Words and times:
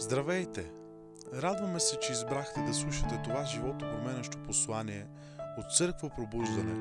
Здравейте! 0.00 0.72
Радваме 1.34 1.80
се, 1.80 1.98
че 1.98 2.12
избрахте 2.12 2.60
да 2.60 2.74
слушате 2.74 3.20
това 3.24 3.44
живото 3.44 3.78
променящо 3.78 4.42
послание 4.42 5.06
от 5.58 5.72
Църква 5.76 6.10
Пробуждане. 6.16 6.74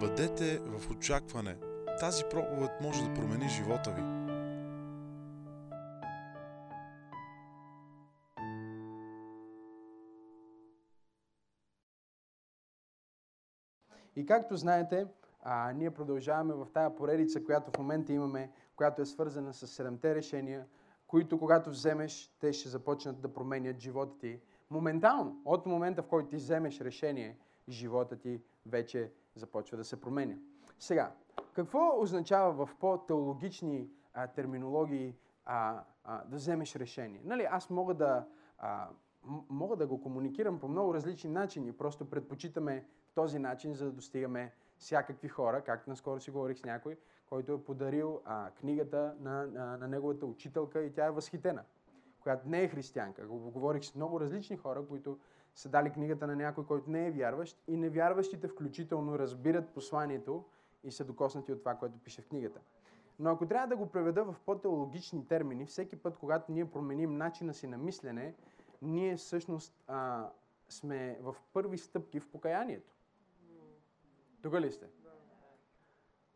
Бъдете 0.00 0.58
в 0.58 0.90
очакване. 0.90 1.56
Тази 2.00 2.24
проповед 2.30 2.70
може 2.80 3.08
да 3.08 3.14
промени 3.14 3.48
живота 3.48 3.90
ви. 3.90 4.02
И 14.16 14.26
както 14.26 14.56
знаете, 14.56 15.06
а, 15.42 15.72
ние 15.72 15.90
продължаваме 15.90 16.54
в 16.54 16.66
тая 16.74 16.96
поредица, 16.96 17.44
която 17.44 17.70
в 17.70 17.78
момента 17.78 18.12
имаме, 18.12 18.50
която 18.76 19.02
е 19.02 19.06
свързана 19.06 19.54
с 19.54 19.66
седемте 19.66 20.14
решения, 20.14 20.66
които 21.14 21.38
когато 21.38 21.70
вземеш, 21.70 22.36
те 22.40 22.52
ще 22.52 22.68
започнат 22.68 23.20
да 23.20 23.34
променят 23.34 23.78
живота 23.78 24.18
ти. 24.18 24.40
Моментално, 24.70 25.42
от 25.44 25.66
момента 25.66 26.02
в 26.02 26.06
който 26.06 26.28
ти 26.28 26.36
вземеш 26.36 26.80
решение, 26.80 27.38
живота 27.68 28.16
ти 28.16 28.40
вече 28.66 29.12
започва 29.34 29.76
да 29.76 29.84
се 29.84 30.00
променя. 30.00 30.34
Сега, 30.78 31.12
какво 31.52 32.00
означава 32.00 32.66
в 32.66 32.74
по-теологични 32.80 33.88
а, 34.14 34.26
терминологии 34.26 35.14
а, 35.44 35.84
а, 36.04 36.24
да 36.24 36.36
вземеш 36.36 36.76
решение? 36.76 37.20
Нали, 37.24 37.46
аз 37.50 37.70
мога 37.70 37.94
да, 37.94 38.26
а, 38.58 38.88
мога 39.50 39.76
да 39.76 39.86
го 39.86 40.00
комуникирам 40.00 40.60
по 40.60 40.68
много 40.68 40.94
различни 40.94 41.30
начини, 41.30 41.72
просто 41.72 42.10
предпочитаме 42.10 42.84
този 43.14 43.38
начин, 43.38 43.74
за 43.74 43.84
да 43.84 43.92
достигаме 43.92 44.52
всякакви 44.78 45.28
хора, 45.28 45.62
както 45.64 45.90
наскоро 45.90 46.20
си 46.20 46.30
говорих 46.30 46.58
с 46.58 46.64
някой, 46.64 46.96
който 47.28 47.52
е 47.52 47.64
подарил 47.64 48.20
а, 48.24 48.50
книгата 48.50 49.14
на, 49.20 49.46
на, 49.46 49.76
на 49.76 49.88
неговата 49.88 50.26
учителка 50.26 50.82
и 50.82 50.92
тя 50.92 51.06
е 51.06 51.10
възхитена, 51.10 51.62
която 52.20 52.48
не 52.48 52.62
е 52.62 52.68
християнка. 52.68 53.26
Говорих 53.26 53.84
с 53.84 53.94
много 53.94 54.20
различни 54.20 54.56
хора, 54.56 54.86
които 54.88 55.18
са 55.54 55.68
дали 55.68 55.90
книгата 55.90 56.26
на 56.26 56.36
някой, 56.36 56.66
който 56.66 56.90
не 56.90 57.06
е 57.06 57.10
вярващ 57.10 57.62
и 57.68 57.76
невярващите 57.76 58.48
включително 58.48 59.18
разбират 59.18 59.68
посланието 59.68 60.44
и 60.84 60.92
са 60.92 61.04
докоснати 61.04 61.52
от 61.52 61.58
това, 61.58 61.74
което 61.74 61.98
пише 61.98 62.22
в 62.22 62.28
книгата. 62.28 62.60
Но 63.18 63.30
ако 63.30 63.46
трябва 63.46 63.68
да 63.68 63.76
го 63.76 63.86
преведа 63.86 64.24
в 64.24 64.36
по-теологични 64.46 65.26
термини, 65.26 65.66
всеки 65.66 65.96
път, 65.96 66.18
когато 66.18 66.52
ние 66.52 66.70
променим 66.70 67.16
начина 67.16 67.54
си 67.54 67.66
на 67.66 67.78
мислене, 67.78 68.34
ние 68.82 69.16
всъщност 69.16 69.74
а, 69.86 70.30
сме 70.68 71.18
в 71.22 71.36
първи 71.52 71.78
стъпки 71.78 72.20
в 72.20 72.28
покаянието. 72.28 72.92
Тук 74.42 74.54
ли 74.54 74.72
сте? 74.72 74.86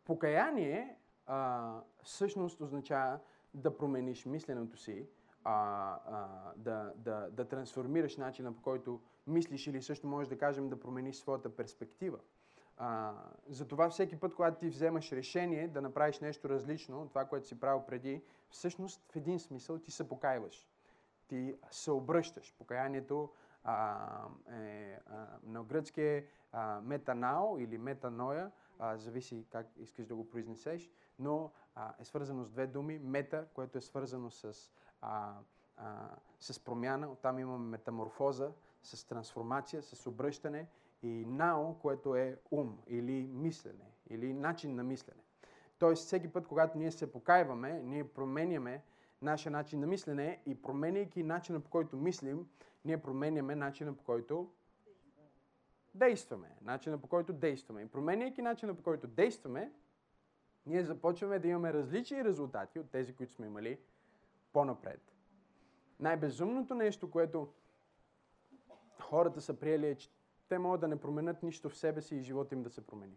Покаяние 0.09 0.97
а, 1.27 1.81
всъщност 2.03 2.61
означава 2.61 3.19
да 3.55 3.77
промениш 3.77 4.27
мисленето 4.27 4.77
си, 4.77 5.07
а, 5.45 5.53
а, 6.07 6.29
да, 6.57 6.93
да, 6.97 7.29
да 7.31 7.45
трансформираш 7.49 8.17
начина 8.17 8.53
по 8.53 8.63
който 8.63 9.01
мислиш 9.27 9.67
или 9.67 9.83
също 9.83 10.07
можеш 10.07 10.29
да 10.29 10.39
кажем 10.39 10.69
да 10.69 10.81
промениш 10.81 11.17
своята 11.17 11.57
перспектива. 11.57 12.19
А, 12.77 13.15
затова 13.49 13.91
всеки 13.91 14.21
път, 14.21 14.35
когато 14.35 14.59
ти 14.59 14.69
вземаш 14.69 15.13
решение 15.13 15.69
да 15.69 15.83
направиш 15.83 16.21
нещо 16.21 16.49
различно 16.49 17.03
от 17.03 17.09
това, 17.09 17.25
което 17.25 17.47
си 17.47 17.61
правил 17.61 17.83
преди, 17.87 18.23
всъщност 18.51 19.13
в 19.13 19.17
един 19.17 19.39
смисъл 19.39 19.79
ти 19.79 19.91
се 19.91 20.09
покаиваш. 20.09 20.69
Ти 21.27 21.55
се 21.71 21.91
обръщаш. 21.91 22.55
Покаянието 22.59 23.31
а, 23.65 24.09
е, 24.53 24.99
а, 25.07 25.27
на 25.43 25.65
гръцки 25.65 26.03
е 26.03 26.27
а, 26.53 26.81
метанао 26.81 27.59
или 27.59 27.79
метаноя, 27.79 28.51
а, 28.79 28.97
зависи 28.97 29.47
как 29.51 29.67
искаш 29.77 30.07
да 30.07 30.15
го 30.15 30.29
произнесеш, 30.29 30.91
но 31.19 31.53
а, 31.75 31.95
е 31.99 32.05
свързано 32.05 32.45
с 32.45 32.51
две 32.51 32.67
думи. 32.67 32.99
Мета, 32.99 33.47
което 33.55 33.79
е 33.79 33.81
свързано 33.81 34.31
с, 34.31 34.73
а, 35.01 35.35
а, 35.77 36.11
с 36.41 36.65
промяна, 36.65 37.09
оттам 37.09 37.39
имаме 37.39 37.67
метаморфоза, 37.67 38.53
с 38.83 39.07
трансформация, 39.07 39.83
с 39.83 40.07
обръщане 40.07 40.67
и 41.03 41.25
нао, 41.27 41.75
което 41.75 42.17
е 42.17 42.39
ум 42.51 42.79
или 42.87 43.31
мислене, 43.33 43.93
или 44.11 44.33
начин 44.33 44.75
на 44.75 44.85
мислене. 44.85 45.23
Тоест, 45.79 46.07
всеки 46.07 46.33
път, 46.33 46.47
когато 46.47 46.79
ние 46.79 46.91
се 46.93 47.13
покайваме, 47.13 47.83
ние 47.83 48.09
променяме 48.09 48.83
нашия 49.23 49.53
начин 49.53 49.81
на 49.81 49.87
мислене 49.87 50.43
и 50.47 50.63
променяйки 50.63 51.23
начина 51.23 51.61
по 51.61 51.71
който 51.71 51.97
мислим, 51.97 52.49
ние 52.85 53.03
променяме 53.03 53.55
начина 53.55 53.97
по 53.97 54.05
който 54.05 54.51
действаме. 55.99 56.57
Начина 56.63 56.99
по 56.99 57.09
който 57.09 57.33
действаме. 57.33 57.83
И 57.83 57.89
променяйки 57.89 58.43
начина 58.43 58.75
по 58.75 58.83
който 58.83 59.07
действаме, 59.07 59.73
ние 60.67 60.85
започваме 60.85 61.39
да 61.39 61.49
имаме 61.49 61.73
различни 61.73 62.25
резултати 62.25 62.79
от 62.79 62.91
тези, 62.91 63.15
които 63.15 63.33
сме 63.33 63.47
имали 63.47 63.79
по-напред. 64.53 65.15
Най-безумното 66.01 66.75
нещо, 66.75 67.11
което 67.11 67.53
хората 69.01 69.41
са 69.41 69.61
приели 69.61 69.87
е, 69.87 69.95
че 69.95 70.11
те 70.49 70.59
могат 70.59 70.81
да 70.81 70.89
не 70.89 71.01
променят 71.01 71.43
нищо 71.43 71.69
в 71.69 71.77
себе 71.77 72.03
си 72.03 72.17
и 72.17 72.23
живота 72.23 72.55
им 72.55 72.63
да 72.63 72.71
се 72.71 72.87
промени. 72.87 73.17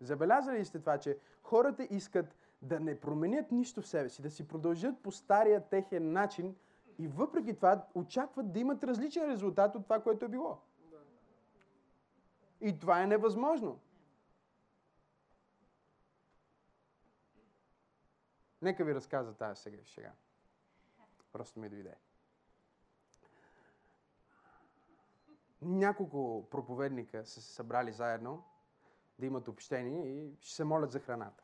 Забелязали 0.00 0.64
сте 0.64 0.80
това, 0.80 0.98
че 0.98 1.18
хората 1.42 1.84
искат 1.90 2.36
да 2.62 2.80
не 2.80 3.00
променят 3.00 3.52
нищо 3.52 3.82
в 3.82 3.88
себе 3.88 4.08
си, 4.08 4.22
да 4.22 4.30
си 4.30 4.48
продължат 4.48 5.02
по 5.02 5.10
стария 5.10 5.68
техен 5.68 6.12
начин 6.12 6.56
и 6.98 7.08
въпреки 7.08 7.56
това 7.56 7.86
очакват 7.94 8.52
да 8.52 8.58
имат 8.58 8.84
различен 8.84 9.30
резултат 9.30 9.74
от 9.74 9.82
това, 9.82 10.02
което 10.02 10.24
е 10.24 10.28
било. 10.28 10.60
И 12.60 12.78
това 12.78 13.02
е 13.02 13.06
невъзможно. 13.06 13.80
Нека 18.62 18.84
ви 18.84 18.94
разказа 18.94 19.34
тази 19.34 19.62
сега. 19.62 19.82
сега. 19.86 20.12
Просто 21.32 21.60
ми 21.60 21.68
дойде. 21.68 21.94
Няколко 25.62 26.48
проповедника 26.50 27.26
са 27.26 27.42
се 27.42 27.52
събрали 27.52 27.92
заедно 27.92 28.44
да 29.18 29.26
имат 29.26 29.48
общение 29.48 30.08
и 30.08 30.36
ще 30.40 30.54
се 30.54 30.64
молят 30.64 30.92
за 30.92 31.00
храната. 31.00 31.43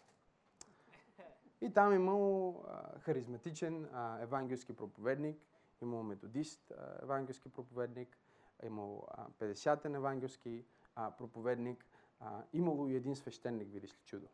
И 1.60 1.72
там 1.72 1.94
имал 1.94 2.48
а, 2.68 2.98
харизматичен 2.98 3.88
а, 3.92 4.18
евангелски 4.22 4.72
проповедник, 4.72 5.46
имал 5.82 6.02
методист 6.02 6.70
а, 6.70 6.98
евангелски 7.02 7.48
проповедник, 7.48 8.18
имал 8.62 9.06
а, 9.10 9.28
50-тен 9.28 9.94
евангелски 9.94 10.64
а, 10.94 11.10
проповедник, 11.10 11.86
а, 12.20 12.42
имало 12.52 12.88
и 12.88 12.96
един 12.96 13.16
свещеник, 13.16 13.72
видиш 13.72 13.90
ли 13.90 14.00
чудо. 14.04 14.26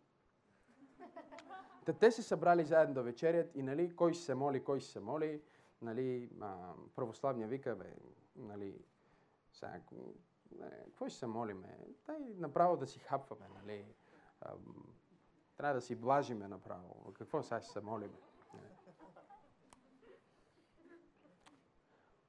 Та 1.84 1.92
те 1.92 2.10
се 2.10 2.22
събрали 2.22 2.64
заедно 2.64 2.94
да 2.94 3.02
вечерят 3.02 3.54
и 3.54 3.62
нали, 3.62 3.96
кой 3.96 4.14
се 4.14 4.34
моли, 4.34 4.64
кой 4.64 4.80
се 4.80 5.00
моли. 5.00 5.42
Нали, 5.82 6.30
а, 6.40 6.72
православния 6.96 7.48
вика, 7.48 7.76
бе, 7.76 7.94
нали, 8.36 8.84
сега, 9.52 9.80
какво 10.84 11.08
ще 11.08 11.18
се 11.18 11.26
молиме? 11.26 11.78
Дай 12.06 12.18
направо 12.36 12.76
да 12.76 12.86
си 12.86 12.98
хапваме, 12.98 13.46
нали. 13.54 13.94
А, 14.40 14.52
трябва 15.56 15.74
да 15.74 15.80
си 15.80 15.94
блажиме 15.94 16.48
направо. 16.48 17.12
Какво 17.18 17.42
сега 17.42 17.60
ще 17.60 17.72
се 17.72 17.80
молиме? 17.80 18.16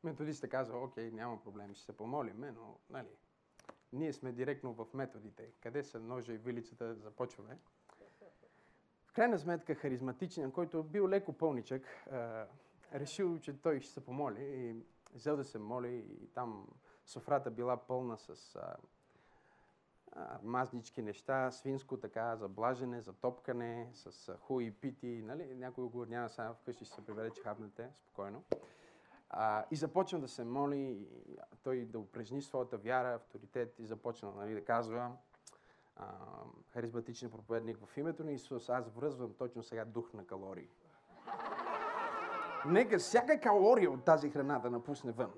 Методистът 0.03 0.49
казва, 0.49 0.83
окей, 0.83 1.11
няма 1.11 1.43
проблем, 1.43 1.73
ще 1.73 1.85
се 1.85 1.97
помолиме, 1.97 2.51
но, 2.51 2.77
нали, 2.89 3.09
ние 3.93 4.13
сме 4.13 4.31
директно 4.31 4.73
в 4.73 4.88
методите. 4.93 5.51
Къде 5.61 5.83
са 5.83 5.99
ножа 5.99 6.33
и 6.33 6.38
вилицата, 6.38 6.95
започваме. 6.95 7.59
В 9.07 9.13
крайна 9.13 9.39
сметка, 9.39 9.75
харизматичен, 9.75 10.51
който 10.51 10.83
бил 10.83 11.09
леко 11.09 11.33
пълничък, 11.33 12.07
решил, 12.94 13.39
че 13.39 13.61
той 13.61 13.79
ще 13.79 13.94
се 13.94 14.05
помоли 14.05 14.44
и 14.44 14.75
взел 15.13 15.38
да 15.38 15.44
се 15.44 15.59
моли 15.59 15.95
и 16.21 16.27
там 16.27 16.67
софрата 17.05 17.51
била 17.51 17.77
пълна 17.77 18.17
с 18.17 18.59
а, 20.12 20.22
а, 20.22 20.40
мазнички 20.44 21.01
неща, 21.01 21.51
свинско 21.51 21.97
така, 21.97 22.35
за 22.35 22.47
блажене, 22.47 23.01
за 23.01 23.13
топкане, 23.13 23.90
с 23.94 24.34
хуи 24.40 24.72
пити, 24.72 25.22
нали? 25.25 25.56
Някой 25.56 25.84
го 25.90 26.06
няма 26.06 26.29
сега 26.29 26.53
вкъщи, 26.53 26.86
ще 26.86 26.95
се 26.95 27.06
прибере, 27.06 27.30
че 27.30 27.42
хапнете 27.42 27.89
спокойно. 27.95 28.44
А, 29.30 29.65
и 29.71 29.75
започна 29.75 30.19
да 30.19 30.27
се 30.27 30.44
моли, 30.44 30.80
и 30.80 31.38
той 31.63 31.86
да 31.86 32.00
упражни 32.00 32.42
своята 32.42 32.77
вяра, 32.77 33.13
авторитет 33.13 33.80
и 33.80 33.86
започна 33.86 34.31
нали, 34.31 34.54
да 34.54 34.65
казва 34.65 35.12
а, 35.95 36.06
харизматичен 36.74 37.31
проповедник 37.31 37.77
в 37.86 37.98
името 37.98 38.24
на 38.24 38.31
Исус, 38.31 38.69
аз 38.69 38.89
връзвам 38.89 39.33
точно 39.33 39.63
сега 39.63 39.86
дух 39.86 40.13
на 40.13 40.25
калории. 40.25 40.69
Нека 42.65 42.98
всяка 42.98 43.39
калория 43.39 43.92
от 43.92 44.03
тази 44.03 44.30
храна 44.30 44.60
да 44.60 44.69
напусне 44.69 45.12
вън. 45.12 45.31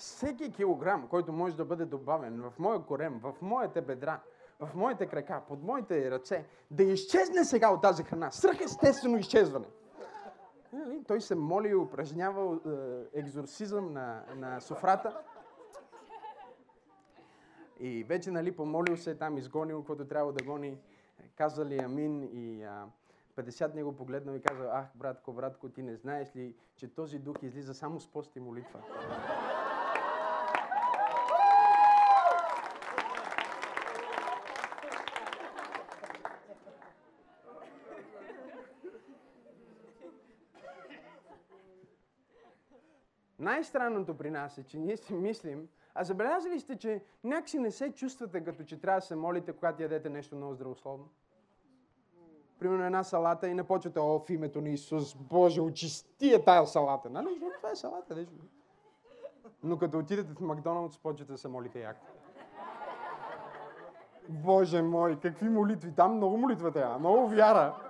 Всеки 0.00 0.52
килограм, 0.52 1.08
който 1.08 1.32
може 1.32 1.56
да 1.56 1.64
бъде 1.64 1.84
добавен 1.84 2.40
в 2.40 2.58
моя 2.58 2.82
корем, 2.82 3.20
в 3.22 3.34
моите 3.42 3.80
бедра, 3.80 4.20
в 4.60 4.74
моите 4.74 5.06
крака, 5.06 5.42
под 5.48 5.62
моите 5.62 6.10
ръце, 6.10 6.44
да 6.70 6.82
изчезне 6.82 7.44
сега 7.44 7.70
от 7.70 7.82
тази 7.82 8.02
храна. 8.02 8.30
Свръхестествено 8.30 9.18
изчезване. 9.18 9.66
Нали? 10.72 11.04
Той 11.08 11.20
се 11.20 11.34
моли 11.34 11.68
и 11.68 11.74
упражнява 11.74 12.58
е, 13.14 13.18
екзорсизъм 13.20 13.92
на, 13.92 14.22
на 14.36 14.60
софрата. 14.60 15.20
И 17.80 18.04
вече, 18.04 18.30
нали, 18.30 18.56
помолил 18.56 18.96
се, 18.96 19.14
там 19.14 19.38
изгонил, 19.38 19.84
което 19.84 20.04
трябва 20.04 20.32
да 20.32 20.44
гони. 20.44 20.78
Казали 21.36 21.78
амин 21.78 22.22
и 22.32 22.62
а, 22.62 22.86
50 23.36 23.68
дни 23.68 23.96
погледнал 23.96 24.34
и 24.34 24.42
казал, 24.42 24.70
ах, 24.72 24.86
братко, 24.94 25.32
братко, 25.32 25.68
ти 25.68 25.82
не 25.82 25.96
знаеш 25.96 26.36
ли, 26.36 26.54
че 26.76 26.94
този 26.94 27.18
дух 27.18 27.36
излиза 27.42 27.74
само 27.74 28.00
с 28.00 28.12
пост 28.12 28.36
и 28.36 28.40
молитва. 28.40 28.80
Най-странното 43.50 44.14
при 44.14 44.30
нас 44.30 44.58
е, 44.58 44.62
че 44.62 44.78
ние 44.78 44.96
си 44.96 45.14
мислим, 45.14 45.68
а 45.94 46.04
забелязали 46.04 46.60
сте, 46.60 46.76
че 46.76 47.02
някакси 47.24 47.58
не 47.58 47.70
се 47.70 47.92
чувствате 47.92 48.44
като 48.44 48.64
че 48.64 48.80
трябва 48.80 49.00
да 49.00 49.06
се 49.06 49.16
молите, 49.16 49.52
когато 49.52 49.82
ядете 49.82 50.10
нещо 50.10 50.36
много 50.36 50.54
здравословно? 50.54 51.08
Примерно 52.58 52.84
една 52.84 53.04
салата 53.04 53.48
и 53.48 53.54
не 53.54 53.64
почвате, 53.64 54.00
о, 54.00 54.18
в 54.18 54.30
името 54.30 54.60
на 54.60 54.68
Исус, 54.68 55.14
Боже, 55.14 55.60
очисти 55.60 56.34
е 56.34 56.44
тая 56.44 56.66
салата. 56.66 57.10
Нали? 57.10 57.28
Защото 57.28 57.56
това 57.56 57.70
е 57.70 57.76
салата, 57.76 58.16
нещо. 58.16 58.32
Но 59.62 59.78
като 59.78 59.98
отидете 59.98 60.34
в 60.34 60.40
Макдоналдс, 60.40 60.98
почвате 60.98 61.32
да 61.32 61.38
се 61.38 61.48
молите 61.48 61.80
яко. 61.80 62.06
Боже 64.28 64.82
мой, 64.82 65.20
какви 65.20 65.48
молитви. 65.48 65.92
Там 65.92 66.16
много 66.16 66.36
молитвата 66.36 66.80
е, 66.80 66.98
много 66.98 67.28
вяра. 67.28 67.89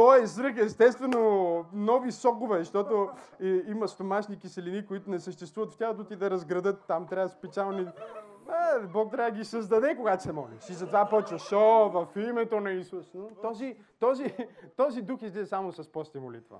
То 0.00 0.14
е 0.14 0.26
свръх 0.26 0.56
естествено 0.58 1.64
нови 1.72 2.12
сокове, 2.12 2.58
защото 2.58 3.10
и, 3.40 3.62
има 3.66 3.88
стомашни 3.88 4.38
киселини, 4.38 4.86
които 4.86 5.10
не 5.10 5.18
съществуват 5.18 5.72
в 5.72 5.76
тялото 5.76 6.04
ти 6.04 6.16
да 6.16 6.30
разградат. 6.30 6.84
Там 6.86 7.06
трябва 7.06 7.28
специални... 7.28 7.80
Е, 7.82 8.86
Бог 8.86 9.10
трябва 9.10 9.30
да 9.30 9.36
ги 9.36 9.44
създаде, 9.44 9.96
когато 9.96 10.22
се 10.22 10.32
молиш. 10.32 10.68
И 10.70 10.74
затова 10.74 11.08
почваш, 11.08 11.52
о, 11.52 11.90
в 11.90 12.08
името 12.16 12.60
на 12.60 12.70
Исус. 12.70 13.14
Но 13.14 13.28
този, 13.28 13.76
този, 13.98 14.36
този 14.76 15.02
дух 15.02 15.22
излиза 15.22 15.46
само 15.46 15.72
с 15.72 15.92
пост 15.92 16.14
и 16.14 16.18
молитва. 16.18 16.58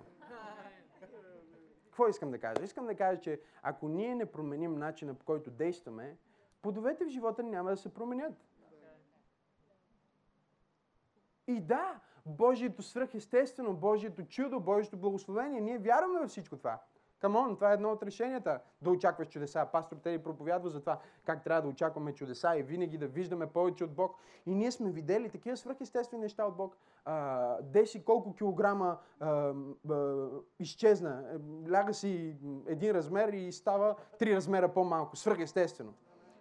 Какво 1.85 2.09
искам 2.09 2.31
да 2.31 2.39
кажа? 2.39 2.65
Искам 2.65 2.87
да 2.87 2.95
кажа, 2.95 3.21
че 3.21 3.41
ако 3.63 3.89
ние 3.89 4.15
не 4.15 4.27
променим 4.27 4.79
начина 4.79 5.15
по 5.15 5.25
който 5.25 5.51
действаме, 5.51 6.17
плодовете 6.63 7.05
в 7.05 7.09
живота 7.09 7.43
няма 7.43 7.71
да 7.71 7.77
се 7.77 7.95
променят. 7.95 8.35
И 11.47 11.61
да, 11.61 12.01
Божието 12.27 12.83
свръхестествено, 12.83 13.75
Божието 13.75 14.25
чудо, 14.25 14.61
Божието 14.61 14.97
благословение. 14.97 15.61
Ние 15.61 15.79
вярваме 15.79 16.21
във 16.21 16.31
всичко 16.31 16.57
това. 16.57 16.79
Камон, 17.21 17.55
това 17.55 17.71
е 17.71 17.75
едно 17.75 17.91
от 17.91 18.03
решенията. 18.03 18.61
Да 18.83 18.91
очакваш 18.91 19.29
чудеса. 19.29 19.67
Пастор 19.73 19.97
Тери 19.97 20.19
проповядва 20.19 20.71
за 20.71 20.81
това 20.81 20.99
как 21.25 21.45
трябва 21.45 21.63
да 21.63 21.69
очакваме 21.69 22.15
чудеса 22.15 22.57
и 22.57 22.63
винаги 22.63 22.99
да 22.99 23.07
виждаме 23.07 23.47
повече 23.47 23.85
от 23.85 23.95
Бог. 23.95 24.17
И 24.47 24.55
ние 24.55 24.73
сме 24.73 24.91
видели 24.91 25.31
такива 25.31 25.57
свръхестествени 25.57 26.23
неща 26.23 26.45
от 26.45 26.57
Бог. 26.57 26.77
А, 27.05 27.57
деси 27.63 28.05
колко 28.05 28.35
килограма 28.35 28.99
а, 29.21 29.55
а, 29.91 30.29
изчезна. 30.59 31.41
Ляга 31.71 31.95
си 31.95 32.37
един 32.67 32.91
размер 32.91 33.29
и 33.29 33.53
става 33.53 33.97
три 34.19 34.37
размера 34.37 34.69
по-малко. 34.69 35.17
Свръхестествено. 35.17 35.95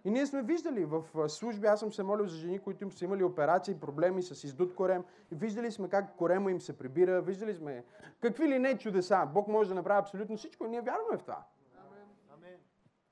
И 0.04 0.10
ние 0.10 0.26
сме 0.26 0.42
виждали 0.42 0.84
в 0.84 1.28
служби, 1.28 1.66
аз 1.66 1.80
съм 1.80 1.92
се 1.92 2.02
молил 2.02 2.26
за 2.26 2.36
жени, 2.36 2.58
които 2.58 2.84
им 2.84 2.92
са 2.92 3.04
имали 3.04 3.24
операции, 3.24 3.80
проблеми 3.80 4.22
с 4.22 4.44
издут 4.44 4.74
корем. 4.74 5.04
И 5.32 5.34
виждали 5.34 5.72
сме 5.72 5.88
как 5.88 6.16
корема 6.16 6.50
им 6.50 6.60
се 6.60 6.78
прибира, 6.78 7.22
виждали 7.22 7.54
сме 7.54 7.84
какви 8.20 8.48
ли 8.48 8.58
не 8.58 8.78
чудеса. 8.78 9.26
Бог 9.34 9.48
може 9.48 9.68
да 9.68 9.74
направи 9.74 9.98
абсолютно 9.98 10.36
всичко 10.36 10.64
и 10.64 10.68
ние 10.68 10.80
вярваме 10.80 11.18
в 11.18 11.22
това. 11.22 11.44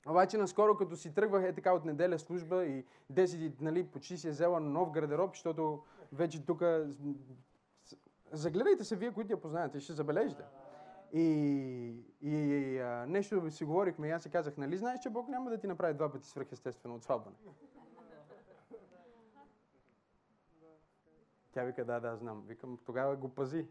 Обаче 0.09 0.39
наскоро, 0.39 0.77
като 0.77 0.97
си 0.97 1.15
тръгвах 1.15 1.45
е 1.45 1.53
така 1.53 1.73
от 1.73 1.85
неделя 1.85 2.19
служба 2.19 2.65
и 2.65 2.85
Деси 3.11 3.53
нали, 3.61 3.87
почти 3.87 4.19
си 4.19 4.29
е 4.29 4.31
взела 4.31 4.61
нов 4.61 4.91
гардероб, 4.91 5.31
защото 5.31 5.83
вече 6.13 6.47
тук... 6.47 6.63
Загледайте 8.33 8.85
се 8.85 8.97
вие, 8.97 9.13
които 9.13 9.33
я 9.33 9.41
познаете, 9.41 9.81
ще 9.81 9.93
забележите. 9.93 10.43
И, 11.13 11.21
и, 12.23 12.31
и 12.31 12.79
а, 12.79 13.07
нещо 13.09 13.51
си 13.51 13.65
говорихме 13.65 14.09
и 14.09 14.11
аз 14.11 14.23
си 14.23 14.31
казах, 14.31 14.57
нали 14.57 14.77
знаеш, 14.77 15.01
че 15.01 15.11
Бог 15.11 15.29
няма 15.29 15.51
да 15.51 15.59
ти 15.59 15.67
направи 15.67 15.95
два 15.95 16.13
пъти 16.13 16.27
свръхестествено 16.27 16.95
отслабване? 16.95 17.37
Тя 21.53 21.65
вика, 21.65 21.85
да, 21.85 22.01
да, 22.01 22.17
знам. 22.17 22.45
Викам, 22.47 22.79
тогава 22.85 23.17
го 23.17 23.29
пази. 23.29 23.67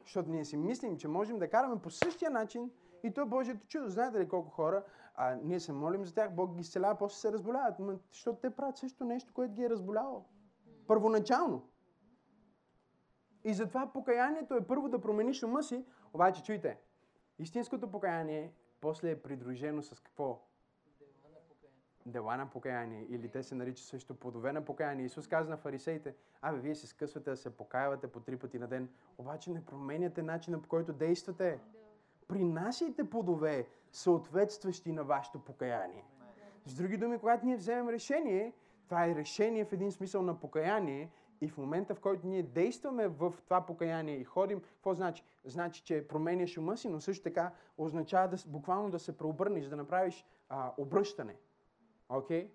Защото 0.00 0.30
ние 0.30 0.44
си 0.44 0.56
мислим, 0.56 0.96
че 0.96 1.08
можем 1.08 1.38
да 1.38 1.50
караме 1.50 1.82
по 1.82 1.90
същия 1.90 2.30
начин 2.30 2.70
и 3.02 3.14
то 3.14 3.20
е 3.20 3.24
Божието 3.24 3.66
чудо. 3.66 3.88
Знаете 3.88 4.18
ли 4.18 4.28
колко 4.28 4.50
хора, 4.50 4.84
а 5.14 5.34
ние 5.34 5.60
се 5.60 5.72
молим 5.72 6.04
за 6.04 6.14
тях, 6.14 6.34
Бог 6.34 6.54
ги 6.54 6.60
изцелява, 6.60 6.98
после 6.98 7.16
се 7.16 7.32
разболяват. 7.32 7.74
Защото 8.12 8.40
те 8.40 8.50
правят 8.50 8.76
също 8.76 9.04
нещо, 9.04 9.34
което 9.34 9.54
ги 9.54 9.64
е 9.64 9.70
разболяло. 9.70 10.24
Първоначално. 10.86 11.68
И 13.44 13.54
затова 13.54 13.92
покаянието 13.92 14.54
е 14.54 14.66
първо 14.66 14.88
да 14.88 15.00
промениш 15.00 15.42
ума 15.42 15.62
си, 15.62 15.84
обаче 16.12 16.42
чуйте, 16.42 16.78
истинското 17.38 17.90
покаяние 17.90 18.52
после 18.80 19.10
е 19.10 19.22
придружено 19.22 19.82
с 19.82 20.00
какво? 20.00 20.40
Дела 21.00 21.30
на 21.34 21.40
покаяние. 21.48 21.80
Дела 22.06 22.36
на 22.36 22.50
покаяние. 22.50 23.06
Или 23.08 23.28
те 23.28 23.42
се 23.42 23.54
наричат 23.54 23.86
също 23.86 24.14
плодове 24.14 24.52
на 24.52 24.64
покаяние. 24.64 25.06
Исус 25.06 25.28
каза 25.28 25.50
на 25.50 25.56
фарисеите, 25.56 26.14
абе 26.42 26.58
вие 26.58 26.74
се 26.74 26.86
скъсвате 26.86 27.30
да 27.30 27.36
се 27.36 27.56
покаявате 27.56 28.06
по 28.06 28.20
три 28.20 28.36
пъти 28.36 28.58
на 28.58 28.66
ден, 28.66 28.88
обаче 29.18 29.50
не 29.50 29.64
променяте 29.64 30.22
начина 30.22 30.62
по 30.62 30.68
който 30.68 30.92
действате. 30.92 31.60
Принасяйте 32.28 33.10
плодове, 33.10 33.68
съответстващи 33.92 34.92
на 34.92 35.04
вашето 35.04 35.44
покаяние. 35.44 36.04
С 36.64 36.74
други 36.74 36.96
думи, 36.96 37.18
когато 37.18 37.46
ние 37.46 37.56
вземем 37.56 37.88
решение, 37.88 38.52
това 38.84 39.06
е 39.06 39.14
решение 39.14 39.64
в 39.64 39.72
един 39.72 39.92
смисъл 39.92 40.22
на 40.22 40.40
покаяние 40.40 41.10
и 41.40 41.48
в 41.48 41.58
момента, 41.58 41.94
в 41.94 42.00
който 42.00 42.26
ние 42.26 42.42
действаме 42.42 43.08
в 43.08 43.34
това 43.44 43.66
покаяние 43.66 44.16
и 44.16 44.24
ходим, 44.24 44.60
какво 44.60 44.94
значи? 44.94 45.24
Значи, 45.44 45.82
че 45.82 46.08
променяш 46.08 46.58
ума 46.58 46.76
си, 46.76 46.88
но 46.88 47.00
също 47.00 47.24
така 47.24 47.52
означава 47.78 48.28
да, 48.28 48.36
буквално 48.46 48.90
да 48.90 48.98
се 48.98 49.18
преобърнеш, 49.18 49.66
да 49.66 49.76
направиш 49.76 50.26
а, 50.48 50.72
обръщане. 50.78 51.36
Окей? 52.08 52.46
Okay? 52.46 52.50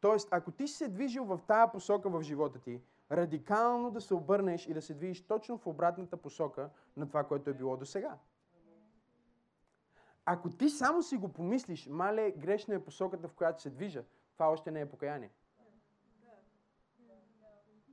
Тоест, 0.00 0.28
ако 0.30 0.50
ти 0.50 0.68
се 0.68 0.88
движил 0.88 1.24
в 1.24 1.40
тая 1.46 1.72
посока 1.72 2.10
в 2.10 2.22
живота 2.22 2.58
ти, 2.58 2.80
радикално 3.10 3.90
да 3.90 4.00
се 4.00 4.14
обърнеш 4.14 4.66
и 4.66 4.74
да 4.74 4.82
се 4.82 4.94
движиш 4.94 5.26
точно 5.26 5.58
в 5.58 5.66
обратната 5.66 6.16
посока 6.16 6.70
на 6.96 7.08
това, 7.08 7.24
което 7.24 7.50
е 7.50 7.54
било 7.54 7.76
до 7.76 7.86
сега. 7.86 8.18
Ако 10.24 10.50
ти 10.50 10.70
само 10.70 11.02
си 11.02 11.16
го 11.16 11.32
помислиш, 11.32 11.86
мале, 11.86 12.30
грешна 12.30 12.74
е 12.74 12.84
посоката, 12.84 13.28
в 13.28 13.34
която 13.34 13.62
се 13.62 13.70
движа, 13.70 14.04
това 14.34 14.50
още 14.50 14.70
не 14.70 14.80
е 14.80 14.88
покаяние. 14.88 15.30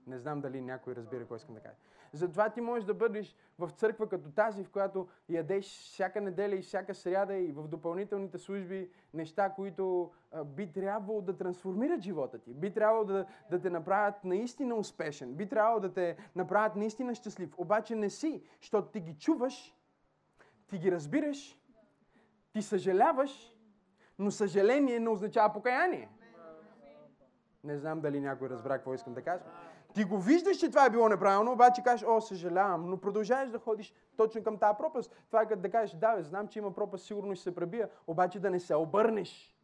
Не 0.07 0.17
знам 0.17 0.41
дали 0.41 0.61
някой 0.61 0.95
разбира 0.95 1.19
какво 1.19 1.35
искам 1.35 1.55
да 1.55 1.61
кажа. 1.61 1.75
Затова 2.13 2.49
ти 2.49 2.61
можеш 2.61 2.85
да 2.85 2.93
бъдеш 2.93 3.35
в 3.59 3.69
църква 3.69 4.09
като 4.09 4.31
тази, 4.31 4.63
в 4.63 4.69
която 4.69 5.07
ядеш 5.29 5.65
всяка 5.65 6.21
неделя 6.21 6.55
и 6.55 6.61
всяка 6.61 6.95
сряда 6.95 7.35
и 7.35 7.51
в 7.51 7.67
допълнителните 7.67 8.37
служби 8.37 8.89
неща, 9.13 9.49
които 9.49 10.11
а, 10.31 10.43
би 10.43 10.71
трябвало 10.71 11.21
да 11.21 11.37
трансформират 11.37 12.01
живота 12.01 12.39
ти. 12.39 12.53
Би 12.53 12.73
трябвало 12.73 13.05
да, 13.05 13.25
да 13.49 13.61
те 13.61 13.69
направят 13.69 14.23
наистина 14.23 14.75
успешен. 14.75 15.33
Би 15.33 15.49
трябвало 15.49 15.79
да 15.79 15.93
те 15.93 16.17
направят 16.35 16.75
наистина 16.75 17.15
щастлив. 17.15 17.53
Обаче 17.57 17.95
не 17.95 18.09
си, 18.09 18.43
защото 18.61 18.87
ти 18.87 18.99
ги 18.99 19.17
чуваш, 19.17 19.75
ти 20.67 20.77
ги 20.77 20.91
разбираш, 20.91 21.59
ти 22.53 22.61
съжаляваш, 22.61 23.53
но 24.19 24.31
съжаление 24.31 24.99
не 24.99 25.09
означава 25.09 25.53
покаяние. 25.53 26.09
Не 27.63 27.77
знам 27.77 28.01
дали 28.01 28.19
някой 28.19 28.49
разбра 28.49 28.77
какво 28.77 28.93
искам 28.93 29.13
да 29.13 29.21
кажа. 29.21 29.43
Ти 29.95 30.03
го 30.03 30.17
виждаш, 30.17 30.57
че 30.57 30.69
това 30.69 30.85
е 30.85 30.89
било 30.89 31.09
неправилно, 31.09 31.51
обаче 31.51 31.83
кажеш, 31.83 32.07
о, 32.07 32.21
съжалявам, 32.21 32.89
но 32.89 32.97
продължаваш 32.97 33.49
да 33.49 33.59
ходиш 33.59 33.93
точно 34.17 34.43
към 34.43 34.57
тази 34.57 34.77
пропаст. 34.77 35.15
Това 35.27 35.41
е 35.41 35.47
като 35.47 35.61
да 35.61 35.69
кажеш, 35.69 35.95
да, 35.95 36.15
бе, 36.15 36.23
знам, 36.23 36.47
че 36.47 36.59
има 36.59 36.73
пропаст, 36.73 37.05
сигурно 37.05 37.35
ще 37.35 37.43
се 37.43 37.55
пребия, 37.55 37.89
обаче 38.07 38.39
да 38.39 38.49
не 38.49 38.59
се 38.59 38.75
обърнеш. 38.75 39.55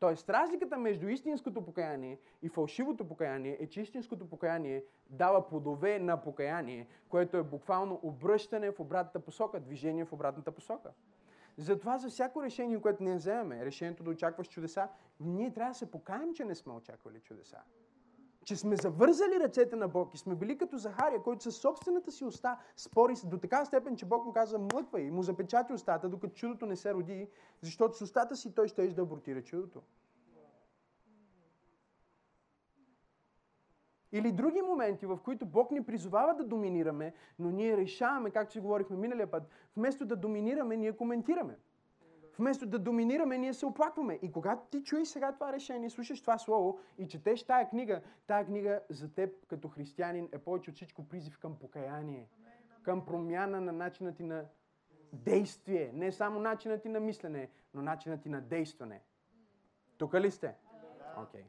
Тоест, 0.00 0.30
разликата 0.30 0.78
между 0.78 1.08
истинското 1.08 1.64
покаяние 1.64 2.18
и 2.42 2.48
фалшивото 2.48 3.08
покаяние 3.08 3.56
е, 3.60 3.66
че 3.66 3.80
истинското 3.80 4.30
покаяние 4.30 4.84
дава 5.10 5.48
плодове 5.48 5.98
на 5.98 6.22
покаяние, 6.22 6.86
което 7.08 7.36
е 7.36 7.42
буквално 7.42 8.00
обръщане 8.02 8.70
в 8.70 8.80
обратната 8.80 9.20
посока, 9.20 9.60
движение 9.60 10.04
в 10.04 10.12
обратната 10.12 10.52
посока. 10.52 10.90
Затова 11.56 11.98
за 11.98 12.08
всяко 12.08 12.42
решение, 12.42 12.80
което 12.80 13.02
не 13.02 13.16
вземем, 13.16 13.62
решението 13.62 14.02
да 14.02 14.10
очакваш 14.10 14.48
чудеса, 14.48 14.88
ние 15.20 15.52
трябва 15.52 15.72
да 15.72 15.78
се 15.78 15.90
покаем, 15.90 16.34
че 16.34 16.44
не 16.44 16.54
сме 16.54 16.72
очаквали 16.72 17.20
чудеса 17.20 17.58
че 18.48 18.56
сме 18.56 18.76
завързали 18.76 19.40
ръцете 19.40 19.76
на 19.76 19.88
Бог 19.88 20.14
и 20.14 20.18
сме 20.18 20.34
били 20.34 20.58
като 20.58 20.78
Захария, 20.78 21.22
който 21.22 21.42
със 21.42 21.56
собствената 21.56 22.12
си 22.12 22.24
уста 22.24 22.58
спори 22.76 23.14
до 23.24 23.38
такава 23.38 23.66
степен, 23.66 23.96
че 23.96 24.06
Бог 24.06 24.26
му 24.26 24.32
каза 24.32 24.58
млъквай 24.58 25.02
и 25.02 25.10
му 25.10 25.22
запечати 25.22 25.72
устата, 25.72 26.08
докато 26.08 26.34
чудото 26.34 26.66
не 26.66 26.76
се 26.76 26.94
роди, 26.94 27.28
защото 27.60 27.96
с 27.96 28.00
устата 28.00 28.36
си 28.36 28.54
той 28.54 28.68
ще 28.68 28.88
да 28.88 29.02
абортира 29.02 29.42
чудото. 29.42 29.82
Или 34.12 34.32
други 34.32 34.62
моменти, 34.62 35.06
в 35.06 35.18
които 35.24 35.46
Бог 35.46 35.70
ни 35.70 35.84
призовава 35.84 36.34
да 36.34 36.44
доминираме, 36.44 37.14
но 37.38 37.50
ние 37.50 37.76
решаваме, 37.76 38.30
както 38.30 38.52
си 38.52 38.60
говорихме 38.60 38.96
миналия 38.96 39.30
път, 39.30 39.42
вместо 39.76 40.06
да 40.06 40.16
доминираме, 40.16 40.76
ние 40.76 40.96
коментираме. 40.96 41.58
Вместо 42.38 42.66
да 42.66 42.78
доминираме, 42.78 43.38
ние 43.38 43.54
се 43.54 43.66
оплакваме. 43.66 44.18
И 44.22 44.32
когато 44.32 44.62
ти 44.70 44.82
чуеш 44.82 45.08
сега 45.08 45.32
това 45.32 45.52
решение, 45.52 45.90
слушаш 45.90 46.20
това 46.20 46.38
слово 46.38 46.78
и 46.98 47.08
четеш 47.08 47.44
тая 47.44 47.68
книга, 47.68 48.00
тая 48.26 48.46
книга 48.46 48.80
за 48.90 49.14
теб 49.14 49.46
като 49.46 49.68
християнин 49.68 50.28
е 50.32 50.38
повече 50.38 50.70
от 50.70 50.76
всичко 50.76 51.08
призив 51.08 51.38
към 51.38 51.58
покаяние. 51.58 52.28
Към 52.82 53.04
промяна 53.04 53.60
на 53.60 53.72
начина 53.72 54.14
ти 54.14 54.22
на 54.22 54.44
действие. 55.12 55.90
Не 55.94 56.12
само 56.12 56.40
начинът 56.40 56.82
ти 56.82 56.88
на 56.88 57.00
мислене, 57.00 57.50
но 57.74 57.82
начинът 57.82 58.22
ти 58.22 58.28
на 58.28 58.40
действане. 58.40 59.02
Тук 59.98 60.14
ли 60.14 60.30
сте? 60.30 60.54
Окей. 61.16 61.40
Okay. 61.40 61.44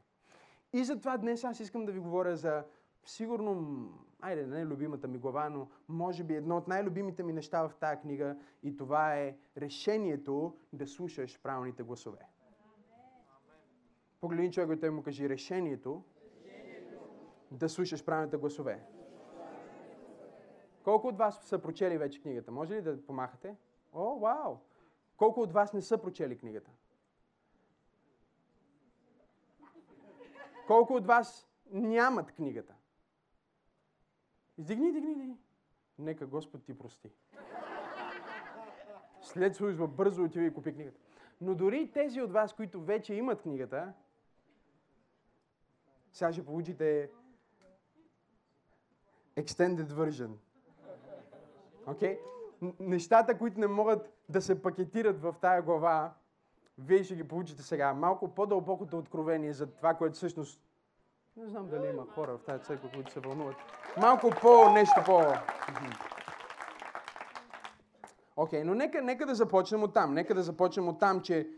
И 0.72 0.84
затова 0.84 1.16
днес 1.16 1.44
аз 1.44 1.60
искам 1.60 1.86
да 1.86 1.92
ви 1.92 1.98
говоря 1.98 2.36
за 2.36 2.64
сигурно, 3.04 3.88
айде, 4.22 4.46
не 4.46 4.66
любимата 4.66 5.08
ми 5.08 5.18
глава, 5.18 5.48
но 5.48 5.68
може 5.88 6.24
би 6.24 6.34
едно 6.34 6.56
от 6.56 6.68
най-любимите 6.68 7.22
ми 7.22 7.32
неща 7.32 7.68
в 7.68 7.74
тази 7.80 8.00
книга 8.00 8.36
и 8.62 8.76
това 8.76 9.14
е 9.16 9.36
решението 9.56 10.56
да 10.72 10.86
слушаш 10.86 11.40
правилните 11.42 11.82
гласове. 11.82 12.28
Погледни 14.20 14.52
човек 14.52 14.82
и 14.82 14.88
му 14.90 15.02
кажи 15.02 15.28
решението, 15.28 16.04
решението 16.44 17.00
да 17.50 17.68
слушаш 17.68 18.04
правилните 18.04 18.36
гласове. 18.36 18.82
Колко 20.84 21.08
от 21.08 21.18
вас 21.18 21.42
са 21.42 21.58
прочели 21.58 21.98
вече 21.98 22.22
книгата? 22.22 22.52
Може 22.52 22.74
ли 22.74 22.82
да 22.82 23.06
помахате? 23.06 23.56
О, 23.92 24.18
вау! 24.18 24.56
Колко 25.16 25.40
от 25.40 25.52
вас 25.52 25.72
не 25.72 25.82
са 25.82 25.98
прочели 25.98 26.38
книгата? 26.38 26.70
Колко 30.66 30.94
от 30.94 31.06
вас 31.06 31.48
нямат 31.70 32.32
книгата? 32.32 32.74
Издигни, 34.60 34.92
дигни, 34.92 35.14
дигни. 35.14 35.36
Нека 35.98 36.26
Господ 36.26 36.64
ти 36.64 36.78
прости. 36.78 37.10
След 39.22 39.56
служба 39.56 39.86
бързо 39.86 40.24
отиви 40.24 40.46
и 40.46 40.54
купи 40.54 40.74
книгата. 40.74 41.00
Но 41.40 41.54
дори 41.54 41.92
тези 41.92 42.22
от 42.22 42.32
вас, 42.32 42.52
които 42.52 42.80
вече 42.80 43.14
имат 43.14 43.42
книгата, 43.42 43.92
сега 46.12 46.32
ще 46.32 46.44
получите 46.44 47.10
extended 49.36 49.86
version. 49.86 50.30
Okay? 51.86 52.18
Нещата, 52.80 53.38
които 53.38 53.60
не 53.60 53.66
могат 53.66 54.12
да 54.28 54.42
се 54.42 54.62
пакетират 54.62 55.20
в 55.20 55.34
тая 55.40 55.62
глава, 55.62 56.14
вие 56.78 57.04
ще 57.04 57.16
ги 57.16 57.28
получите 57.28 57.62
сега. 57.62 57.94
Малко 57.94 58.34
по-дълбокото 58.34 58.98
откровение 58.98 59.52
за 59.52 59.66
това, 59.66 59.94
което 59.94 60.16
всъщност... 60.16 60.62
Не 61.40 61.48
знам 61.48 61.68
дали 61.68 61.88
има 61.88 62.06
хора 62.06 62.38
в 62.38 62.44
тази 62.44 62.64
църква, 62.64 62.90
които 62.94 63.12
се 63.12 63.20
вълнуват. 63.20 63.56
Малко 63.96 64.30
по 64.30 64.70
нещо 64.70 65.02
по... 65.06 65.18
Окей, 68.36 68.60
okay, 68.60 68.62
но 68.62 68.74
нека, 68.74 69.02
нека 69.02 69.26
да 69.26 69.34
започнем 69.34 69.82
от 69.82 69.94
там. 69.94 70.14
Нека 70.14 70.34
да 70.34 70.42
започнем 70.42 70.88
от 70.88 71.00
там, 71.00 71.22
че 71.22 71.48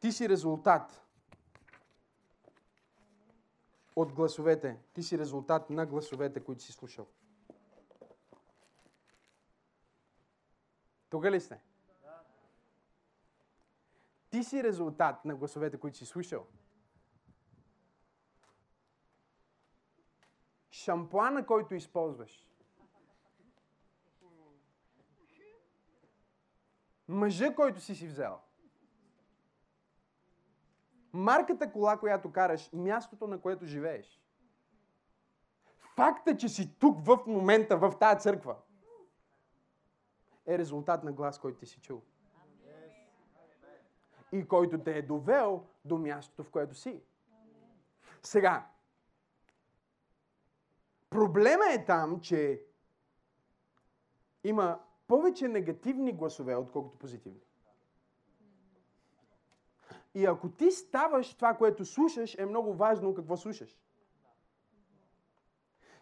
ти 0.00 0.12
си 0.12 0.28
резултат 0.28 1.06
от 3.96 4.12
гласовете. 4.12 4.78
Ти 4.92 5.02
си 5.02 5.18
резултат 5.18 5.70
на 5.70 5.86
гласовете, 5.86 6.44
които 6.44 6.62
си 6.62 6.72
слушал. 6.72 7.06
Тук 11.10 11.24
ли 11.24 11.40
сте? 11.40 11.60
Ти 14.30 14.44
си 14.44 14.62
резултат 14.62 15.24
на 15.24 15.34
гласовете, 15.34 15.76
които 15.76 15.98
си 15.98 16.06
слушал. 16.06 16.46
Шампуана, 20.84 21.46
който 21.46 21.74
използваш. 21.74 22.46
Мъжа, 27.08 27.54
който 27.54 27.80
си 27.80 27.94
си 27.94 28.06
взел. 28.06 28.38
Марката 31.12 31.72
кола, 31.72 31.98
която 31.98 32.32
караш, 32.32 32.70
мястото, 32.72 33.26
на 33.26 33.40
което 33.40 33.66
живееш. 33.66 34.20
Факта, 35.96 36.36
че 36.36 36.48
си 36.48 36.78
тук 36.78 37.06
в 37.06 37.18
момента, 37.26 37.76
в 37.76 37.98
тази 37.98 38.20
църква, 38.20 38.56
е 40.46 40.58
резултат 40.58 41.04
на 41.04 41.12
глас, 41.12 41.38
който 41.38 41.58
ти 41.58 41.66
си 41.66 41.80
чул. 41.80 42.02
И 44.32 44.48
който 44.48 44.78
те 44.78 44.98
е 44.98 45.02
довел 45.02 45.66
до 45.84 45.98
мястото, 45.98 46.44
в 46.44 46.50
което 46.50 46.74
си. 46.74 47.02
Сега, 48.22 48.73
проблема 51.24 51.64
е 51.72 51.84
там, 51.84 52.20
че 52.20 52.62
има 54.44 54.80
повече 55.06 55.48
негативни 55.48 56.12
гласове, 56.12 56.56
отколкото 56.56 56.98
позитивни. 56.98 57.40
И 60.14 60.26
ако 60.26 60.48
ти 60.48 60.70
ставаш 60.70 61.34
това, 61.34 61.54
което 61.54 61.84
слушаш, 61.84 62.38
е 62.38 62.46
много 62.46 62.74
важно 62.74 63.14
какво 63.14 63.36
слушаш. 63.36 63.78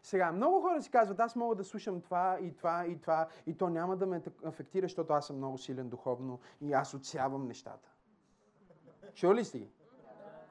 Сега, 0.03 0.33
много 0.33 0.61
хора 0.61 0.83
си 0.83 0.91
казват, 0.91 1.21
аз 1.21 1.37
мога 1.37 1.55
да 1.55 1.65
слушам 1.65 2.01
това 2.01 2.39
и 2.41 2.57
това 2.57 2.87
и 2.87 3.01
това 3.01 3.29
и 3.47 3.57
то 3.57 3.69
няма 3.69 3.97
да 3.97 4.07
ме 4.07 4.23
афектира, 4.45 4.85
защото 4.85 5.13
аз 5.13 5.27
съм 5.27 5.37
много 5.37 5.59
силен 5.59 5.89
духовно 5.89 6.41
и 6.61 6.73
аз 6.73 6.95
отсявам 6.95 7.47
нещата. 7.47 7.91
Чува 9.15 9.35
ли 9.35 9.45
си? 9.45 9.71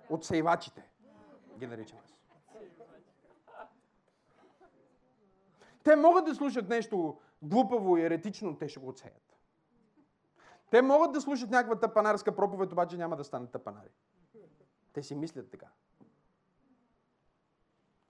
Отсейвачите 0.09 0.89
ги 1.59 1.67
наричам 1.67 1.99
аз. 2.03 2.10
Те 5.83 5.95
могат 5.95 6.25
да 6.25 6.35
слушат 6.35 6.69
нещо 6.69 7.19
глупаво 7.41 7.97
и 7.97 8.01
еретично, 8.01 8.57
те 8.57 8.67
ще 8.67 8.79
го 8.79 8.87
отсеят. 8.87 9.37
Те 10.71 10.81
могат 10.81 11.11
да 11.11 11.21
слушат 11.21 11.49
някаква 11.49 11.79
тъпанарска 11.79 12.35
проповед, 12.35 12.71
обаче 12.71 12.97
няма 12.97 13.17
да 13.17 13.23
станат 13.23 13.51
тъпанари. 13.51 13.89
Те 14.93 15.03
си 15.03 15.15
мислят 15.15 15.51
така. 15.51 15.67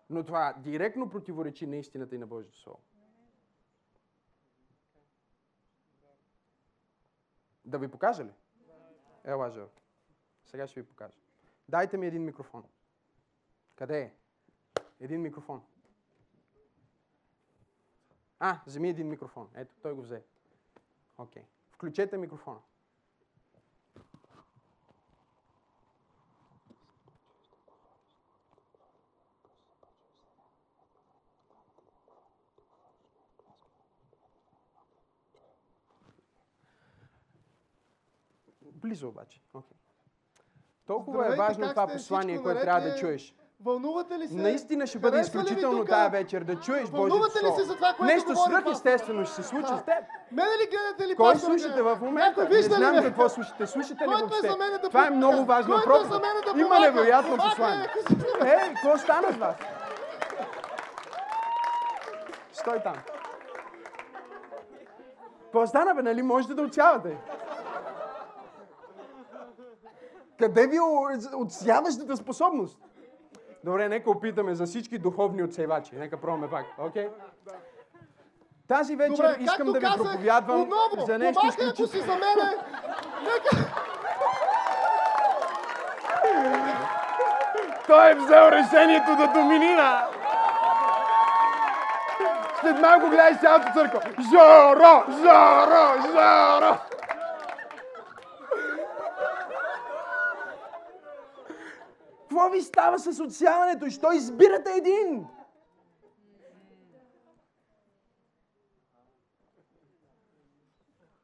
Но 0.09 0.23
това 0.23 0.53
директно 0.53 1.09
противоречи 1.09 1.67
на 1.67 1.75
истината 1.75 2.15
и 2.15 2.17
на 2.17 2.27
Божието 2.27 2.59
Слово. 2.59 2.79
Да 7.65 7.79
ви 7.79 7.87
покажа 7.87 8.25
ли? 8.25 8.31
Ела, 9.23 9.49
Жор. 9.49 9.69
Сега 10.45 10.67
ще 10.67 10.81
ви 10.81 10.87
покажа. 10.87 11.17
Дайте 11.69 11.97
ми 11.97 12.07
един 12.07 12.25
микрофон. 12.25 12.63
Къде 13.75 14.01
е? 14.01 14.13
Един 14.99 15.21
микрофон. 15.21 15.63
А, 18.43 18.59
вземи 18.65 18.89
един 18.89 19.07
микрофон. 19.07 19.49
Ето, 19.55 19.75
той 19.81 19.93
го 19.93 20.01
взе. 20.01 20.23
Окей. 21.17 21.43
Okay. 21.43 21.45
Включете 21.71 22.17
микрофона. 22.17 22.59
Близо 38.61 39.07
обаче. 39.07 39.41
Okay. 39.53 39.63
Толкова 40.85 41.27
е 41.27 41.31
Здравейте, 41.31 41.43
е 41.43 41.47
важно 41.47 41.69
това 41.69 41.87
послание, 41.87 42.41
което 42.41 42.61
трябва 42.61 42.89
да 42.89 42.95
чуеш. 42.95 43.35
Вълнувате 43.65 44.19
ли 44.19 44.27
се? 44.27 44.35
Наистина 44.35 44.87
ще 44.87 44.99
бъде 44.99 45.19
изключително 45.19 45.85
тая 45.85 46.09
вечер 46.09 46.43
да 46.43 46.55
чуеш 46.55 46.89
Божието 46.89 47.31
Слово. 47.31 47.47
ли 47.47 47.61
се 47.61 47.63
за 47.63 47.75
това, 47.75 47.93
което 47.93 48.13
Нещо 48.13 48.35
свръхестествено 48.35 49.25
ще 49.25 49.35
се 49.35 49.43
случи 49.43 49.67
с 49.67 49.83
теб. 49.85 50.03
Мене 50.31 50.49
ли 50.49 50.69
гледате 50.71 51.07
ли 51.07 51.15
Кой 51.15 51.35
слушате 51.35 51.81
в 51.81 51.97
момента? 52.01 52.49
Не 52.49 52.61
знам 52.61 52.95
ли? 52.95 53.01
какво 53.01 53.29
слушате. 53.29 53.67
Слушате 53.67 54.03
ли 54.03 54.07
въобще? 54.07 54.47
Е 54.47 54.79
да 54.79 54.79
това 54.87 55.07
е 55.07 55.09
много 55.09 55.45
важно. 55.45 55.75
Е 55.75 55.77
мен 55.87 56.55
да 56.55 56.61
Има 56.61 56.79
невероятно 56.79 57.37
послание. 57.37 57.87
Ей, 58.41 58.73
какво 58.73 58.97
стана 58.97 59.33
с 59.33 59.37
вас? 59.37 59.55
Стой 62.53 62.79
там. 62.83 62.95
Какво 65.43 65.67
стана, 65.67 65.95
бе? 65.95 66.01
Нали 66.01 66.21
можете 66.21 66.53
да 66.53 66.61
отсявате? 66.61 67.17
Къде 70.39 70.67
ви 70.67 70.77
отсяващата 71.35 72.17
способност? 72.17 72.79
Добре, 73.63 73.89
нека 73.89 74.11
опитаме 74.11 74.55
за 74.55 74.65
всички 74.65 74.97
духовни 74.97 75.43
отсейвачи. 75.43 75.95
Нека 75.95 76.17
пробваме 76.17 76.49
пак. 76.49 76.65
Окей? 76.77 77.07
Okay? 77.07 77.11
Тази 78.67 78.95
вечер 78.95 79.15
Добре, 79.15 79.37
искам 79.39 79.67
да 79.67 79.79
ви 79.79 79.85
казах, 79.85 80.11
проповядвам 80.11 80.61
отново, 80.61 81.05
за 81.05 81.17
нещо 81.17 81.47
изключително. 81.47 81.91
си 81.91 81.99
за 81.99 82.13
мене. 82.13 82.57
Нека... 83.23 83.71
Той 87.87 88.11
е 88.11 88.15
взел 88.15 88.49
решението 88.51 89.15
да 89.15 89.27
доминира. 89.27 90.07
След 92.61 92.79
малко 92.81 93.07
гледай 93.09 93.37
цялата 93.39 93.71
църква. 93.73 94.01
Жоро! 94.31 95.03
Жоро! 95.21 96.01
Жоро! 96.11 96.90
Какво 102.31 102.49
ви 102.49 102.61
става 102.61 102.99
с 102.99 103.23
отсяването? 103.23 103.85
И 103.85 103.91
що 103.91 104.11
избирате 104.11 104.71
един? 104.77 105.27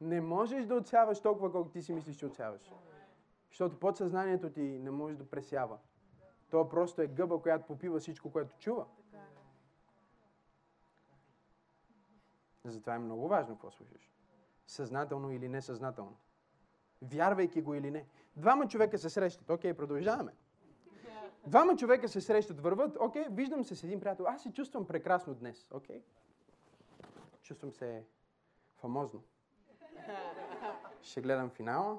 Не 0.00 0.20
можеш 0.20 0.66
да 0.66 0.74
отсяваш 0.74 1.20
толкова, 1.20 1.52
колко 1.52 1.70
ти 1.70 1.82
си 1.82 1.92
мислиш, 1.92 2.16
че 2.16 2.26
отсяваш. 2.26 2.72
Защото 3.48 3.80
подсъзнанието 3.80 4.50
ти 4.50 4.60
не 4.60 4.90
може 4.90 5.16
да 5.16 5.30
пресява. 5.30 5.78
То 6.50 6.68
просто 6.68 7.02
е 7.02 7.06
гъба, 7.06 7.42
която 7.42 7.66
попива 7.66 8.00
всичко, 8.00 8.32
което 8.32 8.56
чува. 8.58 8.86
Затова 12.64 12.94
е 12.94 12.98
много 12.98 13.28
важно 13.28 13.54
какво 13.54 13.70
слушаш. 13.70 14.10
Съзнателно 14.66 15.30
или 15.30 15.48
несъзнателно. 15.48 16.16
Вярвайки 17.02 17.62
го 17.62 17.74
или 17.74 17.90
не. 17.90 18.06
Двама 18.36 18.68
човека 18.68 18.98
се 18.98 19.10
срещат. 19.10 19.50
Окей, 19.50 19.74
продължаваме. 19.74 20.32
Двама 21.46 21.76
човека 21.76 22.08
се 22.08 22.20
срещат, 22.20 22.60
върват. 22.60 22.96
Окей, 23.00 23.26
виждам 23.30 23.64
се 23.64 23.76
с 23.76 23.84
един 23.84 24.00
приятел. 24.00 24.26
Аз 24.28 24.42
се 24.42 24.52
чувствам 24.52 24.86
прекрасно 24.86 25.34
днес. 25.34 25.68
Окей. 25.72 26.02
Чувствам 27.42 27.72
се 27.72 28.04
фамозно. 28.76 29.22
Ще 31.02 31.20
гледам 31.20 31.50
финала. 31.50 31.98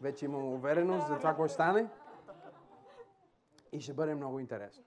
Вече 0.00 0.24
имам 0.24 0.44
увереност 0.44 1.08
за 1.08 1.18
това, 1.18 1.34
ще 1.34 1.54
стане. 1.54 1.88
И 3.72 3.80
ще 3.80 3.92
бъде 3.92 4.14
много 4.14 4.40
интересно. 4.40 4.84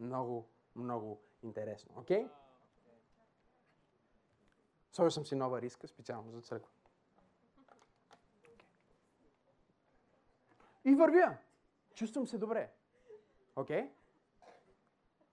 Много, 0.00 0.46
много 0.76 1.20
интересно. 1.42 1.94
Окей? 1.96 2.28
Сложил 4.92 5.10
съм 5.10 5.26
си 5.26 5.34
нова 5.34 5.60
риска 5.60 5.88
специално 5.88 6.32
за 6.32 6.40
църква. 6.40 6.70
И 10.84 10.94
вървя. 10.94 11.36
Чувствам 11.94 12.26
се 12.26 12.38
добре. 12.38 12.72
Окей? 13.56 13.90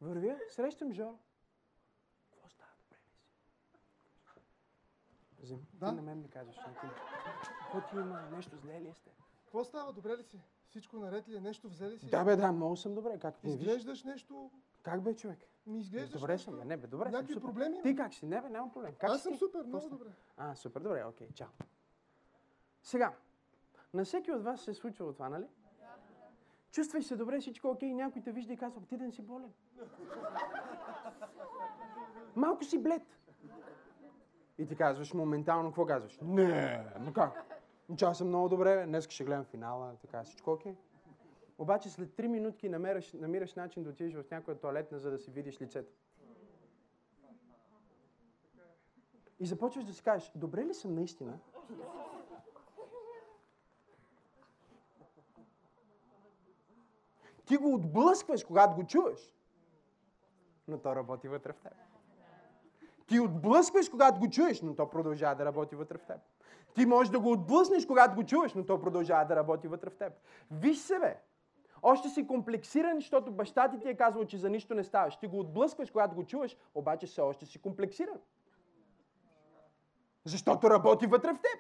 Вървя, 0.02 0.40
срещам 0.50 0.94
Жор. 0.94 1.14
Какво 2.32 2.50
става? 2.50 2.72
Добре 2.80 2.98
ли 5.42 5.48
си? 5.48 5.58
Да. 5.74 5.90
ти 5.90 5.96
на 5.96 6.02
мен 6.02 6.22
ми 6.22 6.30
казваш. 6.30 6.56
ти- 6.56 6.62
Какво 7.62 7.82
ти 7.82 7.96
има? 7.96 8.22
Нещо 8.32 8.58
зле 8.58 8.82
ли 8.82 8.94
сте? 8.94 9.10
Какво 9.40 9.64
става? 9.64 9.94
Добре 9.94 10.18
ли 10.18 10.24
си? 10.24 10.40
Всичко 10.66 10.98
наред 10.98 11.28
ли 11.28 11.36
е? 11.38 11.42
Нещо 11.42 11.70
взе 11.70 11.86
ли 11.86 12.00
си? 12.00 12.10
Да, 12.10 12.24
бе, 12.24 12.36
да, 12.36 12.52
много 12.52 12.78
съм 12.78 12.96
добре. 12.96 13.20
Как 13.20 13.36
виж? 13.38 13.54
Изглеждаш 13.54 14.04
нещо... 14.04 14.52
Как 14.82 15.02
бе, 15.02 15.16
човек? 15.16 15.40
Ми 15.66 15.80
изглеждаш 15.80 16.20
Добре 16.22 16.32
нещо... 16.32 16.46
съм, 16.46 16.60
бе. 16.60 16.66
Не, 16.66 16.78
бе, 16.78 16.88
добре 16.88 17.06
съм. 17.06 17.12
Някакви 17.12 17.34
Супер. 17.34 17.46
проблеми 17.46 17.82
Ти 17.82 17.96
как 17.96 18.14
си? 18.14 18.26
Не, 18.26 18.42
бе, 18.42 18.50
няма 18.50 18.72
проблем. 18.72 18.96
Как 19.00 19.10
Аз 19.10 19.24
съм 19.24 19.34
ти? 19.34 19.40
супер, 19.40 19.64
много 19.64 19.90
добре. 19.90 20.10
А, 20.38 20.56
супер, 20.56 20.82
добре, 20.82 21.04
окей, 21.06 21.28
чао. 21.34 21.48
Сега, 22.84 23.14
на 23.94 24.06
всеки 24.06 24.32
от 24.32 24.44
вас 24.44 24.62
се 24.62 24.72
е 24.72 24.74
случвало 24.74 25.14
това, 25.14 25.30
нали? 25.30 25.46
Чувстваш 26.72 27.06
се 27.06 27.16
добре, 27.16 27.40
всичко 27.40 27.68
е 27.68 27.72
окей, 27.72 27.94
някой 27.94 28.22
те 28.22 28.32
вижда 28.32 28.54
и 28.54 28.58
казва, 28.58 28.82
ти 28.82 28.98
да 28.98 29.04
не 29.04 29.12
си 29.12 29.22
болен. 29.22 29.54
Малко 32.36 32.64
си 32.64 32.84
блед. 32.84 33.02
И 34.58 34.68
ти 34.68 34.76
казваш 34.76 35.14
моментално, 35.14 35.70
какво 35.70 35.86
казваш? 35.86 36.20
Не, 36.22 36.86
но 37.00 37.14
как? 37.14 37.46
Че 37.98 38.14
съм 38.14 38.28
много 38.28 38.50
добре, 38.50 38.86
днес 38.86 39.10
ще 39.10 39.24
гледам 39.24 39.46
финала, 39.46 39.96
така, 40.02 40.24
всичко 40.24 40.52
окей. 40.52 40.76
Обаче 41.58 41.90
след 41.90 42.10
3 42.10 42.28
минутки 42.28 42.70
намираш, 42.70 43.14
намираш 43.14 43.56
начин 43.56 43.84
да 43.84 43.90
отидеш 43.90 44.14
в 44.14 44.32
някоя 44.32 44.60
туалетна, 44.60 45.00
за 45.00 45.12
да 45.12 45.18
си 45.18 45.32
видиш 45.32 45.62
лицето. 45.62 45.94
И 49.40 49.46
започваш 49.46 49.86
да 49.86 49.94
си 49.94 50.04
кажеш, 50.04 50.32
добре 50.36 50.66
ли 50.66 50.74
съм 50.74 50.96
наистина? 50.96 51.40
Ти 57.50 57.58
го 57.58 57.74
отблъскваш, 57.74 58.44
когато 58.44 58.76
го 58.76 58.84
чуваш. 58.84 59.20
Но 60.68 60.78
то 60.78 60.96
работи 60.96 61.28
вътре 61.28 61.54
в 61.54 61.58
теб. 61.58 61.74
Ти 63.08 63.20
отблъскваш, 63.20 63.90
когато 63.90 64.20
го 64.20 64.30
чуеш, 64.30 64.62
но 64.62 64.76
то 64.76 64.90
продължава 64.90 65.36
да 65.36 65.46
работи 65.46 65.76
вътре 65.76 65.98
в 65.98 66.06
теб. 66.06 66.18
Ти 66.76 66.86
можеш 66.86 67.12
да 67.12 67.20
го 67.20 67.32
отблъснеш, 67.32 67.86
когато 67.86 68.16
го 68.16 68.24
чуеш, 68.24 68.54
но 68.54 68.66
то 68.66 68.82
продължава 68.82 69.26
да 69.26 69.36
работи 69.36 69.68
вътре 69.68 69.90
в 69.90 69.96
теб. 69.96 70.14
Виж 70.52 70.78
се, 70.78 71.00
бе! 71.00 71.20
Още 71.82 72.10
си 72.10 72.28
комплексиран, 72.28 72.96
защото 72.96 73.32
баща 73.32 73.70
ти 73.70 73.80
ти 73.80 73.90
е 73.90 73.98
казал, 73.98 74.26
че 74.26 74.38
за 74.38 74.50
нищо 74.50 74.76
не 74.76 74.84
ставаш. 74.84 75.18
Ти 75.18 75.28
го 75.28 75.40
отблъскваш, 75.40 75.92
когато 75.92 76.16
го 76.16 76.26
чуваш, 76.26 76.58
обаче 76.76 77.08
все 77.08 77.22
още 77.22 77.46
си 77.46 77.62
комплексиран. 77.62 78.20
Защото 80.26 80.70
работи 80.70 81.08
вътре 81.08 81.34
в 81.34 81.42
теб. 81.42 81.60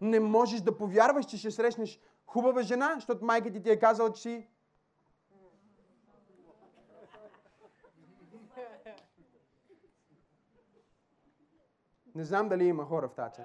Не 0.00 0.20
можеш 0.20 0.60
да 0.60 0.76
повярваш, 0.76 1.26
че 1.26 1.38
ще 1.38 1.50
срещнеш 1.50 2.00
хубава 2.26 2.62
жена, 2.62 2.92
защото 2.94 3.24
майка 3.24 3.52
ти 3.52 3.62
ти 3.62 3.70
е 3.70 3.78
казала, 3.78 4.12
че 4.12 4.22
си... 4.22 4.48
Не 12.14 12.24
знам 12.24 12.48
дали 12.48 12.64
има 12.64 12.84
хора 12.84 13.08
в 13.08 13.14
тази. 13.14 13.42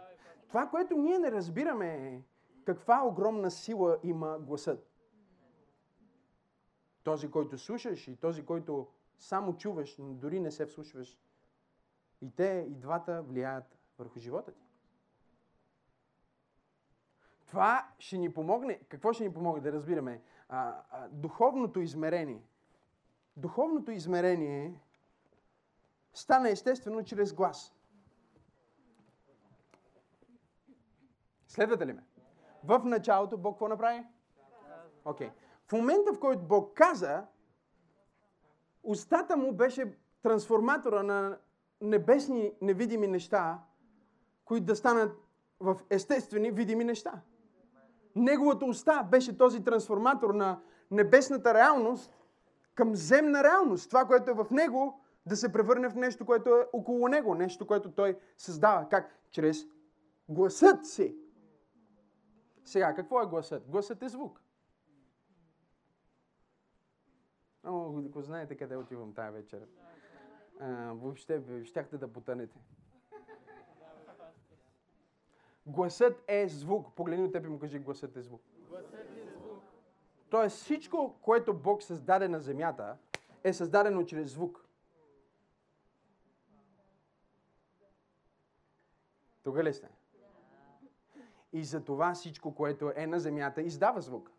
Това, 0.47 0.69
което 0.69 0.97
ние 0.97 1.19
не 1.19 1.31
разбираме 1.31 1.87
е 1.87 2.21
каква 2.65 3.03
огромна 3.05 3.51
сила 3.51 3.99
има 4.03 4.39
гласът. 4.39 4.91
Този, 7.03 7.31
който 7.31 7.57
слушаш 7.57 8.07
и 8.07 8.15
този, 8.15 8.45
който 8.45 8.87
само 9.19 9.57
чуваш, 9.57 9.97
но 9.97 10.13
дори 10.13 10.39
не 10.39 10.51
се 10.51 10.65
вслушваш. 10.65 11.19
И 12.21 12.35
те, 12.35 12.65
и 12.69 12.75
двата 12.75 13.21
влияят 13.21 13.77
върху 13.97 14.19
живота 14.19 14.51
ти. 14.51 14.66
Това 17.47 17.88
ще 17.99 18.17
ни 18.17 18.33
помогне. 18.33 18.79
Какво 18.89 19.13
ще 19.13 19.23
ни 19.23 19.33
помогне 19.33 19.62
да 19.62 19.71
разбираме? 19.71 20.21
А, 20.49 20.81
а, 20.91 21.07
духовното 21.07 21.79
измерение. 21.79 22.43
Духовното 23.38 23.91
измерение 23.91 24.73
стана 26.13 26.49
естествено 26.49 27.03
чрез 27.03 27.33
глас. 27.33 27.73
Следвате 31.47 31.88
ли 31.88 31.93
ме? 31.93 32.03
В 32.63 32.81
началото 32.86 33.38
Бог 33.38 33.55
какво 33.55 33.67
направи? 33.67 34.05
Окей. 35.05 35.27
Okay. 35.27 35.31
В 35.67 35.71
момента, 35.71 36.13
в 36.13 36.19
който 36.19 36.43
Бог 36.43 36.77
каза, 36.77 37.25
устата 38.83 39.38
му 39.38 39.53
беше 39.53 39.97
трансформатора 40.21 41.03
на 41.03 41.38
небесни 41.81 42.53
невидими 42.62 43.07
неща, 43.07 43.63
които 44.45 44.65
да 44.65 44.75
станат 44.75 45.17
в 45.60 45.79
естествени 45.89 46.51
видими 46.51 46.83
неща. 46.83 47.21
Неговата 48.17 48.65
уста 48.65 49.03
беше 49.12 49.38
този 49.38 49.63
трансформатор 49.63 50.34
на 50.34 50.62
небесната 50.91 51.53
реалност 51.53 52.13
към 52.75 52.95
земна 52.95 53.43
реалност. 53.43 53.89
Това, 53.89 54.06
което 54.06 54.32
е 54.32 54.34
в 54.34 54.47
него, 54.51 55.01
да 55.25 55.36
се 55.36 55.51
превърне 55.51 55.89
в 55.89 55.95
нещо, 55.95 56.25
което 56.25 56.49
е 56.49 56.67
около 56.73 57.08
него, 57.08 57.36
нещо, 57.36 57.67
което 57.67 57.91
той 57.91 58.17
създава. 58.38 58.89
Как? 58.89 59.15
Чрез 59.32 59.65
гласът 60.30 60.86
си. 60.86 61.15
Сега, 62.63 62.95
какво 62.95 63.21
е 63.21 63.25
гласът? 63.25 63.69
Гласът 63.69 64.03
е 64.03 64.10
звук. 64.10 64.41
О, 67.63 68.03
ако 68.10 68.21
знаете 68.21 68.58
къде 68.58 68.75
отивам 68.75 69.13
тая 69.13 69.32
вечер, 69.32 69.67
а, 70.60 70.93
въобще 70.93 71.43
щяхте 71.63 71.97
да 71.97 72.13
потънете. 72.13 72.60
Гласът 75.67 76.23
е 76.27 76.47
звук. 76.47 76.93
Погледни 76.95 77.25
от 77.25 77.34
теб 77.34 77.45
и 77.45 77.47
му 77.47 77.60
кажи, 77.60 77.80
гласът 77.80 78.15
е 78.17 78.21
звук. 78.21 78.41
Тоест 80.30 80.58
всичко, 80.58 81.15
което 81.21 81.53
Бог 81.53 81.84
създаде 81.84 82.27
на 82.27 82.39
земята, 82.39 82.97
е 83.43 83.53
създадено 83.53 84.03
чрез 84.03 84.32
звук. 84.32 84.65
Тук 89.43 89.58
ли 89.58 89.73
сте? 89.73 89.89
И 91.53 91.63
за 91.63 91.84
това 91.84 92.13
всичко, 92.13 92.56
което 92.56 92.91
е 92.95 93.08
на 93.08 93.19
земята, 93.19 93.62
издава 93.62 94.01
звук. 94.01 94.32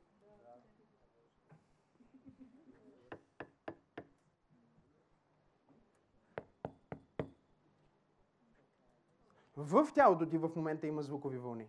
В 9.60 9.86
тялото 9.94 10.26
ти 10.26 10.38
в 10.38 10.50
момента 10.56 10.86
има 10.86 11.02
звукови 11.02 11.38
вълни. 11.38 11.68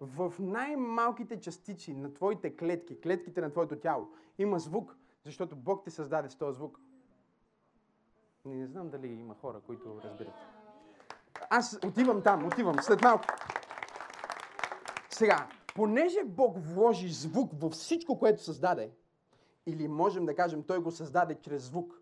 В 0.00 0.34
най-малките 0.38 1.40
частици 1.40 1.94
на 1.94 2.14
твоите 2.14 2.56
клетки, 2.56 3.00
клетките 3.00 3.40
на 3.40 3.50
твоето 3.50 3.76
тяло, 3.76 4.08
има 4.38 4.58
звук, 4.58 4.96
защото 5.24 5.56
Бог 5.56 5.84
те 5.84 5.90
създаде 5.90 6.30
с 6.30 6.36
този 6.36 6.56
звук. 6.56 6.80
Не, 8.44 8.54
не 8.54 8.66
знам 8.66 8.90
дали 8.90 9.06
има 9.06 9.34
хора, 9.34 9.60
които 9.60 10.00
разбират. 10.04 10.34
Аз 11.50 11.78
отивам 11.86 12.22
там, 12.22 12.46
отивам, 12.46 12.76
след 12.80 13.02
малко. 13.02 13.24
Сега, 15.10 15.48
понеже 15.74 16.24
Бог 16.24 16.56
вложи 16.58 17.08
звук 17.08 17.50
във 17.54 17.72
всичко, 17.72 18.18
което 18.18 18.42
създаде, 18.42 18.92
или 19.66 19.88
можем 19.88 20.26
да 20.26 20.34
кажем, 20.34 20.62
Той 20.62 20.78
го 20.78 20.90
създаде 20.90 21.34
чрез 21.34 21.62
звук, 21.62 22.00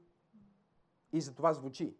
и 1.13 1.21
за 1.21 1.35
това 1.35 1.53
звучи 1.53 1.97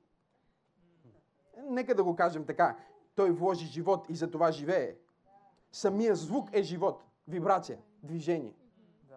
нека 1.77 1.95
да 1.95 2.05
го 2.05 2.17
кажем 2.17 2.45
така. 2.45 2.77
Той 3.15 3.31
вложи 3.31 3.67
живот 3.67 4.07
и 4.09 4.15
за 4.17 4.31
това 4.31 4.53
живее. 4.53 4.97
Самия 5.73 6.15
звук 6.15 6.49
е 6.53 6.63
живот, 6.63 7.05
вибрация, 7.29 7.79
движение. 8.03 8.55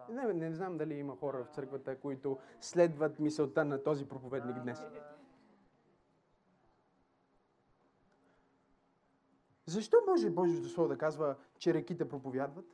Не, 0.08 0.32
не 0.32 0.54
знам 0.54 0.78
дали 0.78 0.94
има 0.94 1.16
хора 1.16 1.44
в 1.44 1.54
църквата, 1.54 2.00
които 2.00 2.38
следват 2.60 3.18
мисълта 3.18 3.64
на 3.64 3.82
този 3.82 4.08
проповедник 4.08 4.62
днес. 4.62 4.78
Защо 9.66 9.96
може 10.08 10.30
Божието 10.30 10.68
Слово 10.68 10.88
да 10.88 10.98
казва, 10.98 11.36
че 11.58 11.74
реките 11.74 12.08
проповядват? 12.08 12.64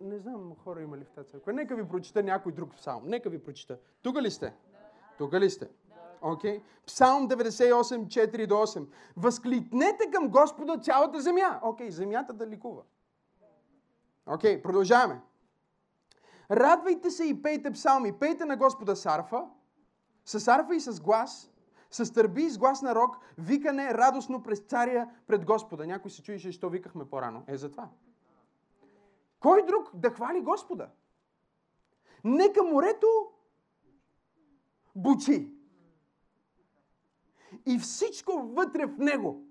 Не 0.00 0.18
знам 0.18 0.56
хора 0.64 0.82
има 0.82 0.98
ли 0.98 1.04
в 1.04 1.10
тази 1.10 1.28
църква. 1.28 1.52
Нека 1.52 1.76
ви 1.76 1.88
прочита 1.88 2.22
някой 2.22 2.52
друг 2.52 2.74
псалм. 2.76 3.02
Нека 3.06 3.30
ви 3.30 3.42
прочита. 3.42 3.78
Тук 4.02 4.16
ли 4.16 4.30
сте? 4.30 4.54
Тук 5.18 5.32
ли 5.32 5.50
сте? 5.50 5.68
Okay. 6.26 6.62
Псалм 6.86 7.28
98, 7.28 8.06
4 8.06 8.46
до 8.46 8.54
8. 8.54 8.86
Възкликнете 9.16 10.10
към 10.10 10.28
Господа 10.28 10.78
цялата 10.78 11.20
земя. 11.20 11.60
Окей, 11.62 11.88
okay, 11.88 11.90
земята 11.90 12.32
да 12.32 12.46
ликува. 12.46 12.82
Окей, 14.26 14.56
okay, 14.56 14.62
продължаваме. 14.62 15.20
Радвайте 16.50 17.10
се 17.10 17.24
и 17.24 17.42
пейте 17.42 17.70
псалми. 17.70 18.12
Пейте 18.12 18.44
на 18.44 18.56
Господа 18.56 18.96
с 18.96 19.06
арфа, 19.06 19.44
с 20.24 20.48
арфа 20.48 20.74
и 20.74 20.80
с 20.80 21.00
глас, 21.00 21.50
с 21.90 22.12
търби 22.12 22.42
и 22.42 22.50
с 22.50 22.58
глас 22.58 22.82
на 22.82 22.94
рок, 22.94 23.16
викане 23.38 23.94
радостно 23.94 24.42
през 24.42 24.60
царя 24.60 25.10
пред 25.26 25.44
Господа. 25.44 25.86
Някой 25.86 26.10
се 26.10 26.22
чуеше, 26.22 26.52
що 26.52 26.68
викахме 26.68 27.04
по-рано. 27.04 27.42
Е, 27.46 27.56
за 27.56 27.70
това. 27.70 27.88
Кой 29.40 29.66
друг 29.66 29.90
да 29.94 30.10
хвали 30.10 30.40
Господа? 30.40 30.88
Нека 32.24 32.62
морето 32.62 33.06
бучи. 34.96 35.55
И 37.66 37.78
всичко 37.78 38.32
вътре 38.32 38.86
в 38.86 38.98
него. 38.98 39.46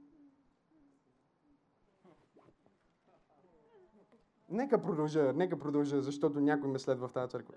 Нека 4.50 4.82
продължа, 4.82 5.34
нека 5.34 5.60
продължа, 5.60 6.02
защото 6.02 6.39
някой 6.39 6.70
ме 6.70 6.80
следва 6.80 7.08
в 7.08 7.13
тази 7.13 7.32
църква. 7.32 7.56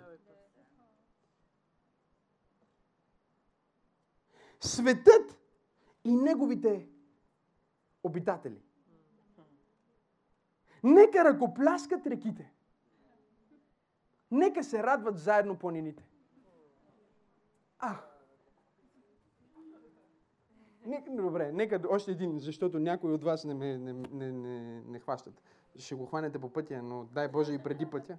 Светът 4.60 5.38
и 6.04 6.14
неговите 6.14 6.88
обитатели. 8.02 8.62
Нека 10.82 11.24
ръкопляскат 11.24 12.06
реките. 12.06 12.52
Нека 14.30 14.64
се 14.64 14.82
радват 14.82 15.18
заедно 15.18 15.58
планините. 15.58 16.08
А! 17.78 18.07
Нека, 20.88 21.10
добре, 21.10 21.52
нека 21.52 21.80
още 21.90 22.10
един, 22.10 22.38
защото 22.38 22.78
някои 22.78 23.12
от 23.12 23.24
вас 23.24 23.44
не, 23.44 23.54
ме, 23.54 23.78
не, 23.78 23.92
не, 23.92 24.32
не, 24.32 24.82
не 24.86 24.98
хващат. 24.98 25.42
Ще 25.76 25.94
го 25.94 26.06
хванете 26.06 26.38
по 26.38 26.48
пътя, 26.48 26.82
но 26.82 27.04
дай 27.04 27.28
Боже 27.28 27.52
и 27.52 27.58
преди 27.58 27.86
пътя. 27.86 28.16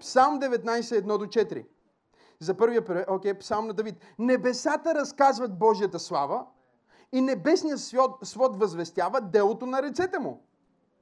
Псалм 0.00 0.40
19, 0.40 0.80
1 0.80 1.18
до 1.18 1.26
4. 1.26 1.66
За 2.40 2.56
първия 2.56 2.84
период, 2.84 3.04
окей, 3.08 3.34
псалм 3.34 3.66
на 3.66 3.72
Давид. 3.72 3.94
Небесата 4.18 4.94
разказват 4.94 5.58
Божията 5.58 5.98
слава 5.98 6.46
и 7.12 7.20
небесният 7.20 7.80
свод, 7.80 8.18
свод 8.22 8.56
възвестява 8.56 9.20
делото 9.20 9.66
на 9.66 9.82
ръцете 9.82 10.18
му. 10.18 10.42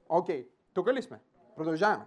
Окей, 0.09 0.43
okay. 0.43 0.47
тук 0.73 0.87
ли 0.87 1.01
сме? 1.01 1.19
Продължаваме. 1.55 2.05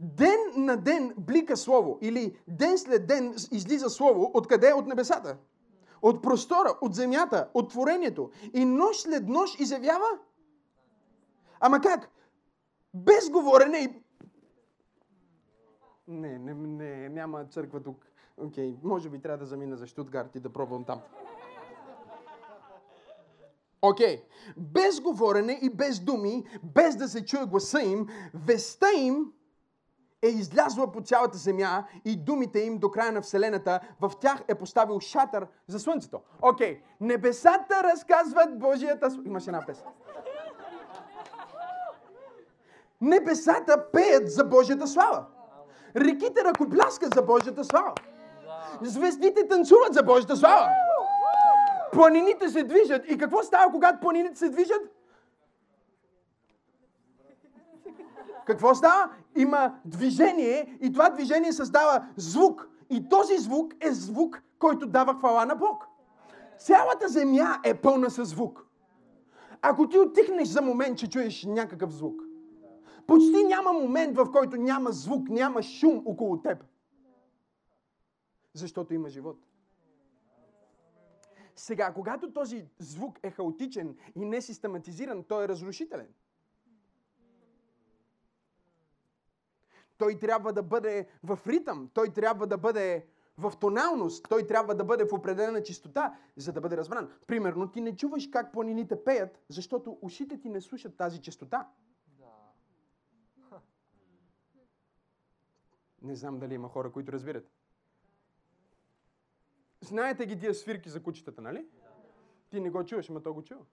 Ден 0.00 0.38
на 0.56 0.76
ден 0.76 1.14
блика 1.18 1.56
Слово 1.56 1.98
или 2.00 2.38
ден 2.48 2.78
след 2.78 3.06
ден 3.06 3.34
излиза 3.50 3.90
Слово. 3.90 4.30
Откъде? 4.34 4.72
От 4.72 4.86
небесата. 4.86 5.36
От 6.02 6.22
простора, 6.22 6.78
от 6.80 6.94
земята, 6.94 7.48
от 7.54 7.70
творението. 7.70 8.30
И 8.52 8.64
нощ 8.64 9.00
след 9.00 9.28
нощ 9.28 9.60
изявява. 9.60 10.08
Ама 11.60 11.80
как? 11.80 12.10
Без 12.94 13.30
говорене 13.30 13.78
и... 13.78 14.02
Не, 16.08 16.38
не, 16.38 16.54
не, 16.54 17.08
няма 17.08 17.44
църква 17.44 17.82
тук. 17.82 18.04
Окей, 18.36 18.74
okay. 18.74 18.78
може 18.82 19.10
би 19.10 19.20
трябва 19.20 19.38
да 19.38 19.46
замина 19.46 19.76
за 19.76 19.86
Штутгарт 19.86 20.34
и 20.34 20.40
да 20.40 20.52
пробвам 20.52 20.84
там. 20.84 21.00
Окей. 23.82 24.16
Okay. 24.16 24.22
Без 24.56 25.00
говорене 25.00 25.58
и 25.62 25.70
без 25.70 26.00
думи, 26.00 26.44
без 26.62 26.96
да 26.96 27.08
се 27.08 27.24
чуе 27.24 27.46
гласа 27.46 27.82
им, 27.82 28.06
веста 28.34 28.86
им 28.96 29.32
е 30.22 30.28
излязла 30.28 30.92
по 30.92 31.00
цялата 31.00 31.38
земя 31.38 31.84
и 32.04 32.16
думите 32.16 32.60
им 32.60 32.78
до 32.78 32.90
края 32.90 33.12
на 33.12 33.20
Вселената, 33.20 33.80
в 34.00 34.12
тях 34.20 34.42
е 34.48 34.54
поставил 34.54 35.00
шатър 35.00 35.46
за 35.66 35.78
Слънцето. 35.78 36.20
Окей, 36.42 36.74
okay. 36.74 36.80
небесата 37.00 37.82
разказват 37.82 38.58
Божията... 38.58 39.08
Имаше 39.24 39.50
една 39.50 39.66
песен. 39.66 39.86
Небесата 43.00 43.90
пеят 43.92 44.30
за 44.30 44.44
Божията 44.44 44.86
слава. 44.86 45.24
Реките 45.96 46.44
ръкопляскат 46.44 47.14
за 47.14 47.22
Божията 47.22 47.64
слава. 47.64 47.92
Звездите 48.82 49.48
танцуват 49.48 49.94
за 49.94 50.02
Божията 50.02 50.36
слава. 50.36 50.68
Планините 51.92 52.48
се 52.48 52.62
движат. 52.62 53.10
И 53.10 53.18
какво 53.18 53.42
става, 53.42 53.72
когато 53.72 54.00
планините 54.00 54.38
се 54.38 54.48
движат? 54.48 54.97
Какво 58.48 58.74
става? 58.74 59.12
Има 59.36 59.80
движение 59.84 60.78
и 60.80 60.92
това 60.92 61.10
движение 61.10 61.52
създава 61.52 62.08
звук. 62.16 62.68
И 62.90 63.08
този 63.08 63.38
звук 63.38 63.74
е 63.80 63.92
звук, 63.92 64.42
който 64.58 64.86
дава 64.86 65.14
хвала 65.14 65.46
на 65.46 65.54
Бог. 65.54 65.86
Цялата 66.58 67.08
земя 67.08 67.60
е 67.64 67.74
пълна 67.74 68.10
със 68.10 68.28
звук. 68.28 68.66
Ако 69.62 69.88
ти 69.88 69.98
отихнеш 69.98 70.48
за 70.48 70.62
момент, 70.62 70.98
че 70.98 71.10
чуеш 71.10 71.44
някакъв 71.44 71.92
звук, 71.92 72.22
почти 73.06 73.44
няма 73.44 73.72
момент, 73.72 74.16
в 74.16 74.30
който 74.32 74.56
няма 74.56 74.92
звук, 74.92 75.28
няма 75.28 75.62
шум 75.62 76.02
около 76.06 76.42
теб. 76.42 76.64
Защото 78.54 78.94
има 78.94 79.08
живот. 79.08 79.38
Сега, 81.56 81.92
когато 81.92 82.32
този 82.32 82.64
звук 82.78 83.18
е 83.22 83.30
хаотичен 83.30 83.96
и 84.14 84.24
несистематизиран, 84.24 85.24
той 85.28 85.44
е 85.44 85.48
разрушителен. 85.48 86.08
Той 89.98 90.18
трябва 90.18 90.52
да 90.52 90.62
бъде 90.62 91.08
в 91.22 91.38
ритъм, 91.46 91.90
той 91.94 92.12
трябва 92.12 92.46
да 92.46 92.58
бъде 92.58 93.06
в 93.38 93.52
тоналност, 93.60 94.26
той 94.28 94.46
трябва 94.46 94.74
да 94.74 94.84
бъде 94.84 95.04
в 95.04 95.12
определена 95.12 95.62
чистота, 95.62 96.18
за 96.36 96.52
да 96.52 96.60
бъде 96.60 96.76
разбран. 96.76 97.12
Примерно, 97.26 97.70
ти 97.70 97.80
не 97.80 97.96
чуваш 97.96 98.28
как 98.32 98.52
планините 98.52 99.04
пеят, 99.04 99.38
защото 99.48 99.98
ушите 100.02 100.40
ти 100.40 100.48
не 100.48 100.60
слушат 100.60 100.96
тази 100.96 101.20
чистота. 101.20 101.68
Не 106.02 106.14
знам 106.14 106.38
дали 106.38 106.54
има 106.54 106.68
хора, 106.68 106.92
които 106.92 107.12
разбират. 107.12 107.50
Знаете 109.80 110.26
ги 110.26 110.38
тия 110.38 110.54
свирки 110.54 110.90
за 110.90 111.02
кучетата, 111.02 111.42
нали? 111.42 111.66
Ти 112.50 112.60
не 112.60 112.70
го 112.70 112.84
чуваш, 112.84 113.10
ама 113.10 113.22
то 113.22 113.34
го 113.34 113.42
чува. 113.42 113.64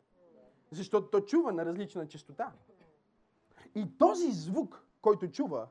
Защото 0.72 1.10
то 1.10 1.22
чува 1.22 1.52
на 1.52 1.66
различна 1.66 2.08
частота. 2.08 2.52
И 3.76 3.98
този 3.98 4.32
звук, 4.32 4.86
който 5.02 5.32
чува, 5.32 5.68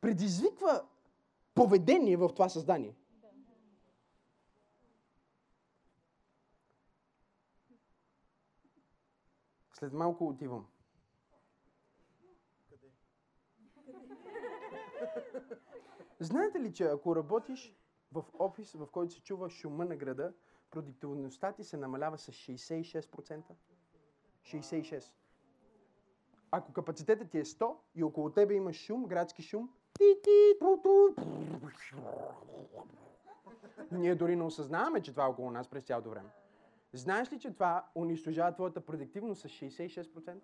предизвиква 0.00 0.84
поведение 1.54 2.16
в 2.16 2.28
това 2.28 2.48
създание. 2.48 2.94
След 9.72 9.92
малко 9.92 10.28
отивам. 10.28 10.66
Знаете 16.20 16.60
ли, 16.60 16.72
че 16.72 16.84
ако 16.84 17.16
работиш 17.16 17.74
в 18.12 18.24
офис, 18.38 18.72
в 18.72 18.86
който 18.86 19.14
се 19.14 19.22
чува 19.22 19.50
шума 19.50 19.84
на 19.84 19.96
града, 19.96 20.32
продуктивността 20.70 21.52
ти 21.52 21.64
се 21.64 21.76
намалява 21.76 22.18
с 22.18 22.32
66%? 22.32 23.42
66. 24.42 25.12
Ако 26.50 26.72
капацитетът 26.72 27.30
ти 27.30 27.38
е 27.38 27.44
100 27.44 27.76
и 27.94 28.04
около 28.04 28.30
тебе 28.30 28.54
има 28.54 28.72
шум, 28.72 29.06
градски 29.06 29.42
шум, 29.42 29.70
ние 33.92 34.14
дори 34.14 34.36
не 34.36 34.42
осъзнаваме, 34.42 35.02
че 35.02 35.10
това 35.10 35.24
е 35.24 35.28
около 35.28 35.50
нас 35.50 35.68
през 35.68 35.84
цялото 35.84 36.10
време. 36.10 36.30
Знаеш 36.92 37.32
ли, 37.32 37.38
че 37.38 37.52
това 37.52 37.88
унищожава 37.94 38.54
твоята 38.54 38.80
продуктивност 38.80 39.40
с 39.40 39.48
66%? 39.48 40.40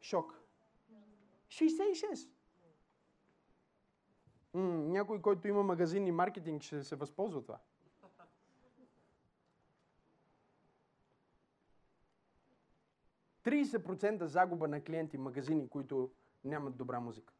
Шок. 0.00 0.40
66. 1.48 2.28
М- 4.54 4.62
някой, 4.62 5.22
който 5.22 5.48
има 5.48 5.62
магазин 5.62 6.06
и 6.06 6.12
маркетинг, 6.12 6.62
ще 6.62 6.84
се 6.84 6.96
възползва 6.96 7.42
това. 7.42 7.58
процента 13.82 14.26
загуба 14.26 14.68
на 14.68 14.80
клиенти 14.80 15.18
магазини, 15.18 15.68
които 15.68 16.10
нямат 16.44 16.76
добра 16.76 17.00
музика. 17.00 17.34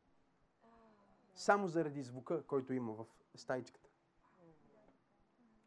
Само 1.35 1.69
заради 1.69 2.03
звука, 2.03 2.43
който 2.43 2.73
има 2.73 2.93
в 2.93 3.07
стаичката. 3.35 3.91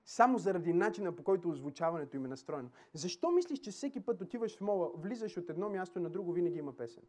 Само 0.06 0.38
заради 0.38 0.74
начина 0.74 1.16
по 1.16 1.24
който 1.24 1.50
озвучаването 1.50 2.16
им 2.16 2.26
е 2.26 2.28
настроено. 2.28 2.70
Защо 2.94 3.32
мислиш, 3.32 3.60
че 3.60 3.72
всеки 3.72 4.00
път 4.00 4.22
отиваш 4.22 4.58
в 4.58 4.62
мола, 4.62 4.92
влизаш 4.96 5.38
от 5.38 5.50
едно 5.50 5.70
място 5.70 6.00
на 6.00 6.10
друго, 6.10 6.34
винаги 6.34 6.58
има 6.58 6.78
песен? 6.78 7.04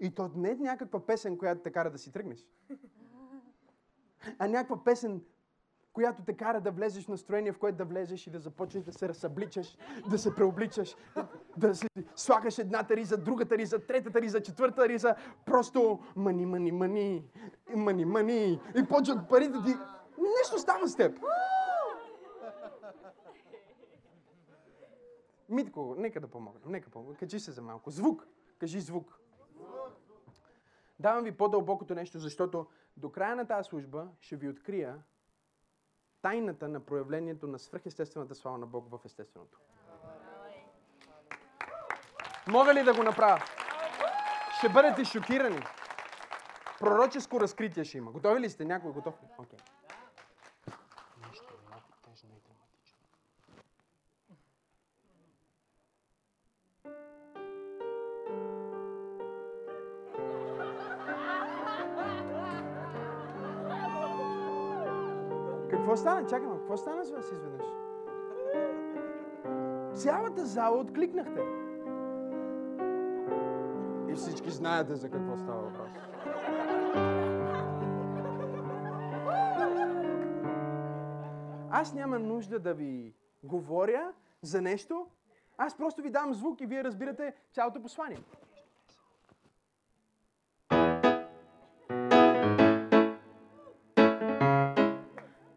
И 0.00 0.14
то 0.14 0.30
не 0.36 0.50
е 0.50 0.54
някаква 0.54 1.06
песен, 1.06 1.38
която 1.38 1.62
те 1.62 1.72
кара 1.72 1.90
да 1.90 1.98
си 1.98 2.12
тръгнеш. 2.12 2.48
А 4.38 4.48
някаква 4.48 4.84
песен, 4.84 5.24
която 5.92 6.22
те 6.22 6.36
кара 6.36 6.60
да 6.60 6.70
влезеш 6.70 7.04
в 7.04 7.08
настроение, 7.08 7.52
в 7.52 7.58
което 7.58 7.78
да 7.78 7.84
влезеш 7.84 8.26
и 8.26 8.30
да 8.30 8.38
започнеш 8.38 8.84
да 8.84 8.92
се 8.92 9.08
разсъбличаш, 9.08 9.76
да 10.10 10.18
се 10.18 10.34
преобличаш, 10.34 10.96
да 11.56 11.72
слагаш 12.16 12.58
едната 12.58 12.96
риза, 12.96 13.16
другата 13.16 13.58
риза, 13.58 13.78
третата 13.78 14.20
риза, 14.20 14.40
четвъртата 14.40 14.88
риза, 14.88 15.14
просто 15.46 16.00
мани, 16.16 16.46
мани, 16.46 16.72
мани, 16.72 17.24
мани, 17.76 18.04
мани. 18.04 18.60
И 18.76 18.86
почват 18.88 19.28
парите 19.28 19.58
ти. 19.64 19.74
Нещо 20.18 20.58
става 20.58 20.88
с 20.88 20.96
теб. 20.96 21.18
Митко, 25.48 25.94
нека 25.98 26.20
да 26.20 26.26
помогна. 26.26 26.60
Нека 26.66 26.90
помогна. 26.90 27.14
Качи 27.14 27.40
се 27.40 27.52
за 27.52 27.62
малко. 27.62 27.90
Звук. 27.90 28.26
Кажи 28.58 28.80
звук. 28.80 29.18
Давам 30.98 31.24
ви 31.24 31.32
по-дълбокото 31.32 31.94
нещо, 31.94 32.18
защото 32.18 32.66
до 32.96 33.10
края 33.10 33.36
на 33.36 33.46
тази 33.46 33.68
служба 33.68 34.08
ще 34.20 34.36
ви 34.36 34.48
открия 34.48 35.02
тайната 36.22 36.68
на 36.68 36.80
проявлението 36.80 37.46
на 37.46 37.58
свръхестествената 37.58 38.34
слава 38.34 38.58
на 38.58 38.66
Бог 38.66 38.90
в 38.90 38.98
естественото. 39.04 39.58
Мога 42.46 42.74
ли 42.74 42.82
да 42.82 42.94
го 42.94 43.02
направя? 43.02 43.42
Ще 44.58 44.68
бъдете 44.68 45.04
шокирани. 45.04 45.62
Пророческо 46.80 47.40
разкритие 47.40 47.84
ще 47.84 47.98
има. 47.98 48.10
Готови 48.10 48.40
ли 48.40 48.50
сте? 48.50 48.64
Някой 48.64 48.92
готов 48.92 49.14
ли? 49.22 49.26
Окей. 49.38 49.58
Какво 65.88 66.00
стана? 66.00 66.26
Чакай, 66.26 66.48
какво 66.48 66.76
стана 66.76 67.04
с 67.04 67.10
вас 67.10 67.32
изведнъж? 67.32 67.66
Цялата 70.02 70.46
зала 70.46 70.78
откликнахте. 70.78 71.40
И 74.08 74.14
всички 74.14 74.50
знаете 74.50 74.94
за 74.94 75.10
какво 75.10 75.36
става 75.36 75.62
въпрос. 75.62 75.90
Аз 81.70 81.94
няма 81.94 82.18
нужда 82.18 82.58
да 82.58 82.74
ви 82.74 83.14
говоря 83.42 84.12
за 84.42 84.62
нещо. 84.62 85.06
Аз 85.58 85.76
просто 85.76 86.02
ви 86.02 86.10
дам 86.10 86.34
звук 86.34 86.60
и 86.60 86.66
вие 86.66 86.84
разбирате 86.84 87.34
цялото 87.52 87.82
послание. 87.82 88.18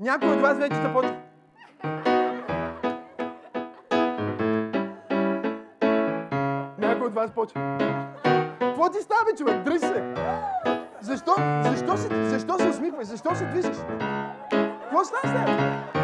Някой 0.01 0.29
от 0.29 0.41
вас 0.41 0.57
вече 0.57 0.75
започва. 0.75 1.15
Някой 6.77 7.07
от 7.07 7.13
вас 7.13 7.31
почва. 7.31 7.77
Какво 8.59 8.89
ти 8.89 9.01
става, 9.01 9.25
човек? 9.37 9.63
Дръж 9.63 9.79
се! 9.79 10.13
Защо, 11.01 11.35
защо, 11.63 11.97
се, 11.97 12.29
защо 12.29 12.59
се 12.59 12.67
усмихваш? 12.67 13.07
Защо 13.07 13.35
се 13.35 13.45
движиш? 13.45 13.77
Какво 14.49 15.03
става 15.03 15.27
с 15.27 16.00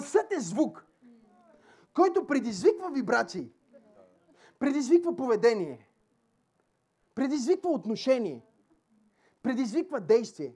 Гласът 0.00 0.32
е 0.32 0.40
звук, 0.40 0.86
който 1.94 2.26
предизвиква 2.26 2.90
вибрации, 2.90 3.52
предизвиква 4.58 5.16
поведение, 5.16 5.88
предизвиква 7.14 7.70
отношение, 7.70 8.46
предизвиква 9.42 10.00
действие. 10.00 10.54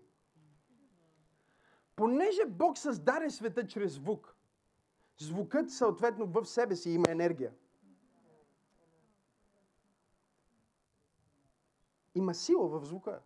Понеже 1.96 2.44
Бог 2.46 2.78
създаде 2.78 3.30
света 3.30 3.66
чрез 3.66 3.92
звук, 3.92 4.36
звукът 5.18 5.70
съответно 5.70 6.26
в 6.26 6.44
себе 6.44 6.76
си 6.76 6.90
има 6.90 7.06
енергия. 7.08 7.52
Има 12.14 12.34
сила 12.34 12.68
в 12.68 12.84
звука. 12.84 13.20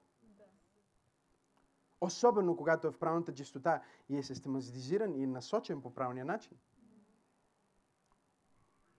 Особено 2.01 2.57
когато 2.57 2.87
е 2.87 2.91
в 2.91 2.99
правилната 2.99 3.35
чистота 3.35 3.83
и 4.09 4.19
е 4.19 4.23
систематизиран 4.23 5.15
и 5.15 5.27
насочен 5.27 5.83
по 5.83 5.95
правилния 5.95 6.25
начин. 6.25 6.59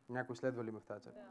Някой 0.10 0.36
следва 0.36 0.64
ли 0.64 0.72
ме 0.72 0.80
в 0.80 0.86
тази 0.86 1.04
църква? 1.04 1.22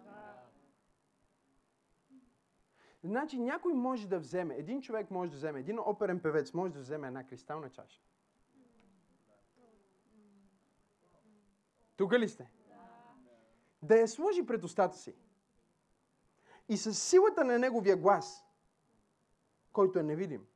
Значи 3.04 3.38
някой 3.38 3.72
може 3.72 4.08
да 4.08 4.18
вземе, 4.18 4.54
един 4.54 4.82
човек 4.82 5.10
може 5.10 5.30
да 5.30 5.36
вземе, 5.36 5.60
един 5.60 5.78
оперен 5.78 6.20
певец 6.20 6.54
може 6.54 6.72
да 6.72 6.80
вземе 6.80 7.06
една 7.06 7.26
кристална 7.26 7.70
чаша. 7.70 8.00
Тук 11.96 12.12
ли 12.12 12.28
сте? 12.28 12.50
Да 13.82 13.96
я 13.96 14.08
сложи 14.08 14.46
пред 14.46 14.64
устата 14.64 14.96
си. 14.96 15.14
И 16.68 16.76
с 16.76 16.94
силата 16.94 17.44
на 17.44 17.58
неговия 17.58 17.96
глас, 17.96 18.44
който 19.72 19.98
е 19.98 20.02
невидим, 20.02 20.46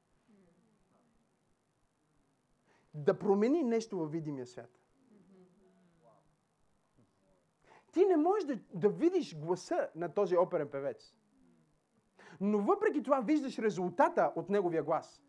да 2.95 3.19
промени 3.19 3.63
нещо 3.63 3.99
във 3.99 4.13
видимия 4.13 4.47
свят. 4.47 4.71
Ти 7.93 8.05
не 8.05 8.17
можеш 8.17 8.45
да, 8.45 8.59
да 8.75 8.89
видиш 8.89 9.37
гласа 9.37 9.91
на 9.95 10.15
този 10.15 10.37
оперен 10.37 10.69
певец. 10.71 11.15
Но 12.41 12.59
въпреки 12.59 13.03
това 13.03 13.21
виждаш 13.21 13.59
резултата 13.59 14.33
от 14.37 14.49
неговия 14.49 14.83
глас. 14.83 15.23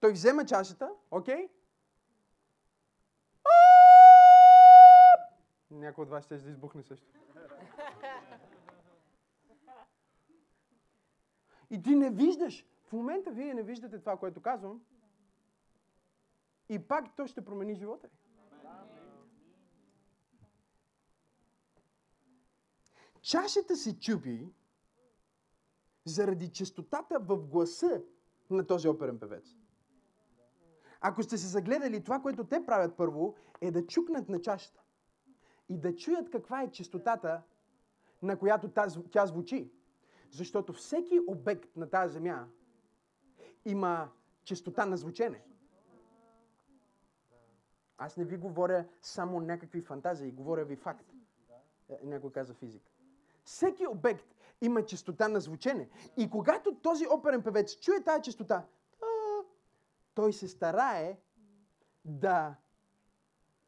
Той 0.00 0.12
взема 0.12 0.44
чашата, 0.44 0.90
окей? 1.10 1.48
Някой 5.70 6.02
от 6.02 6.10
вас 6.10 6.24
ще 6.24 6.38
да 6.38 6.50
избухне 6.50 6.82
също. 6.82 7.06
И 11.70 11.82
ти 11.82 11.94
не 11.94 12.10
виждаш. 12.10 12.66
В 12.84 12.92
момента 12.92 13.30
вие 13.30 13.54
не 13.54 13.62
виждате 13.62 13.98
това, 13.98 14.16
което 14.16 14.40
казвам. 14.40 14.82
И 16.68 16.78
пак 16.78 17.16
то 17.16 17.26
ще 17.26 17.44
промени 17.44 17.74
живота 17.74 18.08
ви. 18.08 18.18
Чашата 23.20 23.76
се 23.76 24.00
чупи 24.00 24.52
заради 26.04 26.48
честотата 26.52 27.18
в 27.20 27.38
гласа 27.38 28.02
на 28.50 28.66
този 28.66 28.88
оперен 28.88 29.18
певец. 29.18 29.56
Ако 31.00 31.22
сте 31.22 31.38
се 31.38 31.46
загледали, 31.46 32.04
това, 32.04 32.20
което 32.20 32.44
те 32.44 32.66
правят 32.66 32.96
първо, 32.96 33.34
е 33.60 33.70
да 33.70 33.86
чукнат 33.86 34.28
на 34.28 34.40
чашата 34.40 34.82
и 35.68 35.78
да 35.78 35.96
чуят 35.96 36.30
каква 36.30 36.62
е 36.62 36.70
честотата, 36.70 37.42
на 38.22 38.38
която 38.38 38.70
тя 39.10 39.26
звучи. 39.26 39.72
Защото 40.30 40.72
всеки 40.72 41.20
обект 41.26 41.76
на 41.76 41.90
тази 41.90 42.12
земя 42.12 42.46
има 43.64 44.10
честота 44.44 44.86
на 44.86 44.96
звучене. 44.96 45.42
Аз 47.98 48.16
не 48.16 48.24
ви 48.24 48.36
говоря 48.36 48.84
само 49.02 49.40
някакви 49.40 49.80
фантазии, 49.80 50.32
говоря 50.32 50.64
ви 50.64 50.76
факт. 50.76 51.12
Е, 51.88 51.98
някой 52.04 52.32
каза 52.32 52.54
физика. 52.54 52.90
Всеки 53.44 53.86
обект 53.86 54.34
има 54.60 54.84
честота 54.84 55.28
на 55.28 55.40
звучене. 55.40 55.88
И 56.16 56.30
когато 56.30 56.74
този 56.74 57.06
оперен 57.10 57.42
певец 57.42 57.80
чуе 57.80 58.00
тази 58.00 58.22
честота, 58.22 58.66
той 60.14 60.32
се 60.32 60.48
старае 60.48 61.18
да 62.04 62.54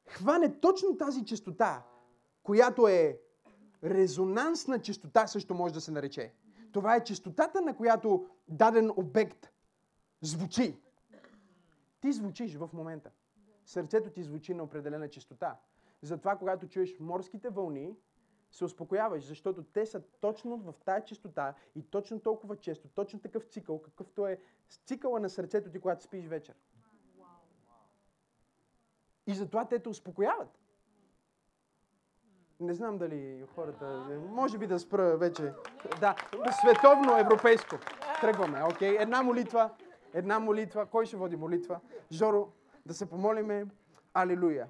хване 0.07 0.61
точно 0.61 0.97
тази 0.97 1.25
честота, 1.25 1.83
която 2.43 2.89
е 2.89 3.21
резонансна 3.85 4.83
честота, 4.83 5.27
също 5.27 5.55
може 5.55 5.75
да 5.75 5.81
се 5.81 5.91
нарече. 5.91 6.35
Това 6.73 6.97
е 6.97 7.05
честотата, 7.05 7.61
на 7.61 7.77
която 7.77 8.29
даден 8.49 8.91
обект 8.97 9.53
звучи. 10.21 10.83
Ти 12.01 12.13
звучиш 12.13 12.57
в 12.57 12.71
момента. 12.73 13.11
Сърцето 13.67 14.11
ти 14.11 14.23
звучи 14.23 14.55
на 14.55 14.63
определена 14.63 15.09
честота. 15.09 15.59
Затова, 16.03 16.37
когато 16.37 16.69
чуеш 16.69 16.97
морските 17.01 17.49
вълни, 17.49 17.97
се 18.51 18.65
успокояваш, 18.65 19.25
защото 19.25 19.63
те 19.63 19.87
са 19.87 20.03
точно 20.21 20.57
в 20.57 20.75
тая 20.85 21.05
частота 21.05 21.55
и 21.75 21.83
точно 21.83 22.21
толкова 22.21 22.57
често, 22.57 22.89
точно 22.89 23.21
такъв 23.21 23.45
цикъл, 23.45 23.83
какъвто 23.83 24.27
е 24.27 24.41
цикъла 24.87 25.21
на 25.21 25.31
сърцето 25.31 25.71
ти, 25.71 25.81
когато 25.81 26.03
спиш 26.03 26.27
вечер. 26.27 26.55
И 29.27 29.35
затова 29.35 29.69
те 29.69 29.79
те 29.79 29.89
успокояват. 29.89 30.59
Не 32.61 32.75
знам 32.75 32.99
дали 32.99 33.45
хората... 33.55 34.07
Може 34.29 34.59
би 34.59 34.67
да 34.67 34.79
спра 34.79 35.17
вече. 35.17 35.53
Да, 36.01 36.15
световно, 36.61 37.19
европейско. 37.19 37.77
Тръгваме, 38.21 38.63
окей? 38.65 38.97
Една 38.99 39.23
молитва. 39.23 39.71
Една 40.15 40.39
молитва. 40.39 40.87
Кой 40.87 41.07
ще 41.07 41.17
води 41.17 41.37
молитва? 41.37 41.81
Жоро, 42.13 42.53
да 42.87 42.95
се 42.95 43.11
помолиме. 43.11 43.67
Алилуя. 44.15 44.69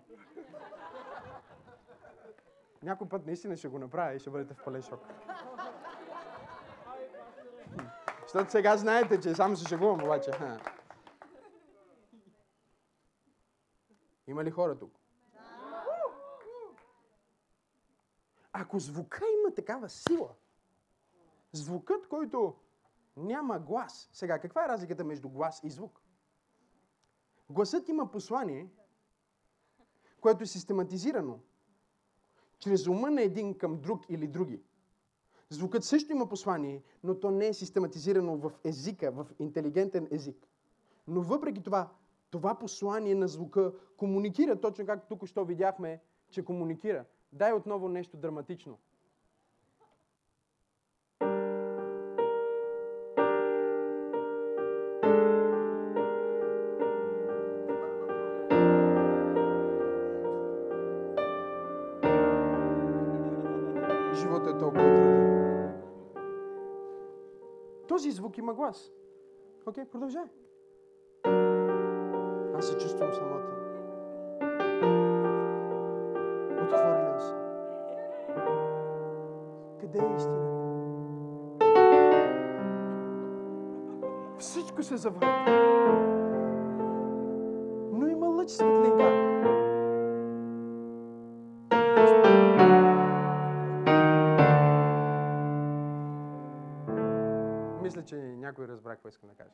Някой 2.83 3.09
път 3.09 3.27
наистина 3.27 3.57
ще 3.57 3.69
го 3.69 3.79
направя 3.79 4.15
и 4.15 4.19
ще 4.19 4.31
бъдете 4.31 4.55
в 4.55 4.65
пълен 4.65 4.83
шок. 4.83 5.01
Защото 8.23 8.51
сега 8.51 8.77
знаете, 8.77 9.21
че 9.21 9.35
само 9.35 9.57
се 9.57 9.69
шегувам, 9.69 10.05
обаче. 10.05 10.31
Има 14.27 14.45
ли 14.45 14.51
хора 14.51 14.79
тук? 14.79 15.00
Ако 18.53 18.79
звука 18.79 19.25
има 19.41 19.55
такава 19.55 19.89
сила, 19.89 20.35
звукът, 21.53 22.09
който 22.09 22.55
няма 23.17 23.59
глас. 23.59 24.11
Сега, 24.13 24.39
каква 24.39 24.65
е 24.65 24.69
разликата 24.69 25.05
между 25.05 25.29
глас 25.29 25.61
и 25.65 25.71
звук? 25.71 26.03
Гласът 27.51 27.89
има 27.89 28.11
послание, 28.11 28.69
което 30.21 30.43
е 30.43 30.47
систематизирано 30.47 31.41
чрез 32.59 32.87
ума 32.87 33.11
на 33.11 33.23
един 33.23 33.59
към 33.59 33.81
друг 33.81 34.05
или 34.09 34.27
други. 34.27 34.61
Звукът 35.51 35.85
също 35.85 36.13
има 36.13 36.29
послание, 36.29 36.83
но 37.05 37.21
то 37.21 37.31
не 37.31 37.49
е 37.49 37.55
систематизирано 37.55 38.37
в 38.37 38.53
езика, 38.65 39.11
в 39.11 39.27
интелигентен 39.39 40.09
език. 40.11 40.49
Но 41.09 41.21
въпреки 41.23 41.63
това, 41.63 41.93
това 42.31 42.59
послание 42.59 43.15
на 43.15 43.29
звука 43.29 43.73
комуникира, 43.97 44.61
точно 44.61 44.87
както 44.87 45.09
тук 45.09 45.27
що 45.27 45.45
видяхме, 45.45 46.01
че 46.31 46.45
комуникира. 46.45 47.05
Дай 47.33 47.53
отново 47.53 47.89
нещо 47.89 48.17
драматично. 48.17 48.79
Е 64.51 64.59
толкова 64.59 64.83
труден. 64.83 65.83
Този 67.89 68.11
звук 68.11 68.39
има 68.39 68.55
глас. 68.55 68.93
Окей, 69.67 69.85
продължай. 69.85 70.25
Аз 72.55 72.69
се 72.69 72.79
чувствам 72.79 73.13
самотен. 73.13 73.60
Е 79.95 80.17
истина? 80.17 80.51
Всичко 84.39 84.83
се 84.83 84.97
завърта. 84.97 85.45
Но 87.93 88.07
има 88.09 88.27
лъч 88.27 88.51
светлинка. 88.51 89.31
Мисля, 97.83 98.05
че 98.05 98.17
някой 98.17 98.69
разбра 98.69 98.91
какво 98.91 99.09
искам 99.09 99.29
да 99.29 99.35
кажа. 99.35 99.51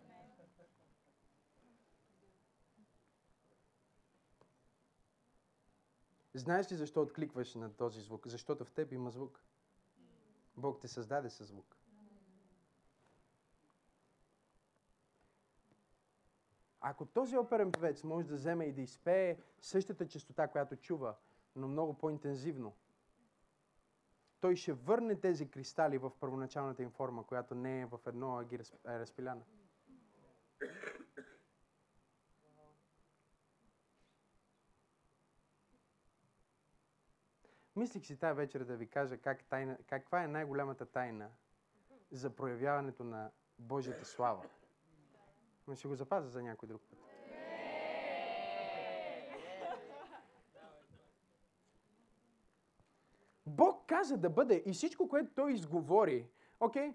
Знаеш 6.34 6.72
ли 6.72 6.76
защо 6.76 7.02
откликваш 7.02 7.54
на 7.54 7.72
този 7.72 8.00
звук? 8.00 8.26
Защото 8.26 8.64
в 8.64 8.70
теб 8.70 8.92
има 8.92 9.10
звук. 9.10 9.40
Бог 10.56 10.80
те 10.80 10.88
създаде 10.88 11.30
със 11.30 11.48
звук. 11.48 11.76
Ако 16.80 17.06
този 17.06 17.36
оперен 17.36 17.72
певец 17.72 18.04
може 18.04 18.26
да 18.26 18.34
вземе 18.34 18.64
и 18.64 18.72
да 18.72 18.80
изпее 18.80 19.38
същата 19.60 20.08
частота, 20.08 20.48
която 20.48 20.76
чува, 20.76 21.14
но 21.56 21.68
много 21.68 21.94
по-интензивно, 21.98 22.76
той 24.40 24.56
ще 24.56 24.72
върне 24.72 25.20
тези 25.20 25.48
кристали 25.48 25.98
в 25.98 26.12
първоначалната 26.20 26.82
им 26.82 26.90
форма, 26.90 27.24
която 27.24 27.54
не 27.54 27.80
е 27.80 27.86
в 27.86 28.00
едно, 28.06 28.38
а 28.38 28.44
ги 28.44 28.54
е 28.86 28.98
разпиляна. 28.98 29.42
Мислих 37.76 38.06
си 38.06 38.16
тази 38.16 38.36
вечер 38.36 38.64
да 38.64 38.76
ви 38.76 38.86
кажа 38.86 39.18
как 39.18 39.44
тайна, 39.44 39.78
каква 39.86 40.24
е 40.24 40.28
най-голямата 40.28 40.86
тайна 40.86 41.30
за 42.10 42.36
проявяването 42.36 43.04
на 43.04 43.30
Божията 43.58 44.04
слава. 44.04 44.44
Но 45.68 45.74
ще 45.74 45.88
го 45.88 45.94
запазя 45.94 46.28
за 46.28 46.42
някой 46.42 46.68
друг 46.68 46.82
път. 46.90 46.98
Бог 53.46 53.86
каза 53.86 54.16
да 54.16 54.30
бъде 54.30 54.62
и 54.66 54.72
всичко, 54.72 55.08
което 55.08 55.34
Той 55.34 55.52
изговори, 55.52 56.28
окей, 56.60 56.94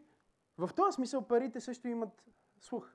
в 0.57 0.69
този 0.75 0.95
смисъл 0.95 1.27
парите 1.27 1.59
също 1.59 1.87
имат 1.87 2.23
слух. 2.59 2.93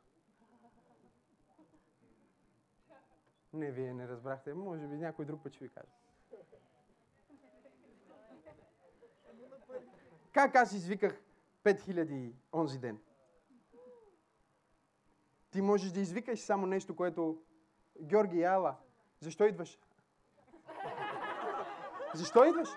Не, 3.53 3.71
вие 3.71 3.95
не 3.95 4.09
разбрахте. 4.09 4.55
Може 4.55 4.87
би 4.87 4.97
някой 4.97 5.25
друг 5.25 5.43
път 5.43 5.53
ще 5.53 5.65
ви 5.65 5.71
каже. 5.71 5.93
Как 10.37 10.57
аз 10.57 10.73
извиках 10.73 11.23
5000 11.65 12.33
онзи 12.53 12.79
ден? 12.79 12.99
Ти 15.51 15.63
можеш 15.63 15.91
да 15.91 16.01
извикаш 16.01 16.41
само 16.41 16.67
нещо, 16.67 16.97
което... 16.97 17.43
Георги, 18.01 18.43
ала, 18.43 18.77
защо 19.21 19.45
идваш? 19.45 19.79
Защо 22.15 22.45
идваш? 22.45 22.69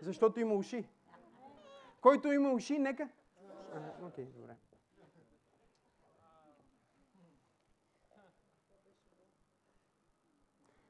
Защото 0.00 0.40
има 0.40 0.54
уши. 0.54 0.88
Който 2.00 2.32
има 2.32 2.52
уши, 2.52 2.78
нека. 2.78 3.08
Окей, 4.02 4.24
добре. 4.24 4.56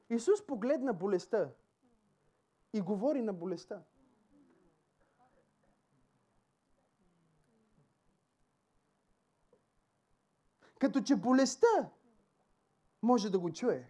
Исус 0.09 0.45
погледна 0.45 0.93
болестта 0.93 1.49
и 2.73 2.81
говори 2.81 3.21
на 3.21 3.33
болестта. 3.33 3.83
Като 10.79 11.01
че 11.01 11.15
болестта 11.15 11.89
може 13.01 13.29
да 13.29 13.39
го 13.39 13.51
чуе. 13.51 13.89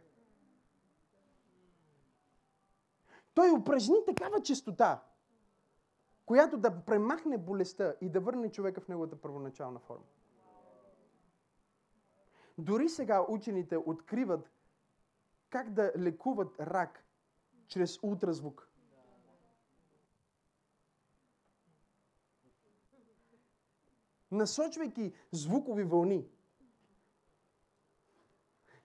Той 3.34 3.52
упражни 3.52 3.96
такава 4.06 4.42
чистота, 4.42 5.04
която 6.26 6.58
да 6.58 6.86
премахне 6.86 7.38
болестта 7.38 7.96
и 8.02 8.10
да 8.10 8.20
върне 8.20 8.52
човека 8.52 8.82
в 8.82 8.88
неговата 8.88 9.22
първоначална 9.22 9.80
форма. 9.80 10.06
Дори 12.58 12.90
сега 12.90 13.26
учените 13.30 13.78
откриват 13.78 14.52
как 15.50 15.74
да 15.74 15.92
лекуват 15.98 16.60
рак 16.60 17.04
чрез 17.68 18.04
ултразвук. 18.04 18.70
Насочвайки 24.32 25.14
звукови 25.32 25.84
вълни 25.84 26.28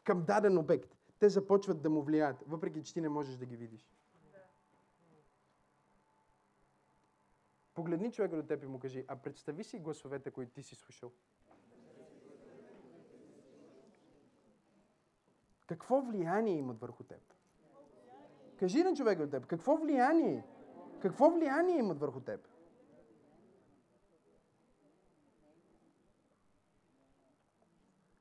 към 0.05 0.24
даден 0.24 0.59
обект, 0.59 0.96
те 1.18 1.28
започват 1.28 1.82
да 1.82 1.90
му 1.90 2.03
влияят, 2.03 2.36
въпреки 2.46 2.82
че 2.82 2.94
ти 2.94 3.00
не 3.00 3.09
можеш 3.09 3.36
да 3.36 3.46
ги 3.46 3.57
видиш. 3.57 3.92
Погледни 7.74 8.12
човека 8.12 8.36
до 8.36 8.42
теб 8.42 8.62
и 8.62 8.66
му 8.66 8.78
кажи, 8.78 9.05
а 9.09 9.16
представи 9.16 9.64
си 9.64 9.78
гласовете, 9.78 10.30
които 10.30 10.53
ти 10.53 10.62
си 10.62 10.74
слушал. 10.74 11.12
Какво 15.66 16.00
влияние 16.00 16.57
имат 16.57 16.80
върху 16.80 17.05
теб? 17.05 17.20
Кажи 18.59 18.82
на 18.82 18.94
човека 18.94 19.26
до 19.26 19.30
теб, 19.30 19.46
какво 19.46 19.76
влияние? 19.76 20.44
Какво 21.00 21.30
влияние 21.30 21.78
имат 21.78 22.00
върху 22.00 22.20
теб? 22.20 22.48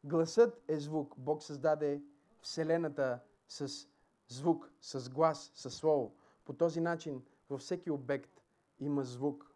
Гласът 0.03 0.63
е 0.67 0.79
звук. 0.79 1.13
Бог 1.17 1.43
създаде 1.43 2.01
Вселената 2.41 3.19
с 3.47 3.87
звук, 4.27 4.71
с 4.81 5.09
глас, 5.09 5.51
с 5.55 5.71
слово. 5.71 6.15
По 6.45 6.53
този 6.53 6.81
начин 6.81 7.23
във 7.49 7.61
всеки 7.61 7.91
обект 7.91 8.41
има 8.79 9.03
звук. 9.03 9.55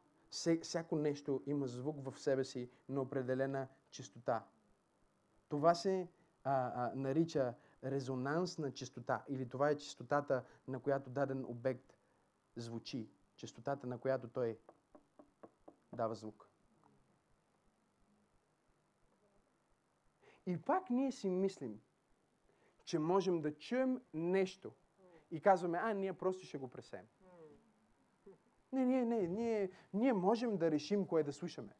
Всяко 0.61 0.95
нещо 0.95 1.43
има 1.45 1.67
звук 1.67 2.09
в 2.09 2.19
себе 2.19 2.43
си 2.43 2.69
на 2.89 3.01
определена 3.01 3.67
частота. 3.91 4.45
Това 5.49 5.75
се 5.75 6.07
а, 6.43 6.71
а, 6.85 6.95
нарича 6.95 7.53
резонансна 7.83 8.71
частота 8.71 9.23
или 9.27 9.49
това 9.49 9.69
е 9.69 9.77
частотата, 9.77 10.43
на 10.67 10.79
която 10.79 11.09
даден 11.09 11.45
обект 11.45 11.93
звучи. 12.55 13.09
Частотата, 13.35 13.87
на 13.87 13.97
която 13.97 14.27
той 14.27 14.57
дава 15.93 16.15
звук. 16.15 16.44
И 20.45 20.57
пак 20.57 20.89
ние 20.89 21.11
си 21.11 21.29
мислим, 21.29 21.81
че 22.85 22.99
можем 22.99 23.41
да 23.41 23.57
чуем 23.57 24.01
нещо 24.13 24.71
и 25.31 25.41
казваме, 25.41 25.79
а, 25.81 25.93
ние 25.93 26.13
просто 26.13 26.45
ще 26.45 26.57
го 26.57 26.67
пресем. 26.67 27.05
Не, 28.71 28.85
не, 28.85 29.05
не, 29.05 29.27
ние, 29.27 29.69
ние 29.93 30.13
можем 30.13 30.57
да 30.57 30.71
решим 30.71 31.07
кое 31.07 31.23
да 31.23 31.33
слушаме. 31.33 31.73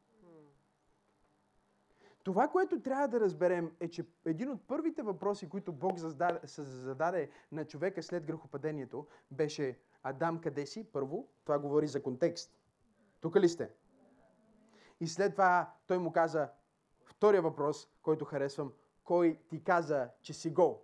Това, 2.24 2.48
което 2.48 2.82
трябва 2.82 3.08
да 3.08 3.20
разберем 3.20 3.76
е, 3.80 3.88
че 3.88 4.06
един 4.26 4.52
от 4.52 4.68
първите 4.68 5.02
въпроси, 5.02 5.50
които 5.50 5.74
Бог 5.74 5.98
зададе, 5.98 6.40
зададе 6.48 7.30
на 7.52 7.66
човека 7.66 8.04
след 8.04 8.26
грехопадението, 8.26 9.08
беше 9.32 9.80
Адам, 10.04 10.42
къде 10.42 10.66
си? 10.66 10.84
Първо, 10.84 11.28
това 11.44 11.60
говори 11.60 11.88
за 11.88 12.04
контекст. 12.04 12.60
Тук 13.22 13.36
ли 13.36 13.50
сте? 13.50 13.70
И 15.00 15.08
след 15.08 15.32
това 15.32 15.74
той 15.88 15.98
му 15.98 16.12
каза, 16.12 16.50
втория 17.06 17.42
въпрос, 17.42 17.90
който 18.02 18.26
харесвам, 18.26 18.74
кой 19.04 19.40
ти 19.50 19.64
каза, 19.64 20.10
че 20.22 20.34
си 20.34 20.50
гол? 20.50 20.82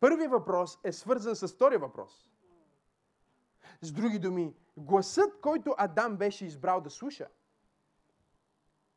Първият 0.00 0.30
въпрос 0.30 0.78
е 0.84 0.92
свързан 0.92 1.36
с 1.36 1.48
втория 1.48 1.78
въпрос. 1.78 2.28
С 3.80 3.92
други 3.92 4.18
думи, 4.18 4.54
гласът, 4.76 5.40
който 5.40 5.74
Адам 5.78 6.16
беше 6.16 6.44
избрал 6.44 6.80
да 6.80 6.90
слуша, 6.90 7.28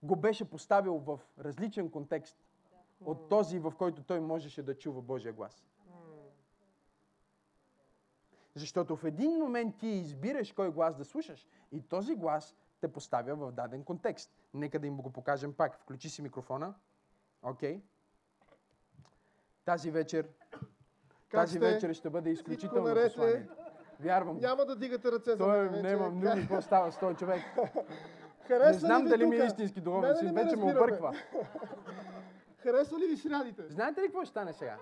го 0.03 0.15
беше 0.15 0.49
поставил 0.49 0.97
в 0.97 1.19
различен 1.39 1.91
контекст 1.91 2.37
от 3.05 3.29
този, 3.29 3.59
в 3.59 3.73
който 3.77 4.03
той 4.03 4.19
можеше 4.19 4.63
да 4.63 4.77
чува 4.77 5.01
Божия 5.01 5.33
глас. 5.33 5.65
Защото 8.53 8.95
в 8.95 9.03
един 9.03 9.31
момент 9.39 9.77
ти 9.77 9.87
избираш 9.87 10.51
кой 10.51 10.71
глас 10.71 10.95
да 10.95 11.05
слушаш 11.05 11.47
и 11.71 11.81
този 11.81 12.15
глас 12.15 12.55
те 12.85 12.93
поставя 12.93 13.35
в 13.35 13.51
даден 13.51 13.83
контекст. 13.83 14.31
Нека 14.53 14.79
да 14.79 14.87
им 14.87 14.97
го 14.97 15.11
покажем 15.11 15.53
пак. 15.53 15.79
Включи 15.79 16.09
си 16.09 16.21
микрофона. 16.21 16.73
Окей. 17.41 17.77
Okay. 17.77 17.81
Тази 19.65 19.91
вечер 19.91 20.27
тази 21.31 21.57
сте? 21.57 21.59
вечер 21.59 21.93
ще 21.93 22.09
бъде 22.09 22.29
изключително 22.29 22.87
наред 22.87 23.07
послание. 23.07 23.47
Вярвам. 23.99 24.37
Няма 24.37 24.65
да 24.65 24.75
дигате 24.75 25.11
ръце 25.11 25.35
за 25.35 25.47
мен 25.47 25.81
нямам 25.81 26.19
нужда 26.19 26.41
какво 26.41 26.61
става 26.61 26.91
с 26.91 26.99
този 26.99 27.15
човек. 27.15 27.41
Харесва 28.47 28.71
Не 28.71 28.73
знам 28.73 29.05
ли 29.05 29.09
дали 29.09 29.25
ми 29.25 29.35
е 29.35 29.39
тука? 29.39 29.47
истински 29.47 29.81
духовен 29.81 30.15
син, 30.15 30.27
ме 30.27 30.43
вече 30.43 30.55
разбирате. 30.55 30.79
обърква. 30.79 31.13
Харесва 32.57 32.99
ли 32.99 33.07
ви 33.07 33.17
срядите? 33.17 33.63
Знаете 33.69 34.01
ли 34.01 34.05
какво 34.05 34.21
ще 34.21 34.29
стане 34.29 34.53
сега? 34.53 34.77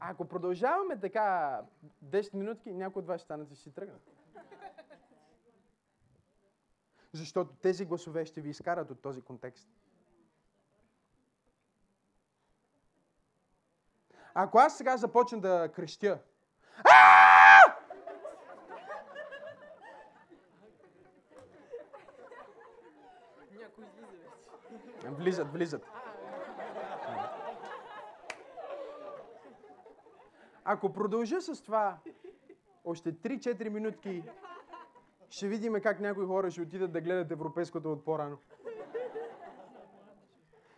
Ако 0.00 0.24
продължаваме 0.24 1.00
така 1.00 1.60
10 2.04 2.34
минутки, 2.34 2.72
някой 2.72 3.00
от 3.00 3.06
вас 3.06 3.20
ще 3.20 3.24
станат 3.24 3.50
и 3.50 3.54
ще 3.54 3.62
си 3.62 3.74
тръгнат. 3.74 4.02
Защото 7.14 7.54
тези 7.54 7.84
гласове 7.84 8.26
ще 8.26 8.40
ви 8.40 8.50
изкарат 8.50 8.90
от 8.90 9.02
този 9.02 9.22
контекст. 9.22 9.68
Ако 14.34 14.58
аз 14.58 14.76
сега 14.76 14.96
започна 14.96 15.40
да 15.40 15.72
крещя, 15.74 16.18
влизат, 25.04 25.52
влизат. 25.52 25.86
Ако 30.64 30.92
продължа 30.92 31.40
с 31.40 31.62
това 31.62 31.98
още 32.84 33.12
3-4 33.12 33.68
минутки, 33.68 34.22
ще 35.34 35.48
видим 35.48 35.80
как 35.82 36.00
някои 36.00 36.26
хора 36.26 36.50
ще 36.50 36.62
отидат 36.62 36.92
да 36.92 37.00
гледат 37.00 37.30
европейското 37.30 37.92
от 37.92 38.04
по-рано. 38.04 38.38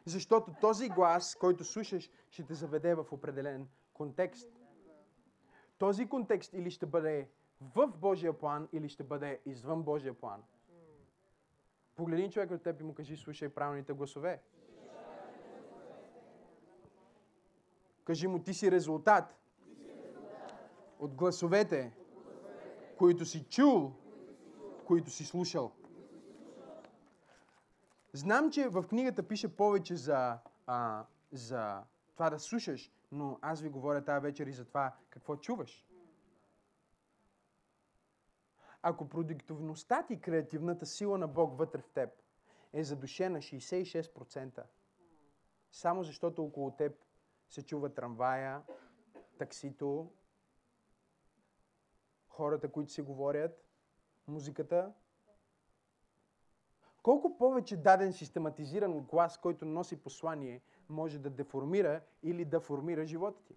Защото 0.04 0.54
този 0.60 0.88
глас, 0.88 1.34
който 1.34 1.64
слушаш, 1.64 2.10
ще 2.30 2.42
те 2.42 2.54
заведе 2.54 2.94
в 2.94 3.06
определен 3.12 3.68
контекст. 3.92 4.48
Този 5.78 6.08
контекст 6.08 6.52
или 6.52 6.70
ще 6.70 6.86
бъде 6.86 7.28
в 7.60 7.86
Божия 7.86 8.32
план, 8.32 8.68
или 8.72 8.88
ще 8.88 9.04
бъде 9.04 9.40
извън 9.46 9.82
Божия 9.82 10.14
план. 10.14 10.42
Погледни 11.96 12.30
човек 12.30 12.50
от 12.50 12.62
теб 12.62 12.80
и 12.80 12.84
му 12.84 12.94
кажи, 12.94 13.16
слушай 13.16 13.48
правилните 13.48 13.92
гласове. 13.92 14.42
Кажи 18.04 18.26
му, 18.26 18.38
ти 18.38 18.54
си 18.54 18.70
резултат 18.70 19.36
от 20.98 21.14
гласовете, 21.14 21.92
които 22.98 23.24
си 23.24 23.44
чул, 23.44 23.92
които 24.86 25.10
си 25.10 25.24
слушал. 25.24 25.72
Знам, 28.12 28.50
че 28.50 28.68
в 28.68 28.88
книгата 28.88 29.28
пише 29.28 29.56
повече 29.56 29.96
за, 29.96 30.38
а, 30.66 31.04
за 31.32 31.82
това 32.14 32.30
да 32.30 32.38
слушаш, 32.38 32.92
но 33.12 33.38
аз 33.42 33.60
ви 33.60 33.68
говоря 33.68 34.04
тази 34.04 34.22
вечер 34.22 34.46
и 34.46 34.52
за 34.52 34.64
това 34.64 34.96
какво 35.10 35.36
чуваш. 35.36 35.86
Ако 38.82 39.08
продуктивността 39.08 40.02
ти, 40.02 40.20
креативната 40.20 40.86
сила 40.86 41.18
на 41.18 41.28
Бог 41.28 41.58
вътре 41.58 41.80
в 41.80 41.90
теб 41.90 42.10
е 42.72 42.84
задушена 42.84 43.38
66%, 43.38 44.62
само 45.70 46.02
защото 46.02 46.44
около 46.44 46.70
теб 46.70 46.92
се 47.48 47.62
чува 47.62 47.94
трамвая, 47.94 48.62
таксито, 49.38 50.12
хората, 52.28 52.72
които 52.72 52.92
си 52.92 53.02
говорят, 53.02 53.65
музиката, 54.28 54.92
колко 57.02 57.38
повече 57.38 57.76
даден 57.76 58.12
систематизиран 58.12 59.00
глас, 59.00 59.40
който 59.40 59.64
носи 59.64 60.02
послание, 60.02 60.62
може 60.88 61.18
да 61.18 61.30
деформира 61.30 62.00
или 62.22 62.44
да 62.44 62.60
формира 62.60 63.06
живота 63.06 63.42
ти? 63.42 63.54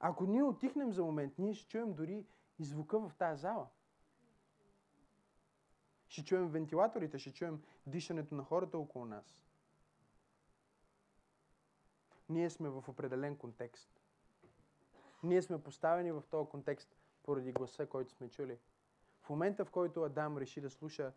Ако 0.00 0.26
ние 0.26 0.42
отихнем 0.42 0.92
за 0.92 1.04
момент, 1.04 1.38
ние 1.38 1.54
ще 1.54 1.68
чуем 1.68 1.94
дори 1.94 2.26
и 2.58 2.64
звука 2.64 3.08
в 3.08 3.14
тази 3.18 3.40
зала. 3.40 3.68
Ще 6.08 6.24
чуем 6.24 6.48
вентилаторите, 6.48 7.18
ще 7.18 7.32
чуем 7.32 7.62
дишането 7.86 8.34
на 8.34 8.44
хората 8.44 8.78
около 8.78 9.04
нас. 9.04 9.45
Ние 12.28 12.50
сме 12.50 12.68
в 12.68 12.84
определен 12.88 13.36
контекст. 13.36 13.88
Ние 15.22 15.42
сме 15.42 15.62
поставени 15.62 16.12
в 16.12 16.22
този 16.30 16.48
контекст 16.48 16.96
поради 17.22 17.52
гласа, 17.52 17.86
който 17.86 18.12
сме 18.12 18.30
чули. 18.30 18.58
В 19.22 19.30
момента, 19.30 19.64
в 19.64 19.70
който 19.70 20.02
Адам 20.02 20.38
реши 20.38 20.60
да 20.60 20.70
слуша 20.70 21.12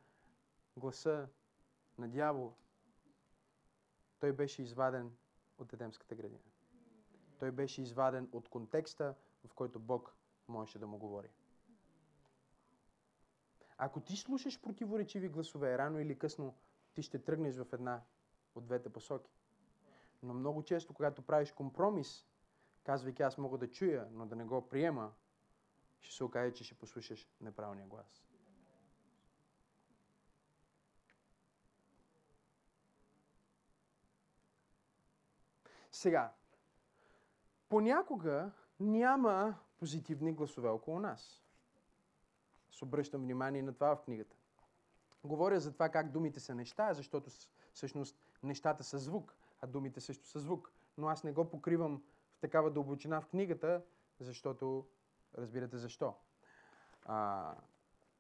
гласа 0.78 1.28
на 1.98 2.08
дявола, 2.10 2.54
той 4.20 4.34
беше 4.34 4.62
изваден 4.62 5.18
от 5.58 5.74
Едемската 5.74 6.16
градина. 6.16 6.40
Той 7.40 7.52
беше 7.52 7.82
изваден 7.82 8.30
от 8.32 8.50
контекста, 8.50 9.16
в 9.48 9.54
който 9.54 9.80
Бог 9.80 10.16
можеше 10.48 10.80
да 10.80 10.88
му 10.88 10.98
говори. 10.98 11.30
Ако 13.78 14.00
ти 14.00 14.18
слушаш 14.18 14.62
противоречиви 14.62 15.30
гласове, 15.30 15.78
рано 15.78 16.00
или 16.00 16.20
късно 16.20 16.56
ти 16.94 17.02
ще 17.02 17.20
тръгнеш 17.20 17.56
в 17.56 17.74
една 17.74 18.02
от 18.56 18.66
двете 18.66 18.90
посоки. 18.90 19.39
Но 20.24 20.34
много 20.34 20.64
често, 20.64 20.94
когато 20.94 21.22
правиш 21.22 21.52
компромис, 21.52 22.26
казвайки 22.84 23.24
аз 23.24 23.38
мога 23.38 23.58
да 23.58 23.72
чуя, 23.72 24.08
но 24.12 24.26
да 24.26 24.36
не 24.36 24.46
го 24.46 24.70
приема, 24.70 25.14
ще 26.02 26.16
се 26.16 26.24
окаже, 26.24 26.54
че 26.54 26.64
ще 26.64 26.76
послушаш 26.76 27.30
неправилния 27.42 27.88
глас. 27.88 28.24
Сега, 35.92 36.34
понякога 37.70 38.52
няма 38.80 39.60
позитивни 39.78 40.34
гласове 40.34 40.70
около 40.70 41.00
нас. 41.00 41.44
Аз 42.70 42.82
обръщам 42.82 43.22
внимание 43.22 43.62
на 43.62 43.74
това 43.74 43.96
в 43.96 44.02
книгата. 44.02 44.36
Говоря 45.24 45.60
за 45.60 45.74
това 45.74 45.90
как 45.90 46.12
думите 46.12 46.40
са 46.40 46.56
неща, 46.56 46.94
защото 46.94 47.30
с- 47.30 47.50
всъщност 47.74 48.18
нещата 48.44 48.84
са 48.84 49.00
звук, 49.00 49.36
а 49.62 49.68
думите 49.68 50.02
също 50.02 50.28
са 50.28 50.40
звук. 50.40 50.72
Но 50.98 51.08
аз 51.08 51.24
не 51.24 51.32
го 51.32 51.50
покривам 51.50 52.04
в 52.34 52.40
такава 52.40 52.72
дълбочина 52.72 53.22
в 53.22 53.28
книгата, 53.28 53.82
защото 54.20 54.88
разбирате 55.38 55.78
защо. 55.78 56.16
А, 57.06 57.54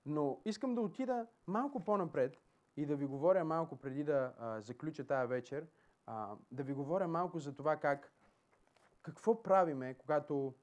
но 0.05 0.41
искам 0.45 0.75
да 0.75 0.81
отида 0.81 1.27
малко 1.47 1.83
по-напред 1.83 2.37
и 2.77 2.85
да 2.85 2.95
ви 2.95 3.05
говоря 3.05 3.45
малко 3.45 3.75
преди 3.75 4.03
да 4.03 4.33
а, 4.39 4.61
заключа 4.61 5.07
тая 5.07 5.27
вечер, 5.27 5.67
а, 6.05 6.35
да 6.51 6.63
ви 6.63 6.73
говоря 6.73 7.07
малко 7.07 7.39
за 7.39 7.55
това 7.55 7.77
как, 7.77 8.13
какво 9.01 9.43
правиме, 9.43 9.93
когато 9.93 10.53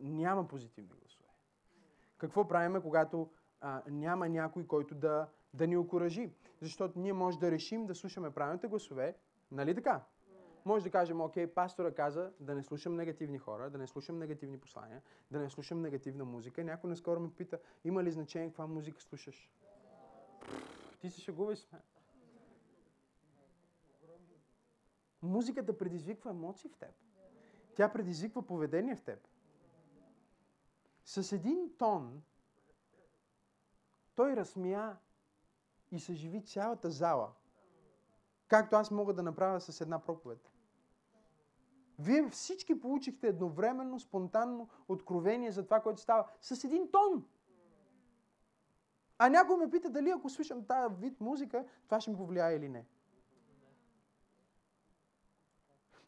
няма 0.00 0.48
позитивни 0.48 0.94
гласове. 1.00 1.28
Какво 2.18 2.48
правиме, 2.48 2.82
когато 2.82 3.30
а, 3.60 3.82
няма 3.86 4.28
някой, 4.28 4.66
който 4.66 4.94
да, 4.94 5.28
да 5.54 5.66
ни 5.66 5.76
окоръжи. 5.76 6.32
Защото 6.60 6.98
ние 6.98 7.12
може 7.12 7.38
да 7.38 7.50
решим 7.50 7.86
да 7.86 7.94
слушаме 7.94 8.30
правилните 8.30 8.68
гласове, 8.68 9.16
нали 9.50 9.74
така? 9.74 10.04
Може 10.64 10.84
да 10.84 10.90
кажем, 10.90 11.20
окей, 11.20 11.46
пастора 11.46 11.94
каза 11.94 12.32
да 12.40 12.54
не 12.54 12.62
слушам 12.62 12.96
негативни 12.96 13.38
хора, 13.38 13.70
да 13.70 13.78
не 13.78 13.86
слушам 13.86 14.18
негативни 14.18 14.60
послания, 14.60 15.02
да 15.30 15.38
не 15.38 15.50
слушам 15.50 15.80
негативна 15.80 16.24
музика. 16.24 16.64
Някой 16.64 16.90
наскоро 16.90 17.20
ме 17.20 17.30
пита, 17.30 17.58
има 17.84 18.04
ли 18.04 18.10
значение 18.10 18.48
каква 18.48 18.66
музика 18.66 19.02
слушаш? 19.02 19.50
Ти 21.00 21.10
се 21.10 21.20
шегуваш 21.20 21.58
с 21.58 21.72
мен. 21.72 21.82
Музиката 25.22 25.78
предизвиква 25.78 26.30
емоции 26.30 26.70
в 26.70 26.76
теб. 26.76 26.94
Тя 27.74 27.92
предизвиква 27.92 28.46
поведение 28.46 28.96
в 28.96 29.02
теб. 29.02 29.28
С 31.04 31.32
един 31.32 31.70
тон 31.78 32.22
той 34.14 34.36
разсмя 34.36 34.96
и 35.90 36.00
съживи 36.00 36.44
цялата 36.44 36.90
зала. 36.90 37.32
Както 38.50 38.76
аз 38.76 38.90
мога 38.90 39.14
да 39.14 39.22
направя 39.22 39.60
с 39.60 39.80
една 39.80 39.98
проповед. 39.98 40.50
Вие 41.98 42.28
всички 42.30 42.80
получихте 42.80 43.28
едновременно, 43.28 44.00
спонтанно 44.00 44.68
откровение 44.88 45.52
за 45.52 45.64
това, 45.64 45.80
което 45.80 46.00
става. 46.00 46.26
С 46.40 46.64
един 46.64 46.90
тон. 46.90 47.26
А 49.18 49.28
някой 49.28 49.56
ме 49.56 49.70
пита 49.70 49.90
дали 49.90 50.10
ако 50.10 50.30
слушам 50.30 50.64
тази 50.64 50.94
вид 50.94 51.20
музика, 51.20 51.64
това 51.84 52.00
ще 52.00 52.10
ми 52.10 52.16
повлияе 52.16 52.56
или 52.56 52.68
не. 52.68 52.86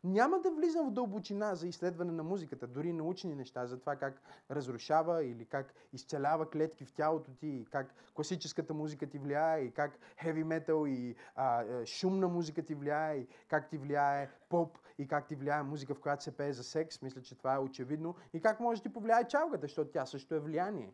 Няма 0.04 0.40
да 0.40 0.50
влизам 0.50 0.90
в 0.90 0.92
дълбочина 0.92 1.54
за 1.54 1.66
изследване 1.66 2.12
на 2.12 2.22
музиката, 2.22 2.66
дори 2.66 2.92
научни 2.92 3.34
неща 3.34 3.66
за 3.66 3.80
това 3.80 3.96
как 3.96 4.22
разрушава 4.50 5.24
или 5.24 5.44
как 5.44 5.74
изцелява 5.92 6.50
клетки 6.50 6.84
в 6.84 6.92
тялото 6.92 7.30
ти, 7.30 7.46
и 7.46 7.64
как 7.64 7.94
класическата 8.14 8.74
музика 8.74 9.06
ти 9.06 9.18
влияе, 9.18 9.64
и 9.64 9.70
как 9.70 9.98
хеви 10.22 10.44
метал 10.44 10.86
и 10.86 11.14
а, 11.34 11.62
е, 11.62 11.86
шумна 11.86 12.28
музика 12.28 12.62
ти 12.62 12.74
влияе, 12.74 13.16
и 13.16 13.28
как 13.48 13.70
ти 13.70 13.78
влияе 13.78 14.30
поп, 14.48 14.78
и 14.98 15.08
как 15.08 15.28
ти 15.28 15.34
влияе 15.34 15.62
музика, 15.62 15.94
в 15.94 16.00
която 16.00 16.22
се 16.22 16.36
пее 16.36 16.52
за 16.52 16.64
секс. 16.64 17.02
Мисля, 17.02 17.22
че 17.22 17.38
това 17.38 17.54
е 17.54 17.58
очевидно. 17.58 18.14
И 18.32 18.40
как 18.40 18.60
може 18.60 18.80
да 18.80 18.88
ти 18.88 18.92
повлияе 18.92 19.28
чалгата, 19.28 19.66
защото 19.66 19.90
тя 19.90 20.06
също 20.06 20.34
е 20.34 20.40
влияние. 20.40 20.92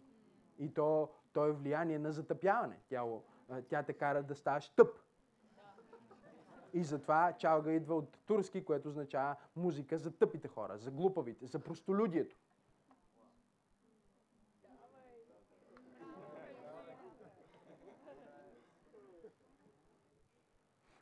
И 0.59 0.75
то, 0.75 1.09
то 1.33 1.47
е 1.47 1.53
влияние 1.53 1.99
на 1.99 2.13
затъпяване. 2.13 2.79
Тя, 2.89 3.05
тя 3.69 3.83
те 3.83 3.93
кара 3.93 4.23
да 4.23 4.35
ставаш 4.35 4.69
тъп. 4.69 4.89
И 6.73 6.85
затова 6.85 7.33
чалга 7.39 7.73
идва 7.73 7.95
от 7.95 8.19
турски, 8.27 8.65
което 8.65 8.89
означава 8.89 9.37
музика 9.57 9.99
за 9.99 10.11
тъпите 10.11 10.49
хора, 10.49 10.79
за 10.79 10.91
глупавите, 10.91 11.47
за 11.47 11.59
простолюдието. 11.59 12.37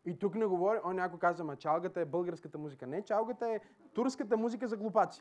И 0.07 0.19
тук 0.19 0.35
не 0.35 0.47
говори, 0.47 0.79
о, 0.85 0.93
някой 0.93 1.19
каза, 1.19 1.45
ма 1.45 1.57
чалгата 1.57 2.01
е 2.01 2.05
българската 2.05 2.59
музика. 2.59 2.87
Не, 2.87 3.03
чалгата 3.03 3.49
е 3.49 3.61
турската 3.95 4.37
музика 4.37 4.69
за 4.69 4.77
глупаци. 4.77 5.21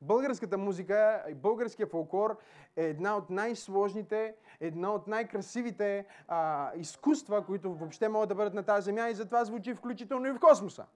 Българската 0.00 0.58
музика 0.58 1.24
и 1.28 1.34
българския 1.34 1.86
фолклор 1.86 2.38
е 2.76 2.84
една 2.84 3.16
от 3.16 3.30
най-сложните, 3.30 4.34
една 4.60 4.94
от 4.94 5.06
най-красивите 5.06 6.06
а, 6.28 6.72
изкуства, 6.76 7.46
които 7.46 7.74
въобще 7.74 8.08
могат 8.08 8.28
да 8.28 8.34
бъдат 8.34 8.54
на 8.54 8.62
тази 8.62 8.84
земя 8.84 9.08
и 9.08 9.14
затова 9.14 9.44
звучи 9.44 9.74
включително 9.74 10.26
и 10.26 10.32
в 10.32 10.40
космоса. 10.40 10.86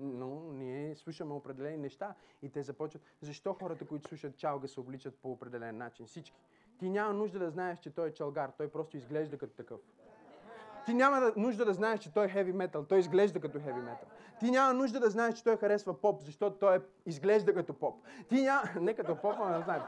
Но 0.00 0.52
ние 0.52 0.96
слушаме 0.96 1.34
определени 1.34 1.76
неща 1.76 2.14
и 2.42 2.50
те 2.50 2.62
започват. 2.62 3.02
Защо 3.20 3.54
хората, 3.54 3.86
които 3.86 4.08
слушат 4.08 4.36
чалга, 4.36 4.68
се 4.68 4.80
обличат 4.80 5.18
по 5.18 5.32
определен 5.32 5.76
начин? 5.76 6.06
Всички. 6.06 6.40
Ти 6.78 6.90
няма 6.90 7.14
нужда 7.14 7.38
да 7.38 7.50
знаеш, 7.50 7.78
че 7.78 7.94
той 7.94 8.08
е 8.08 8.14
чалгар. 8.14 8.50
Той 8.58 8.68
просто 8.70 8.96
изглежда 8.96 9.38
като 9.38 9.56
такъв. 9.56 9.80
Ти 10.88 10.94
няма 10.94 11.32
нужда 11.36 11.64
да 11.64 11.72
знаеш, 11.72 12.00
че 12.00 12.14
той 12.14 12.26
е 12.26 12.28
хеви 12.28 12.52
метал. 12.52 12.84
Той 12.84 12.98
изглежда 12.98 13.40
като 13.40 13.58
хеви 13.58 13.80
метал. 13.80 14.08
Ти 14.40 14.50
няма 14.50 14.74
нужда 14.74 15.00
да 15.00 15.10
знаеш, 15.10 15.34
че 15.34 15.44
той 15.44 15.56
харесва 15.56 16.00
поп, 16.00 16.22
защото 16.22 16.56
той 16.56 16.76
е, 16.76 16.80
изглежда 17.06 17.54
като 17.54 17.74
поп. 17.74 18.04
Ти 18.28 18.42
няма... 18.42 18.62
Не 18.80 18.94
като 18.94 19.16
поп, 19.16 19.34
но 19.38 19.48
не 19.48 19.62
знаеш. 19.62 19.82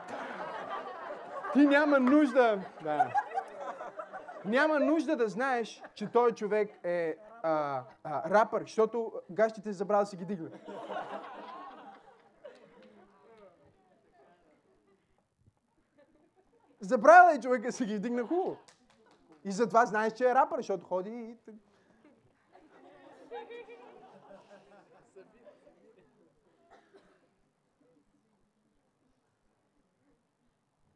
Ти 1.52 1.66
няма 1.66 2.00
нужда... 2.00 2.60
Да. 2.82 3.12
Няма 4.44 4.80
нужда 4.80 5.16
да 5.16 5.28
знаеш, 5.28 5.82
че 5.94 6.06
той 6.06 6.32
човек 6.32 6.70
е 6.84 7.16
а, 7.42 7.82
а, 8.04 8.30
рапър, 8.30 8.60
защото 8.60 9.12
гащите 9.30 9.72
забрал 9.72 10.00
да 10.00 10.06
си 10.06 10.16
ги 10.16 10.24
дигне. 10.24 10.48
Забравя 16.80 17.32
е 17.32 17.40
човека 17.40 17.72
си 17.72 17.84
ги 17.84 17.96
вдигна 17.96 18.26
хубаво. 18.26 18.56
И 19.44 19.50
затова 19.50 19.86
знаеш, 19.86 20.12
че 20.12 20.30
е 20.30 20.34
рапър, 20.34 20.56
защото 20.56 20.86
ходи 20.86 21.10
и... 21.10 21.36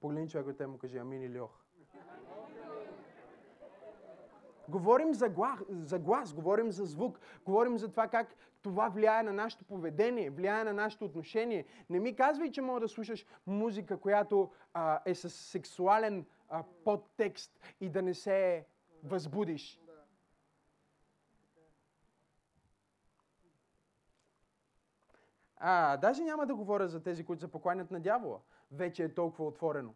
Погледни 0.00 0.28
човек 0.28 0.46
от 0.46 0.56
те 0.56 0.66
му 0.66 0.78
кажи 0.78 0.98
амин 0.98 1.22
или 1.22 1.40
ох. 1.40 1.50
Говорим 4.68 5.14
за 5.14 5.28
глас, 5.28 5.60
за 5.68 5.98
глас, 5.98 6.32
говорим 6.32 6.72
за 6.72 6.84
звук, 6.84 7.20
говорим 7.44 7.78
за 7.78 7.88
това 7.88 8.08
как 8.08 8.34
това 8.62 8.88
влияе 8.88 9.22
на 9.22 9.32
нашето 9.32 9.64
поведение, 9.64 10.30
влияе 10.30 10.64
на 10.64 10.72
нашето 10.72 11.04
отношение. 11.04 11.64
Не 11.90 12.00
ми 12.00 12.16
казвай, 12.16 12.50
че 12.50 12.62
мога 12.62 12.80
да 12.80 12.88
слушаш 12.88 13.26
музика, 13.46 13.96
която 13.96 14.50
а, 14.74 15.00
е 15.04 15.14
с 15.14 15.30
сексуален 15.30 16.26
а, 16.54 16.64
подтекст 16.84 17.60
и 17.80 17.88
да 17.88 18.02
не 18.02 18.14
се 18.14 18.66
възбудиш. 19.02 19.80
А, 25.56 25.96
даже 25.96 26.24
няма 26.24 26.46
да 26.46 26.54
говоря 26.54 26.88
за 26.88 27.02
тези, 27.02 27.24
които 27.24 27.40
се 27.40 27.52
покланят 27.52 27.90
на 27.90 28.00
дявола. 28.00 28.40
Вече 28.72 29.04
е 29.04 29.14
толкова 29.14 29.46
отворено. 29.46 29.94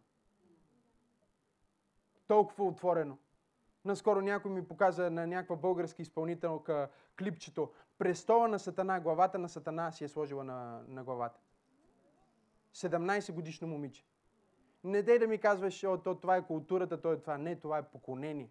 Толкова 2.26 2.64
отворено. 2.64 3.18
Наскоро 3.84 4.20
някой 4.20 4.50
ми 4.50 4.68
показа 4.68 5.10
на 5.10 5.26
някаква 5.26 5.56
българска 5.56 6.02
изпълнителка 6.02 6.88
клипчето. 7.18 7.72
Престола 7.98 8.48
на 8.48 8.58
Сатана, 8.58 9.00
главата 9.00 9.38
на 9.38 9.48
Сатана 9.48 9.92
си 9.92 10.04
е 10.04 10.08
сложила 10.08 10.44
на, 10.44 10.84
на 10.88 11.04
главата. 11.04 11.40
17 12.74 13.32
годишно 13.32 13.68
момиче. 13.68 14.04
Не 14.84 15.02
дей 15.02 15.18
да 15.18 15.26
ми 15.26 15.38
казваш, 15.38 15.84
о, 15.84 15.98
то, 15.98 16.14
това 16.14 16.36
е 16.36 16.46
културата, 16.46 17.00
то 17.00 17.12
е 17.12 17.20
това. 17.20 17.38
Не, 17.38 17.56
това 17.56 17.78
е 17.78 17.88
поклонение. 17.88 18.50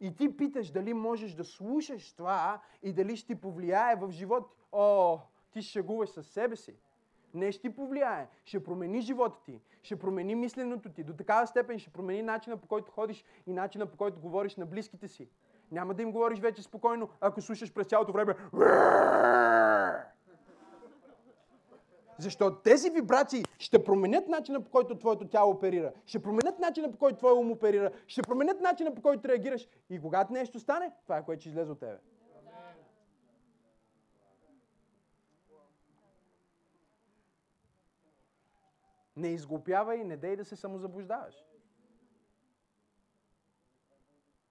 И 0.00 0.16
ти 0.16 0.36
питаш 0.36 0.70
дали 0.70 0.94
можеш 0.94 1.32
да 1.32 1.44
слушаш 1.44 2.12
това 2.12 2.62
и 2.82 2.92
дали 2.92 3.16
ще 3.16 3.26
ти 3.26 3.34
повлияе 3.40 3.96
в 3.96 4.10
живота. 4.10 4.54
О, 4.72 5.18
ти 5.50 5.62
шегуваш 5.62 6.08
със 6.08 6.26
себе 6.26 6.56
си. 6.56 6.74
Не 7.34 7.52
ще 7.52 7.62
ти 7.62 7.76
повлияе. 7.76 8.28
Ще 8.44 8.64
промени 8.64 9.00
живота 9.00 9.38
ти. 9.44 9.60
Ще 9.82 9.98
промени 9.98 10.34
мисленото 10.34 10.92
ти. 10.92 11.04
До 11.04 11.14
такава 11.14 11.46
степен 11.46 11.78
ще 11.78 11.90
промени 11.90 12.22
начина 12.22 12.56
по 12.56 12.66
който 12.66 12.92
ходиш 12.92 13.24
и 13.46 13.52
начина 13.52 13.86
по 13.86 13.96
който 13.96 14.20
говориш 14.20 14.56
на 14.56 14.66
близките 14.66 15.08
си. 15.08 15.28
Няма 15.70 15.94
да 15.94 16.02
им 16.02 16.12
говориш 16.12 16.40
вече 16.40 16.62
спокойно, 16.62 17.08
ако 17.20 17.40
слушаш 17.40 17.74
през 17.74 17.86
цялото 17.86 18.12
време. 18.12 18.34
Защото 22.18 22.56
тези 22.56 22.90
вибрации 22.90 23.44
ще 23.58 23.84
променят 23.84 24.28
начина 24.28 24.60
по 24.64 24.70
който 24.70 24.98
твоето 24.98 25.28
тяло 25.28 25.52
оперира, 25.52 25.92
ще 26.06 26.22
променят 26.22 26.58
начина 26.58 26.92
по 26.92 26.98
който 26.98 27.18
твой 27.18 27.32
ум 27.32 27.50
оперира, 27.50 27.90
ще 28.06 28.22
променят 28.22 28.60
начина 28.60 28.94
по 28.94 29.02
който 29.02 29.28
реагираш. 29.28 29.68
И 29.90 30.00
когато 30.00 30.32
нещо 30.32 30.60
стане, 30.60 30.92
това 31.02 31.18
е 31.18 31.24
което 31.24 31.40
ще 31.40 31.48
излезе 31.48 31.72
от 31.72 31.80
тебе. 31.80 31.98
Не 39.16 39.28
изглупявай, 39.28 40.04
не 40.04 40.16
дей 40.16 40.36
да 40.36 40.44
се 40.44 40.56
самозаблуждаваш. 40.56 41.34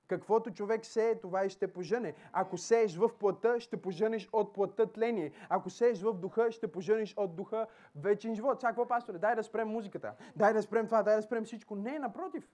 Каквото 0.07 0.51
човек 0.51 0.85
сее, 0.85 1.15
това 1.15 1.45
и 1.45 1.49
ще 1.49 1.67
пожене. 1.67 2.13
Ако 2.33 2.57
сееш 2.57 2.97
в 2.97 3.09
плътта, 3.19 3.59
ще 3.59 3.81
поженеш 3.81 4.29
от 4.33 4.53
плътта 4.53 4.85
тление. 4.85 5.31
Ако 5.49 5.69
сееш 5.69 6.01
в 6.01 6.13
духа, 6.13 6.51
ще 6.51 6.71
поженеш 6.71 7.13
от 7.17 7.35
духа 7.35 7.67
вечен 7.95 8.35
живот. 8.35 8.59
Сега 8.59 8.69
какво, 8.69 8.87
пасторе? 8.87 9.17
Дай 9.17 9.35
да 9.35 9.43
спрем 9.43 9.67
музиката. 9.67 10.13
Дай 10.35 10.53
да 10.53 10.61
спрем 10.61 10.85
това, 10.85 11.03
дай 11.03 11.15
да 11.15 11.21
спрем 11.21 11.43
всичко. 11.43 11.75
Не, 11.75 11.99
напротив. 11.99 12.49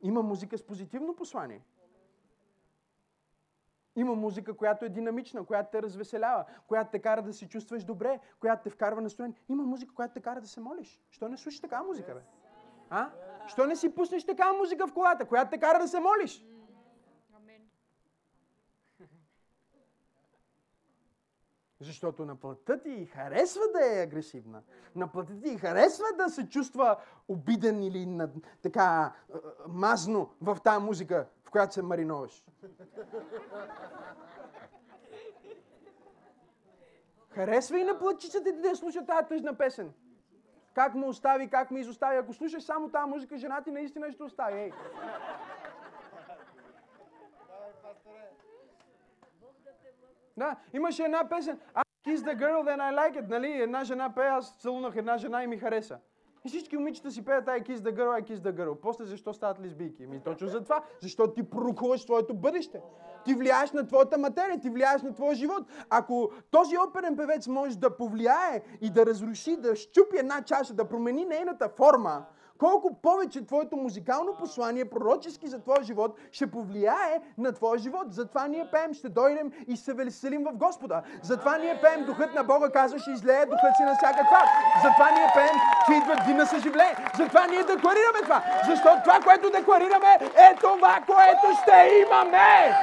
Има 0.00 0.22
музика 0.22 0.58
с 0.58 0.66
позитивно 0.66 1.16
послание. 1.16 1.60
Има 3.96 4.14
музика, 4.14 4.54
която 4.54 4.84
е 4.84 4.88
динамична, 4.88 5.44
която 5.44 5.70
те 5.70 5.82
развеселява, 5.82 6.44
която 6.68 6.90
те 6.90 6.98
кара 6.98 7.22
да 7.22 7.32
се 7.32 7.48
чувстваш 7.48 7.84
добре, 7.84 8.20
която 8.40 8.62
те 8.62 8.70
вкарва 8.70 9.00
настроение. 9.00 9.36
Има 9.48 9.62
музика, 9.62 9.94
която 9.94 10.14
те 10.14 10.20
кара 10.20 10.40
да 10.40 10.46
се 10.46 10.60
молиш. 10.60 11.00
Що 11.10 11.28
не 11.28 11.36
слушаш 11.36 11.60
такава 11.60 11.86
музика, 11.86 12.14
бе? 12.14 12.20
А? 12.90 13.10
Що 13.46 13.66
не 13.66 13.76
си 13.76 13.94
пуснеш 13.94 14.24
такава 14.24 14.58
музика 14.58 14.86
в 14.86 14.92
колата, 14.92 15.24
която 15.24 15.50
те 15.50 15.58
кара 15.58 15.78
да 15.78 15.88
се 15.88 16.00
молиш? 16.00 16.44
Защото 21.82 22.24
на 22.24 22.36
плътта 22.36 22.78
ти 22.78 23.06
харесва 23.06 23.62
да 23.74 23.96
е 23.96 24.02
агресивна. 24.02 24.62
На 24.96 25.12
плътта 25.12 25.32
ти 25.42 25.58
харесва 25.58 26.04
да 26.16 26.28
се 26.28 26.48
чувства 26.48 26.96
обиден 27.28 27.82
или 27.82 28.06
на, 28.06 28.30
така 28.62 29.12
мазно 29.68 30.30
в 30.40 30.58
тази 30.64 30.84
музика, 30.84 31.26
в 31.44 31.50
която 31.50 31.74
се 31.74 31.82
мариноваш. 31.82 32.44
Харесва 37.30 37.78
и 37.78 37.84
на 37.84 37.98
плътчицата 37.98 38.44
ти 38.44 38.60
да 38.60 38.76
слуша 38.76 39.06
тази 39.06 39.28
тъжна 39.28 39.54
песен. 39.54 39.92
Как 40.74 40.94
му 40.94 41.08
остави, 41.08 41.48
как 41.48 41.70
ме 41.70 41.80
изостави. 41.80 42.16
Ако 42.16 42.32
слушаш 42.32 42.62
само 42.62 42.88
тази 42.88 43.10
музика, 43.10 43.38
жена 43.38 43.62
ти 43.62 43.70
наистина 43.70 44.12
ще 44.12 44.22
остави. 44.22 44.60
Ей. 44.60 44.72
Да, 50.36 50.56
имаше 50.72 51.02
една 51.02 51.28
песен. 51.28 51.58
I 51.74 51.82
kiss 52.06 52.16
the 52.16 52.36
girl, 52.36 52.62
then 52.64 52.78
I 52.78 52.94
like 52.96 53.22
it. 53.22 53.28
Нали? 53.28 53.50
Една 53.50 53.84
жена 53.84 54.14
пее, 54.14 54.28
аз 54.28 54.56
целунах 54.60 54.96
една 54.96 55.18
жена 55.18 55.44
и 55.44 55.46
ми 55.46 55.58
хареса. 55.58 55.98
И 56.44 56.48
всички 56.48 56.76
момичета 56.76 57.10
си 57.10 57.24
пеят 57.24 57.46
I 57.46 57.62
kiss 57.68 57.76
the 57.76 57.92
girl, 57.92 58.22
I 58.22 58.30
kiss 58.30 58.38
the 58.38 58.52
girl. 58.52 58.80
После 58.80 59.04
защо 59.04 59.32
стават 59.32 59.60
лесбийки? 59.60 60.06
Ми 60.06 60.20
точно 60.20 60.48
за 60.48 60.62
това. 60.62 60.82
Защото 61.00 61.34
ти 61.34 61.50
пророкуваш 61.50 62.04
твоето 62.04 62.34
бъдеще. 62.34 62.80
Ти 63.24 63.34
влияеш 63.34 63.72
на 63.72 63.86
твоята 63.86 64.18
материя, 64.18 64.60
ти 64.60 64.70
влияеш 64.70 65.02
на 65.02 65.14
твоя 65.14 65.34
живот. 65.34 65.62
Ако 65.90 66.30
този 66.50 66.76
оперен 66.78 67.16
певец 67.16 67.48
може 67.48 67.78
да 67.78 67.96
повлияе 67.96 68.62
и 68.80 68.90
да 68.90 69.06
разруши, 69.06 69.56
да 69.56 69.76
щупи 69.76 70.16
една 70.16 70.42
чаша, 70.42 70.74
да 70.74 70.88
промени 70.88 71.24
нейната 71.24 71.68
форма, 71.68 72.24
колко 72.62 72.94
повече 73.02 73.46
твоето 73.46 73.76
музикално 73.76 74.34
послание, 74.34 74.84
пророчески 74.84 75.48
за 75.48 75.58
твоя 75.60 75.82
живот, 75.82 76.18
ще 76.32 76.50
повлияе 76.50 77.20
на 77.38 77.52
твоя 77.52 77.78
живот. 77.78 78.06
Затова 78.10 78.46
ние 78.48 78.68
пеем, 78.72 78.94
ще 78.94 79.08
дойдем 79.08 79.52
и 79.66 79.76
се 79.76 79.92
веселим 79.92 80.44
в 80.44 80.52
Господа. 80.52 81.02
Затова 81.22 81.58
ние 81.58 81.80
пеем, 81.80 82.04
духът 82.04 82.34
на 82.34 82.44
Бога 82.44 82.70
казва, 82.70 82.98
ще 82.98 83.10
излее 83.10 83.46
духът 83.46 83.76
си 83.76 83.82
на 83.82 83.94
всяка 83.96 84.24
твар. 84.24 84.46
Затова 84.84 85.10
ние 85.10 85.28
пеем, 85.34 85.56
че 85.86 85.92
идва 85.92 86.24
дина 86.26 86.46
съживление. 86.46 86.96
Затова 87.16 87.46
ние 87.46 87.62
декларираме 87.62 88.20
това. 88.22 88.42
Защото 88.66 89.02
това, 89.04 89.20
което 89.24 89.50
декларираме, 89.50 90.18
е 90.36 90.54
това, 90.60 90.94
което 91.06 91.46
ще 91.62 92.04
имаме. 92.06 92.76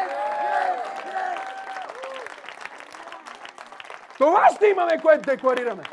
Това 4.17 4.47
ще 4.55 4.67
имаме, 4.67 5.01
което 5.01 5.21
декларираме. 5.21 5.84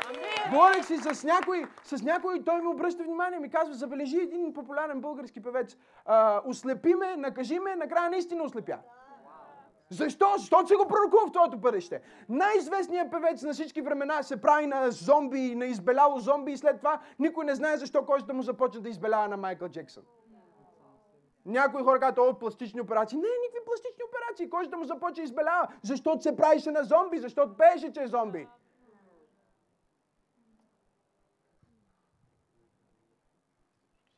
Говорих 0.51 0.85
си 0.85 0.97
с 0.97 1.23
някой, 1.23 1.65
с 1.83 2.03
някой 2.03 2.37
и 2.37 2.43
той 2.43 2.61
ми 2.61 2.67
обръща 2.67 3.03
внимание, 3.03 3.39
ми 3.39 3.49
казва, 3.49 3.73
забележи 3.73 4.17
един 4.17 4.53
популярен 4.53 5.01
български 5.01 5.41
певец. 5.41 5.77
А, 6.05 6.41
ослепи 6.45 6.95
ме, 6.95 7.15
накажи 7.15 7.59
ме, 7.59 7.75
накрая 7.75 8.09
наистина 8.09 8.43
ослепя. 8.43 8.77
Защо? 9.89 10.25
Защото 10.37 10.67
се 10.67 10.75
го 10.75 10.87
пророкува 10.87 11.27
в 11.27 11.31
твоето 11.31 11.57
бъдеще. 11.57 12.01
Най-известният 12.29 13.11
певец 13.11 13.43
на 13.43 13.53
всички 13.53 13.81
времена 13.81 14.23
се 14.23 14.41
прави 14.41 14.67
на 14.67 14.91
зомби, 14.91 15.55
на 15.55 15.65
избеляло 15.65 16.19
зомби 16.19 16.51
и 16.51 16.57
след 16.57 16.77
това 16.77 16.99
никой 17.19 17.45
не 17.45 17.55
знае 17.55 17.77
защо 17.77 18.05
кожата 18.05 18.33
му 18.33 18.41
започва 18.41 18.81
да 18.81 18.89
избелява 18.89 19.27
на 19.27 19.37
Майкъл 19.37 19.69
Джексън. 19.69 20.03
Някои 21.45 21.83
хора 21.83 21.99
казват, 21.99 22.17
о, 22.17 22.39
пластични 22.39 22.81
операции. 22.81 23.17
Не, 23.17 23.27
никакви 23.43 23.65
пластични 23.65 24.03
операции. 24.09 24.49
Кожата 24.49 24.77
му 24.77 24.83
започва 24.83 25.15
да 25.15 25.21
избелява, 25.21 25.67
защото 25.81 26.23
се 26.23 26.35
правише 26.35 26.71
на 26.71 26.83
зомби, 26.83 27.19
защото 27.19 27.57
пееше, 27.57 27.93
че 27.93 28.03
е 28.03 28.07
зомби. 28.07 28.47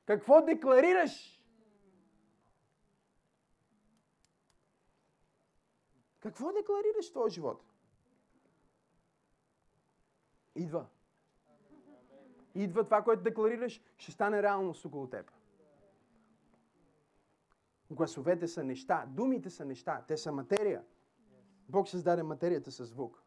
Какво 0.10 0.42
декларираш? 0.42 1.42
Какво 6.20 6.54
декларираш 6.54 7.10
в 7.10 7.12
твоя 7.12 7.30
живот? 7.30 7.64
Идва. 10.56 10.88
Идва 12.56 12.84
това, 12.84 13.04
което 13.04 13.24
декларираш, 13.24 13.82
ще 13.98 14.12
стане 14.12 14.44
реалност 14.44 14.86
около 14.86 15.08
теб. 15.10 15.32
Гласовете 17.92 18.48
са 18.48 18.64
неща, 18.64 19.06
думите 19.08 19.50
са 19.50 19.66
неща, 19.66 20.06
те 20.08 20.18
са 20.18 20.32
материя. 20.32 20.84
Бог 21.70 21.90
създаде 21.90 22.24
материята 22.24 22.72
с 22.72 22.86
звук. 22.86 23.24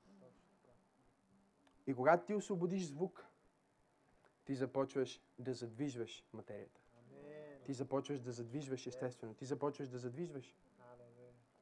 И 1.87 1.95
когато 1.95 2.27
ти 2.27 2.35
освободиш 2.35 2.85
звук, 2.85 3.32
ти 4.53 4.57
започваш 4.57 5.21
да 5.39 5.55
задвижваш 5.55 6.25
материята. 6.33 6.81
Ти 7.65 7.73
започваш 7.73 8.21
да 8.21 8.33
задвижваш 8.33 8.87
естествено. 8.87 9.35
Ти 9.35 9.45
започваш 9.45 9.89
да 9.89 9.99
задвижваш 9.99 10.57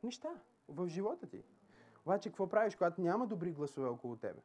неща 0.03 0.29
в 0.69 0.89
живота 0.89 1.27
ти. 1.27 1.43
Обаче 2.07 2.29
какво 2.29 2.49
правиш, 2.49 2.77
когато 2.77 3.01
няма 3.01 3.27
добри 3.27 3.53
гласове 3.53 3.89
около 3.89 4.17
тебе? 4.17 4.41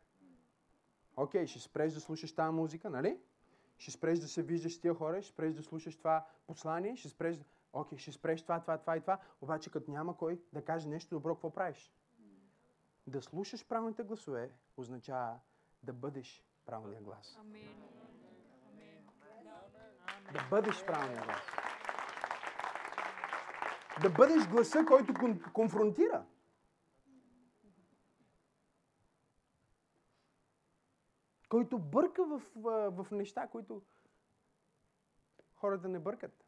Окей, 1.17 1.47
ще 1.47 1.59
спреш 1.59 1.93
да 1.93 1.99
слушаш 1.99 2.35
тази 2.35 2.55
музика, 2.55 2.89
нали? 2.89 3.19
Ще 3.77 3.91
спреш 3.91 4.19
да 4.19 4.27
се 4.27 4.43
виждаш 4.43 4.75
с 4.75 4.79
тия 4.79 4.93
хора, 4.93 5.21
ще 5.21 5.33
спреш 5.33 5.53
да 5.53 5.63
слушаш 5.63 5.97
това 5.97 6.27
послание, 6.47 6.95
ще 6.95 7.09
спреш... 7.09 7.39
Окей, 7.73 7.97
ще 7.97 8.11
спреш 8.11 8.41
това, 8.41 8.59
това, 8.59 8.77
това 8.77 8.97
и 8.97 9.01
това. 9.01 9.19
Обаче 9.41 9.71
като 9.71 9.91
няма 9.91 10.17
кой 10.17 10.41
да 10.53 10.65
каже 10.65 10.87
нещо 10.87 11.15
добро, 11.15 11.35
какво 11.35 11.49
правиш? 11.49 11.93
Да 13.07 13.21
слушаш 13.21 13.65
правилните 13.65 14.03
гласове 14.03 14.51
означава 14.77 15.39
да 15.83 15.93
бъдеш 15.93 16.45
правилния 16.65 17.01
глас. 17.01 17.37
Амен. 17.39 18.04
Да 20.35 20.47
бъдеш 20.49 20.85
правилния 20.85 21.23
глас. 21.23 21.41
Да 24.01 24.09
бъдеш 24.09 24.47
гласа, 24.47 24.85
който 24.87 25.13
кон- 25.13 25.51
конфронтира. 25.51 26.25
Който 31.49 31.79
бърка 31.79 32.25
в, 32.25 32.41
в, 32.91 33.07
неща, 33.11 33.47
които 33.47 33.81
хората 35.55 35.87
не 35.87 35.99
бъркат. 35.99 36.45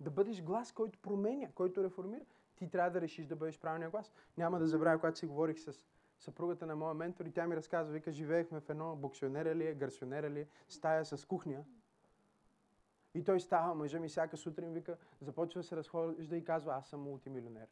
Да 0.00 0.10
бъдеш 0.10 0.42
глас, 0.42 0.72
който 0.72 0.98
променя, 0.98 1.52
който 1.52 1.84
реформира. 1.84 2.24
Ти 2.56 2.70
трябва 2.70 2.90
да 2.90 3.00
решиш 3.00 3.26
да 3.26 3.36
бъдеш 3.36 3.60
правилния 3.60 3.90
глас. 3.90 4.12
Няма 4.36 4.58
да 4.58 4.66
забравя, 4.66 4.98
когато 4.98 5.18
си 5.18 5.26
говорих 5.26 5.58
с 5.58 5.84
съпругата 6.22 6.66
на 6.66 6.76
моя 6.76 6.94
ментор 6.94 7.26
и 7.26 7.32
тя 7.32 7.46
ми 7.46 7.56
разказва, 7.56 7.92
вика, 7.92 8.12
живеехме 8.12 8.60
в 8.60 8.70
едно 8.70 8.96
боксионера 8.96 9.54
ли 9.54 9.66
е, 9.66 9.74
гарсионера 9.74 10.30
ли 10.30 10.40
е, 10.40 10.46
стая 10.68 11.04
с 11.04 11.24
кухня. 11.24 11.64
И 13.14 13.24
той 13.24 13.40
става, 13.40 13.74
мъжа 13.74 14.00
ми 14.00 14.08
всяка 14.08 14.36
сутрин, 14.36 14.72
вика, 14.72 14.96
започва 15.20 15.60
да 15.60 15.66
се 15.66 15.76
разхожда 15.76 16.36
и 16.36 16.44
казва, 16.44 16.74
аз 16.74 16.88
съм 16.88 17.00
мултимилионер. 17.00 17.66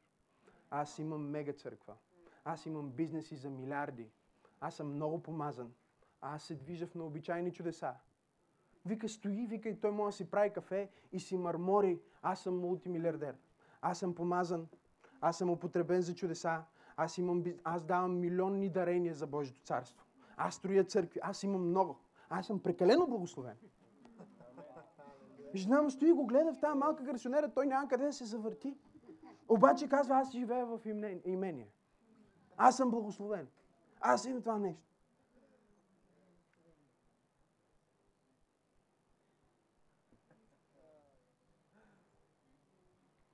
Аз 0.70 0.98
имам 0.98 1.30
мега 1.30 1.52
църква. 1.52 1.94
Аз 2.44 2.66
имам 2.66 2.90
бизнеси 2.90 3.36
за 3.36 3.50
милиарди. 3.50 4.10
Аз 4.60 4.74
съм 4.74 4.94
много 4.94 5.22
помазан. 5.22 5.72
Аз 6.20 6.42
се 6.42 6.54
движа 6.54 6.86
в 6.86 6.94
необичайни 6.94 7.52
чудеса. 7.52 7.94
Вика, 8.86 9.08
стои, 9.08 9.46
вика, 9.46 9.68
и 9.68 9.80
той 9.80 9.90
може 9.90 10.12
да 10.14 10.16
си 10.16 10.30
прави 10.30 10.52
кафе 10.52 10.90
и 11.12 11.20
си 11.20 11.36
мърмори. 11.36 12.00
Аз 12.22 12.42
съм 12.42 12.58
мултимилиардер. 12.58 13.36
Аз 13.82 13.98
съм 13.98 14.14
помазан. 14.14 14.68
Аз 15.20 15.38
съм 15.38 15.50
употребен 15.50 16.02
за 16.02 16.14
чудеса. 16.14 16.64
Аз, 17.02 17.18
имам, 17.18 17.44
аз 17.64 17.84
давам 17.84 18.20
милионни 18.20 18.68
дарения 18.68 19.14
за 19.14 19.26
Божието 19.26 19.60
царство. 19.62 20.04
Аз 20.36 20.54
строя 20.54 20.84
църкви. 20.84 21.20
Аз 21.22 21.42
имам 21.42 21.68
много. 21.68 21.98
Аз 22.30 22.46
съм 22.46 22.58
прекалено 22.62 23.06
благословен. 23.06 23.56
Жена 25.54 25.82
му 25.82 25.90
стои 25.90 26.12
го 26.12 26.26
гледа 26.26 26.52
в 26.52 26.60
тази 26.60 26.78
малка 26.78 27.02
гарсонера. 27.04 27.50
Той 27.54 27.66
няма 27.66 27.88
къде 27.88 28.04
да 28.04 28.12
се 28.12 28.24
завърти. 28.24 28.76
Обаче 29.48 29.88
казва, 29.88 30.16
аз 30.16 30.32
живея 30.32 30.66
в 30.66 30.80
име- 30.86 31.20
имение. 31.24 31.68
Аз 32.56 32.76
съм 32.76 32.90
благословен. 32.90 33.48
Аз 34.00 34.24
имам 34.24 34.40
това 34.40 34.58
нещо. 34.58 34.89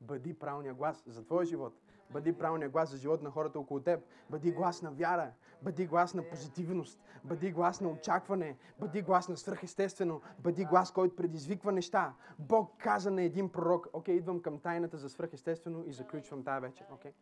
Бъди 0.06 0.34
правилния 0.34 0.74
глас 0.74 1.04
за 1.06 1.24
твоя 1.24 1.46
живот. 1.46 1.80
Бъди 2.10 2.32
правилния 2.32 2.68
глас 2.68 2.90
за 2.90 2.96
живот 2.96 3.22
на 3.22 3.30
хората 3.30 3.60
около 3.60 3.80
теб. 3.80 4.00
Бъди 4.30 4.52
глас 4.52 4.82
на 4.82 4.90
вяра. 4.90 5.32
Бъди 5.62 5.86
глас 5.86 6.14
на 6.14 6.28
позитивност. 6.28 7.00
Бъди 7.24 7.52
глас 7.52 7.80
на 7.80 7.88
очакване. 7.88 8.56
Бъди 8.78 9.02
глас 9.02 9.28
на 9.28 9.36
свръхестествено. 9.36 10.20
Бъди 10.38 10.64
глас, 10.64 10.92
който 10.92 11.16
предизвиква 11.16 11.72
неща. 11.72 12.14
Бог 12.38 12.74
каза 12.78 13.10
на 13.10 13.22
един 13.22 13.48
пророк. 13.48 13.86
Окей, 13.92 14.14
идвам 14.14 14.42
към 14.42 14.58
тайната 14.58 14.96
за 14.96 15.08
свръхестествено 15.08 15.84
и 15.86 15.92
заключвам 15.92 16.44
тая 16.44 16.60
вечер. 16.60 16.86
Окей? 16.92 17.12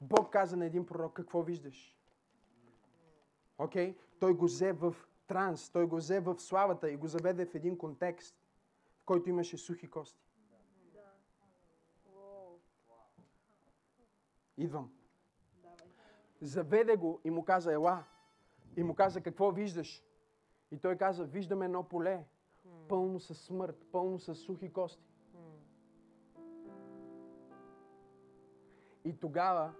Бог 0.00 0.32
каза 0.32 0.56
на 0.56 0.66
един 0.66 0.86
пророк, 0.86 1.12
какво 1.12 1.42
виждаш? 1.42 1.98
Окей? 3.58 3.96
Той 4.20 4.34
го 4.34 4.44
взе 4.44 4.72
в 4.72 4.94
транс, 5.26 5.70
той 5.70 5.86
го 5.86 5.96
взе 5.96 6.20
в 6.20 6.38
славата 6.38 6.90
и 6.90 6.96
го 6.96 7.06
заведе 7.06 7.46
в 7.46 7.54
един 7.54 7.78
контекст, 7.78 8.36
в 9.00 9.04
който 9.04 9.30
имаше 9.30 9.58
сухи 9.58 9.90
кости. 9.90 10.23
Идвам. 14.56 14.90
Заведе 16.40 16.96
го 16.96 17.20
и 17.24 17.30
му 17.30 17.44
каза, 17.44 17.72
ела. 17.72 18.04
И 18.76 18.82
му 18.82 18.94
каза, 18.94 19.20
какво 19.20 19.50
виждаш? 19.50 20.04
И 20.70 20.78
той 20.78 20.96
каза, 20.96 21.24
виждам 21.24 21.62
едно 21.62 21.82
поле, 21.82 22.24
пълно 22.88 23.20
с 23.20 23.34
смърт, 23.34 23.86
пълно 23.92 24.18
с 24.18 24.34
сухи 24.34 24.72
кости. 24.72 25.14
И 29.04 29.16
тогава 29.16 29.72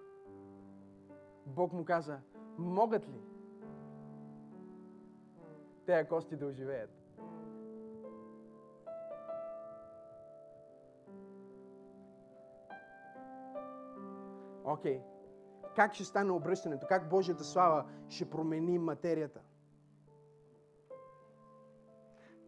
Бог 1.47 1.73
му 1.73 1.85
каза, 1.85 2.21
могат 2.59 3.09
ли 3.09 3.21
тези 5.87 6.09
кости 6.09 6.37
да 6.37 6.47
оживеят? 6.47 7.04
Окей. 14.65 15.03
Как 15.77 15.95
ще 15.95 16.05
стане 16.05 16.31
обръщането? 16.31 16.87
Как 16.87 17.09
Божията 17.09 17.45
слава 17.45 17.85
ще 18.09 18.31
промени 18.31 18.79
материята? 18.79 19.41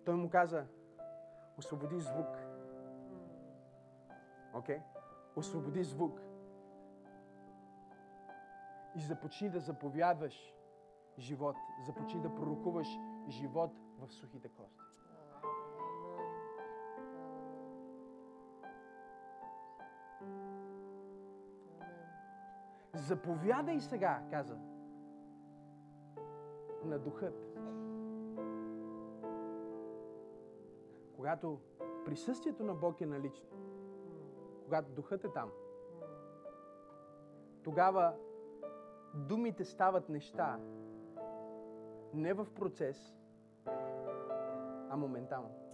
Той 0.04 0.14
му 0.14 0.30
каза, 0.30 0.66
освободи 1.58 2.00
звук. 2.00 2.38
Окей? 4.54 4.78
Освободи 5.36 5.84
звук. 5.84 6.20
И 8.96 9.00
започни 9.00 9.50
да 9.50 9.60
заповядваш 9.60 10.54
живот. 11.18 11.56
Започни 11.86 12.20
да 12.20 12.34
пророкуваш 12.34 12.88
живот 13.28 13.70
в 13.98 14.12
сухите 14.12 14.48
кости. 14.48 14.95
Заповядай 23.06 23.80
сега, 23.80 24.22
каза, 24.30 24.56
на 26.84 26.98
духът. 26.98 27.58
Когато 31.16 31.60
присъствието 32.04 32.64
на 32.64 32.74
Бог 32.74 33.00
е 33.00 33.06
налично, 33.06 33.48
когато 34.64 34.92
духът 34.92 35.24
е 35.24 35.28
там, 35.28 35.50
тогава 37.62 38.14
думите 39.14 39.64
стават 39.64 40.08
неща, 40.08 40.60
не 42.14 42.32
в 42.34 42.46
процес, 42.54 43.16
а 44.90 44.96
моментално. 44.96 45.65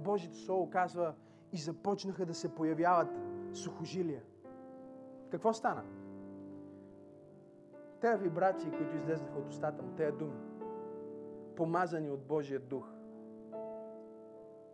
Божието 0.00 0.36
Слово 0.36 0.70
казва 0.70 1.14
и 1.52 1.56
започнаха 1.56 2.26
да 2.26 2.34
се 2.34 2.54
появяват 2.54 3.08
сухожилия. 3.52 4.22
Какво 5.30 5.52
стана? 5.52 5.82
Те 8.00 8.16
вибрации, 8.16 8.70
които 8.70 8.96
излезнаха 8.96 9.38
от 9.38 9.48
устата 9.48 9.82
му, 9.82 9.92
тези 9.96 10.16
думи, 10.16 10.40
помазани 11.56 12.10
от 12.10 12.20
Божия 12.20 12.60
дух, 12.60 12.88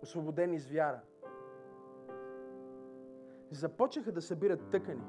освободени 0.03 0.59
с 0.59 0.71
вяра, 0.71 1.01
започнаха 3.51 4.13
да 4.13 4.23
събират 4.23 4.71
тъкани, 4.71 5.05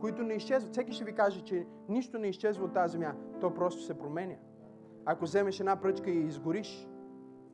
които 0.00 0.22
не 0.22 0.34
изчезват. 0.34 0.72
Всеки 0.72 0.92
ще 0.92 1.04
ви 1.04 1.14
каже, 1.14 1.44
че 1.44 1.66
нищо 1.88 2.18
не 2.18 2.28
изчезва 2.28 2.64
от 2.64 2.74
тази 2.74 2.92
земя, 2.92 3.14
то 3.40 3.54
просто 3.54 3.82
се 3.82 3.98
променя. 3.98 4.36
Ако 5.10 5.24
вземеш 5.24 5.60
една 5.60 5.76
пръчка 5.76 6.10
и 6.10 6.26
изгориш, 6.26 6.88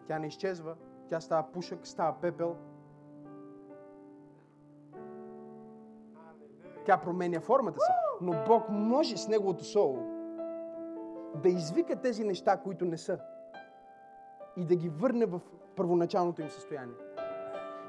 тя 0.07 0.18
не 0.18 0.26
изчезва, 0.26 0.74
тя 1.09 1.20
става 1.20 1.52
пушък, 1.52 1.86
става 1.86 2.16
пепел. 2.20 2.57
Тя 6.86 7.00
променя 7.00 7.40
формата 7.40 7.80
си. 7.80 7.92
Но 8.20 8.44
Бог 8.46 8.68
може 8.68 9.16
с 9.16 9.28
Неговото 9.28 9.64
Слово 9.64 10.02
да 11.42 11.48
извика 11.48 12.00
тези 12.00 12.24
неща, 12.24 12.57
които 12.57 12.84
не 12.84 12.98
са 12.98 13.18
и 14.57 14.64
да 14.64 14.76
ги 14.76 14.88
върне 14.88 15.26
в 15.26 15.40
първоначалното 15.76 16.42
им 16.42 16.50
състояние. 16.50 16.96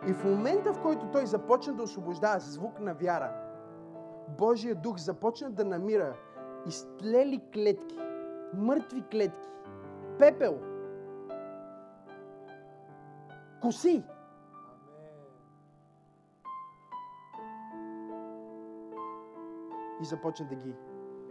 И 0.07 0.13
в 0.13 0.25
момента, 0.25 0.73
в 0.73 0.81
който 0.81 1.11
той 1.11 1.25
започна 1.25 1.73
да 1.73 1.83
освобождава 1.83 2.39
звук 2.39 2.79
на 2.79 2.93
вяра, 2.93 3.33
Божия 4.37 4.75
дух 4.75 4.97
започна 4.97 5.51
да 5.51 5.65
намира 5.65 6.15
изтлели 6.67 7.41
клетки, 7.53 7.99
мъртви 8.53 9.03
клетки, 9.11 9.47
пепел, 10.19 10.59
коси. 13.61 14.03
И 20.01 20.05
започна 20.05 20.47
да 20.47 20.55
ги 20.55 20.75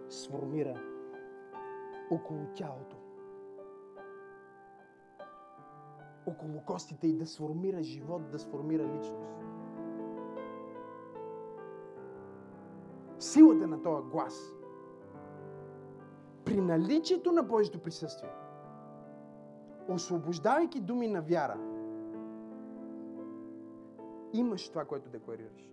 сформира 0.08 0.82
около 2.10 2.46
тялото. 2.54 2.96
Около 6.26 6.60
костите 6.66 7.06
и 7.06 7.16
да 7.16 7.26
сформира 7.26 7.82
живот, 7.82 8.30
да 8.30 8.38
сформира 8.38 8.82
личност. 8.82 9.44
Силата 13.18 13.66
на 13.66 13.82
този 13.82 14.08
глас– 14.08 14.52
при 16.44 16.60
наличието 16.60 17.32
на 17.32 17.42
Божието 17.42 17.78
присъствие, 17.78 18.30
освобождавайки 19.88 20.80
думи 20.80 21.08
на 21.08 21.22
вяра, 21.22 21.58
имаш 24.32 24.68
това, 24.68 24.84
което 24.84 25.08
декларираш. 25.08 25.70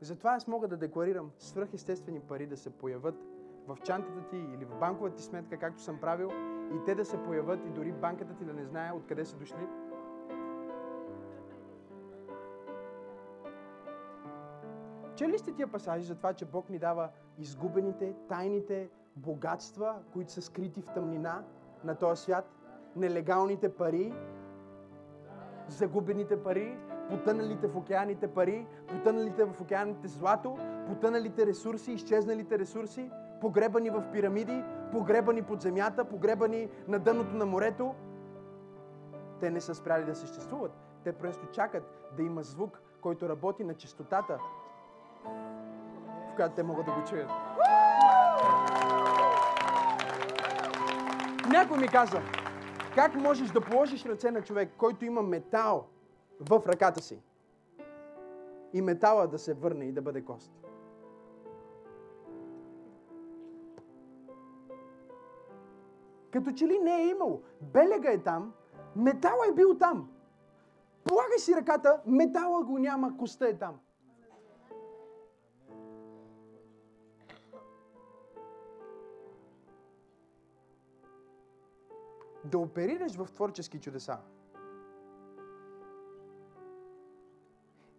Затова 0.00 0.30
аз 0.30 0.46
мога 0.46 0.68
да 0.68 0.76
декларирам 0.76 1.30
свръхестествени 1.38 2.20
пари 2.20 2.46
да 2.46 2.56
се 2.56 2.70
появят 2.70 3.14
в 3.66 3.78
чантата 3.84 4.28
ти 4.30 4.36
или 4.36 4.64
в 4.64 4.78
банковата 4.80 5.16
ти 5.16 5.22
сметка, 5.22 5.58
както 5.58 5.82
съм 5.82 6.00
правил, 6.00 6.30
и 6.74 6.84
те 6.86 6.94
да 6.94 7.04
се 7.04 7.22
появят 7.22 7.66
и 7.66 7.70
дори 7.70 7.92
банката 7.92 8.34
ти 8.34 8.44
да 8.44 8.52
не 8.52 8.64
знае 8.64 8.92
откъде 8.92 9.24
са 9.24 9.36
дошли. 9.36 9.66
Чели 15.16 15.38
сте 15.38 15.52
тия 15.52 15.66
пасажи 15.66 16.04
за 16.04 16.14
това, 16.14 16.32
че 16.32 16.44
Бог 16.44 16.70
ни 16.70 16.78
дава 16.78 17.08
изгубените, 17.38 18.14
тайните 18.28 18.88
богатства, 19.16 19.94
които 20.12 20.32
са 20.32 20.42
скрити 20.42 20.82
в 20.82 20.92
тъмнина 20.94 21.42
на 21.84 21.94
този 21.94 22.22
свят, 22.22 22.44
нелегалните 22.96 23.74
пари, 23.74 24.14
загубените 25.68 26.42
пари, 26.42 26.78
потъналите 27.10 27.68
в 27.68 27.76
океаните 27.76 28.28
пари, 28.28 28.66
потъналите 28.88 29.44
в 29.44 29.60
океаните 29.60 30.08
злато, 30.08 30.56
потъналите 30.86 31.46
ресурси, 31.46 31.92
изчезналите 31.92 32.58
ресурси, 32.58 33.10
погребани 33.40 33.90
в 33.90 34.04
пирамиди, 34.12 34.64
погребани 34.92 35.42
под 35.42 35.62
земята, 35.62 36.04
погребани 36.04 36.68
на 36.88 36.98
дъното 36.98 37.34
на 37.34 37.46
морето. 37.46 37.94
Те 39.40 39.50
не 39.50 39.60
са 39.60 39.74
спряли 39.74 40.04
да 40.04 40.14
съществуват. 40.14 40.72
Те 41.04 41.12
просто 41.12 41.46
чакат 41.46 41.82
да 42.16 42.22
има 42.22 42.42
звук, 42.42 42.82
който 43.00 43.28
работи 43.28 43.64
на 43.64 43.74
чистотата, 43.74 44.38
в 45.24 46.34
която 46.36 46.54
те 46.54 46.62
могат 46.62 46.86
да 46.86 46.92
го 46.92 47.04
чуят. 47.04 47.30
Някой 51.48 51.78
ми 51.78 51.88
каза, 51.88 52.20
как 52.94 53.14
можеш 53.14 53.50
да 53.50 53.60
положиш 53.60 54.04
ръце 54.04 54.30
на 54.30 54.42
човек, 54.42 54.70
който 54.78 55.04
има 55.04 55.22
метал 55.22 55.86
в 56.40 56.62
ръката 56.66 57.02
си 57.02 57.22
и 58.72 58.82
метала 58.82 59.26
да 59.26 59.38
се 59.38 59.54
върне 59.54 59.84
и 59.84 59.92
да 59.92 60.02
бъде 60.02 60.24
кост? 60.24 60.52
Като 66.30 66.52
че 66.52 66.66
ли 66.66 66.78
не 66.78 67.02
е 67.02 67.08
имало. 67.08 67.42
Белега 67.60 68.10
е 68.10 68.18
там, 68.18 68.52
метала 68.96 69.46
е 69.50 69.54
бил 69.54 69.78
там. 69.78 70.10
Полагай 71.04 71.38
си 71.38 71.56
ръката, 71.56 72.00
метала 72.06 72.64
го 72.64 72.78
няма, 72.78 73.16
коста 73.16 73.48
е 73.48 73.58
там. 73.58 73.80
Да 82.44 82.58
оперираш 82.58 83.16
в 83.16 83.28
творчески 83.32 83.80
чудеса, 83.80 84.18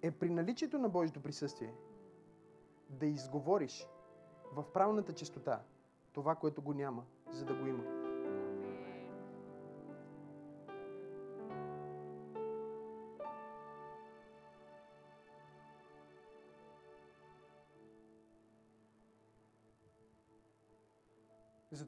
е 0.01 0.11
при 0.11 0.29
наличието 0.29 0.79
на 0.79 0.89
Божието 0.89 1.21
присъствие 1.21 1.73
да 2.89 3.05
изговориш 3.05 3.87
в 4.53 4.63
правилната 4.73 5.13
чистота 5.13 5.61
това, 6.13 6.35
което 6.35 6.61
го 6.61 6.73
няма, 6.73 7.03
за 7.31 7.45
да 7.45 7.53
го 7.53 7.67
има. 7.67 7.94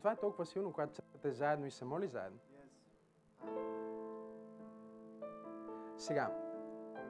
Затова 0.07 0.19
е 0.19 0.21
толкова 0.21 0.45
силно, 0.45 0.73
когато 0.73 0.93
църквата 0.93 1.27
е 1.27 1.31
заедно 1.31 1.65
и 1.65 1.71
се 1.71 1.85
моли 1.85 2.07
заедно. 2.07 2.39
Сега, 5.97 6.37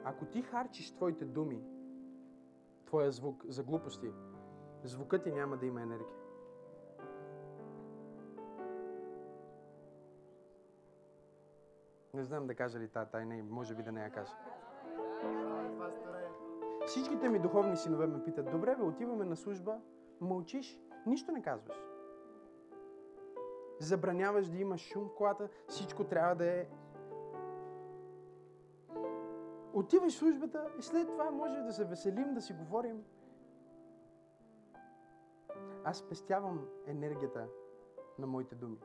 ако 0.04 0.24
ти 0.24 0.42
харчиш 0.42 0.94
твоите 0.94 1.24
думи, 1.24 1.62
твоя 2.86 3.12
звук 3.12 3.44
за 3.48 3.62
глупости, 3.62 4.10
звукът 4.84 5.22
ти 5.22 5.32
няма 5.32 5.56
да 5.56 5.66
има 5.66 5.82
енергия. 5.82 6.16
Не 12.14 12.24
знам 12.24 12.46
да 12.46 12.54
кажа 12.54 12.78
ли 12.78 12.88
тази 12.88 13.10
тайна 13.10 13.36
и 13.36 13.42
може 13.42 13.74
би 13.74 13.82
да 13.82 13.92
не 13.92 14.02
я 14.02 14.10
кажа. 14.10 14.32
Всичките 16.86 17.28
ми 17.28 17.38
духовни 17.38 17.76
синове 17.76 18.06
ме 18.06 18.24
питат, 18.24 18.50
добре 18.50 18.76
бе, 18.76 18.82
отиваме 18.82 19.24
на 19.24 19.36
служба, 19.36 19.80
мълчиш, 20.20 20.78
нищо 21.06 21.32
не 21.32 21.42
казваш. 21.42 21.87
Забраняваш 23.78 24.48
да 24.48 24.58
има 24.58 24.78
шум 24.78 25.04
в 25.04 25.14
колата, 25.14 25.48
всичко 25.68 26.04
трябва 26.04 26.34
да 26.34 26.46
е... 26.46 26.66
Отиваш 29.72 30.12
в 30.12 30.18
службата 30.18 30.64
и 30.78 30.82
след 30.82 31.06
това 31.06 31.30
може 31.30 31.60
да 31.60 31.72
се 31.72 31.84
веселим, 31.84 32.34
да 32.34 32.42
си 32.42 32.52
говорим. 32.52 33.04
Аз 35.84 35.98
спестявам 35.98 36.66
енергията 36.86 37.46
на 38.18 38.26
моите 38.26 38.54
думи. 38.54 38.78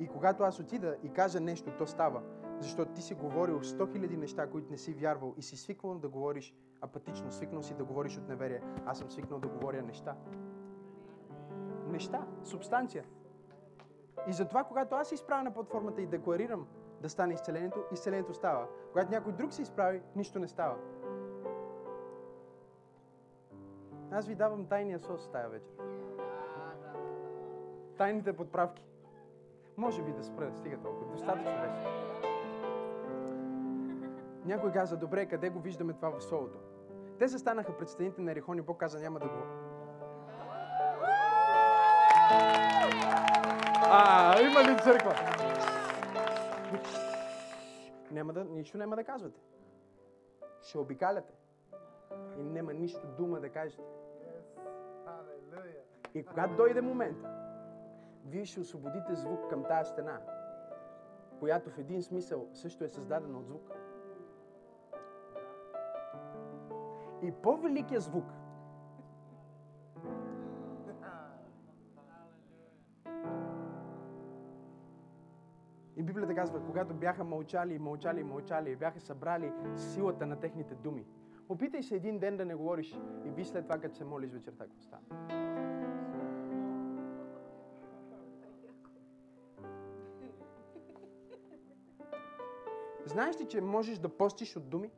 И 0.00 0.08
когато 0.08 0.42
аз 0.42 0.60
отида 0.60 0.96
и 1.02 1.12
кажа 1.12 1.40
нещо, 1.40 1.70
то 1.78 1.86
става. 1.86 2.22
Защото 2.60 2.92
ти 2.92 3.02
си 3.02 3.14
говорил 3.14 3.60
100 3.60 3.98
000 3.98 4.16
неща, 4.16 4.50
които 4.50 4.70
не 4.70 4.78
си 4.78 4.94
вярвал 4.94 5.34
и 5.36 5.42
си 5.42 5.56
свиквал 5.56 5.98
да 5.98 6.08
говориш 6.08 6.54
апатично, 6.80 7.32
свикнал 7.32 7.62
си 7.62 7.74
да 7.74 7.84
говориш 7.84 8.18
от 8.18 8.28
неверие. 8.28 8.62
Аз 8.86 8.98
съм 8.98 9.10
свикнал 9.10 9.38
да 9.38 9.48
говоря 9.48 9.82
неща. 9.82 10.16
Неща, 11.86 12.26
субстанция. 12.42 13.04
И 14.28 14.32
затова, 14.32 14.64
когато 14.64 14.94
аз 14.94 15.08
се 15.08 15.14
изправя 15.14 15.42
на 15.42 15.54
платформата 15.54 16.02
и 16.02 16.06
декларирам 16.06 16.66
да 17.02 17.08
стане 17.08 17.34
изцелението, 17.34 17.84
изцелението 17.92 18.34
става. 18.34 18.66
Когато 18.92 19.10
някой 19.10 19.32
друг 19.32 19.52
се 19.52 19.62
изправи, 19.62 20.02
нищо 20.16 20.38
не 20.38 20.48
става. 20.48 20.76
Аз 24.10 24.26
ви 24.26 24.34
давам 24.34 24.66
тайния 24.66 24.98
сос 24.98 25.30
тая 25.32 25.48
вечер. 25.48 25.74
Тайните 27.96 28.32
подправки. 28.32 28.84
Може 29.76 30.02
би 30.02 30.12
да 30.12 30.24
спра, 30.24 30.52
стига 30.52 30.76
толкова. 30.76 31.12
Достатъчно 31.12 31.50
беше. 31.60 32.06
Някой 34.44 34.72
каза, 34.72 34.96
добре, 34.96 35.26
къде 35.26 35.50
го 35.50 35.60
виждаме 35.60 35.92
това 35.92 36.10
в 36.10 36.22
солото? 36.22 36.58
Те 37.18 37.28
се 37.28 37.38
станаха 37.38 37.76
пред 37.76 37.88
стените 37.88 38.20
на 38.20 38.32
Ерихон 38.32 38.58
и 38.58 38.62
Бог 38.62 38.80
каза, 38.80 39.00
няма 39.00 39.18
да 39.18 39.28
го... 39.28 39.34
А, 43.88 44.40
има 44.40 44.64
ли 44.64 44.78
църква? 44.82 45.14
Няма 48.10 48.32
да, 48.32 48.44
нищо 48.44 48.78
няма 48.78 48.96
да 48.96 49.04
казвате. 49.04 49.40
Ще 50.62 50.78
обикаляте. 50.78 51.34
И 52.38 52.42
няма 52.42 52.74
нищо 52.74 53.06
дума 53.18 53.40
да 53.40 53.48
кажете. 53.48 53.82
И 56.14 56.24
когато 56.24 56.56
дойде 56.56 56.80
момента, 56.80 57.30
вие 58.26 58.44
ще 58.44 58.60
освободите 58.60 59.14
звук 59.14 59.50
към 59.50 59.64
тази 59.64 59.90
стена, 59.90 60.20
която 61.38 61.70
в 61.70 61.78
един 61.78 62.02
смисъл 62.02 62.48
също 62.52 62.84
е 62.84 62.88
създадена 62.88 63.38
от 63.38 63.46
звук. 63.46 63.85
И 67.22 67.32
по-великият 67.32 68.02
звук 68.02 68.24
И 75.96 76.02
Библията 76.02 76.34
казва, 76.34 76.66
когато 76.66 76.94
бяха 76.94 77.24
мълчали, 77.24 77.78
мълчали, 77.78 78.24
мълчали 78.24 78.70
и 78.70 78.76
бяха 78.76 79.00
събрали 79.00 79.52
силата 79.76 80.26
на 80.26 80.40
техните 80.40 80.74
думи. 80.74 81.04
Опитай 81.48 81.82
се 81.82 81.96
един 81.96 82.18
ден 82.18 82.36
да 82.36 82.44
не 82.44 82.54
говориш 82.54 82.98
и 83.24 83.30
би 83.30 83.44
след 83.44 83.64
това, 83.64 83.78
като 83.78 83.96
се 83.96 84.04
молиш 84.04 84.30
вечерта, 84.30 84.64
какво 84.64 84.82
става. 84.82 85.02
Знаеш 93.04 93.40
ли, 93.40 93.46
че 93.48 93.60
можеш 93.60 93.98
да 93.98 94.08
постиш 94.08 94.56
от 94.56 94.68
думи? 94.68 94.90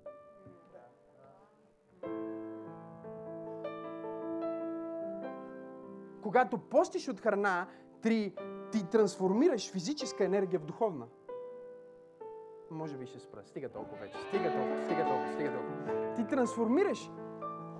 Когато 6.29 6.59
постиш 6.59 7.09
от 7.09 7.20
храна, 7.20 7.66
ти, 8.03 8.35
ти 8.72 8.85
трансформираш 8.91 9.72
физическа 9.72 10.24
енергия 10.24 10.61
в 10.61 10.64
духовна. 10.64 11.07
Може 12.70 12.97
би 12.97 13.07
ще 13.07 13.18
спра. 13.18 13.43
Стига 13.45 13.68
толкова 13.68 13.97
вече. 13.97 14.18
Стига 14.29 14.53
толкова, 14.53 14.85
стига 14.85 15.05
толкова, 15.05 15.33
стига 15.33 15.53
толкова. 15.53 16.14
Ти 16.14 16.26
трансформираш 16.26 17.11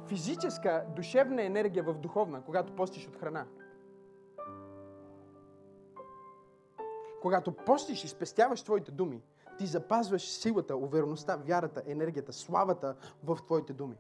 физическа, 0.07 0.87
душевна 0.97 1.43
енергия 1.43 1.83
в 1.83 1.95
духовна, 1.95 2.43
когато 2.45 2.75
постиш 2.77 3.09
от 3.09 3.17
храна. 3.17 3.47
Когато 7.23 7.53
постиш 7.53 8.05
и 8.05 8.09
спестяваш 8.09 8.63
твоите 8.63 8.91
думи, 8.91 9.23
ти 9.59 9.67
запазваш 9.67 10.29
силата, 10.29 10.77
увереността, 10.77 11.37
вярата, 11.37 11.83
енергията, 11.87 12.33
славата 12.33 12.97
в 13.25 13.39
твоите 13.47 13.73
думи. 13.73 13.97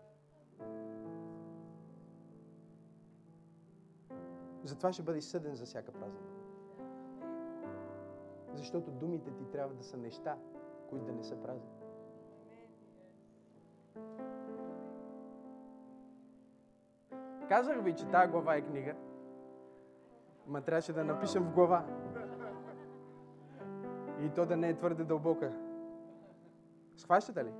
Затова 4.69 4.93
ще 4.93 5.03
бъдеш 5.03 5.25
съден 5.25 5.55
за 5.55 5.67
всяка 5.67 5.93
празна 5.93 6.19
дума. 6.19 6.41
Защото 8.55 8.91
думите 8.91 9.31
ти 9.31 9.45
трябва 9.45 9.75
да 9.75 9.85
са 9.85 9.97
неща, 9.97 10.37
които 10.89 11.05
да 11.05 11.13
не 11.13 11.25
са 11.25 11.37
празни. 11.37 11.69
Казах 17.49 17.83
ви, 17.83 17.95
че 17.95 18.07
тази 18.07 18.31
глава 18.31 18.57
е 18.57 18.63
книга. 18.63 18.95
Ма 20.47 20.61
трябваше 20.61 20.93
да 20.93 21.05
напишем 21.05 21.45
в 21.45 21.53
глава. 21.53 21.85
И 24.21 24.31
то 24.31 24.47
да 24.47 24.57
не 24.57 24.69
е 24.69 24.77
твърде 24.77 25.05
дълбока. 25.05 25.53
Схващате 26.97 27.45
ли? 27.45 27.53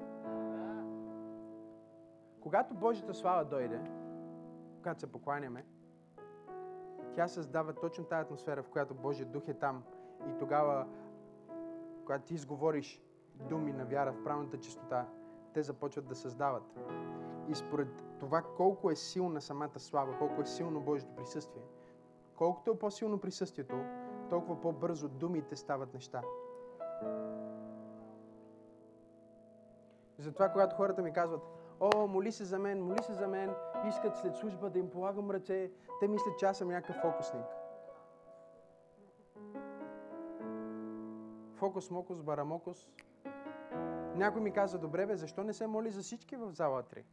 Когато 2.41 2.75
Божията 2.75 3.15
слава 3.15 3.45
дойде, 3.45 3.81
когато 4.77 5.01
се 5.01 5.13
покланяме, 5.13 5.65
тя 7.15 7.29
създава 7.29 7.73
точно 7.73 8.05
тази 8.05 8.23
атмосфера, 8.23 8.63
в 8.63 8.69
която 8.69 8.95
Божия 8.95 9.27
дух 9.27 9.49
е 9.49 9.55
там. 9.55 9.85
И 10.29 10.39
тогава, 10.39 10.87
когато 12.05 12.25
ти 12.25 12.35
изговориш 12.35 13.03
думи 13.35 13.73
на 13.73 13.85
вяра 13.85 14.13
в 14.13 14.25
правилната 14.25 14.59
чистота, 14.59 15.07
те 15.55 15.63
започват 15.63 16.07
да 16.07 16.15
създават. 16.15 16.79
И 17.49 17.55
според 17.55 18.05
това 18.21 18.43
колко 18.57 18.91
е 18.91 18.97
силна 18.97 19.41
самата 19.41 19.79
слава, 19.79 20.19
колко 20.19 20.43
е 20.43 20.47
силно 20.47 20.81
Божието 20.81 21.15
присъствие, 21.15 21.63
колкото 22.37 22.71
е 22.71 22.79
по-силно 22.79 23.19
присъствието, 23.19 23.85
толкова 24.31 24.61
по-бързо 24.61 25.09
думите 25.09 25.57
стават 25.57 25.95
неща. 25.95 26.23
Затова, 30.19 30.49
когато 30.49 30.77
хората 30.77 31.03
ми 31.03 31.13
казват, 31.13 31.43
о, 31.81 32.07
моли 32.07 32.33
се 32.33 32.45
за 32.45 32.59
мен, 32.59 32.83
моли 32.83 33.03
се 33.03 33.13
за 33.13 33.29
мен, 33.29 33.55
искат 33.89 34.17
след 34.17 34.37
служба 34.37 34.71
да 34.71 34.79
им 34.79 34.91
полагам 34.91 35.31
ръце, 35.31 35.71
те 36.01 36.09
мислят, 36.09 36.39
че 36.39 36.47
аз 36.47 36.59
съм 36.59 36.69
някакъв 36.69 36.97
фокусник. 36.97 37.47
Фокус, 41.55 41.91
мокус, 41.91 42.23
барамокус. 42.23 42.89
Някой 44.15 44.43
ми 44.43 44.53
каза, 44.53 44.79
добре 44.79 45.07
бе, 45.07 45.17
защо 45.17 45.45
не 45.45 45.53
се 45.53 45.67
моли 45.67 45.91
за 45.91 46.03
всички 46.03 46.37
в 46.37 46.53
зала 46.53 46.83
3? 46.83 47.05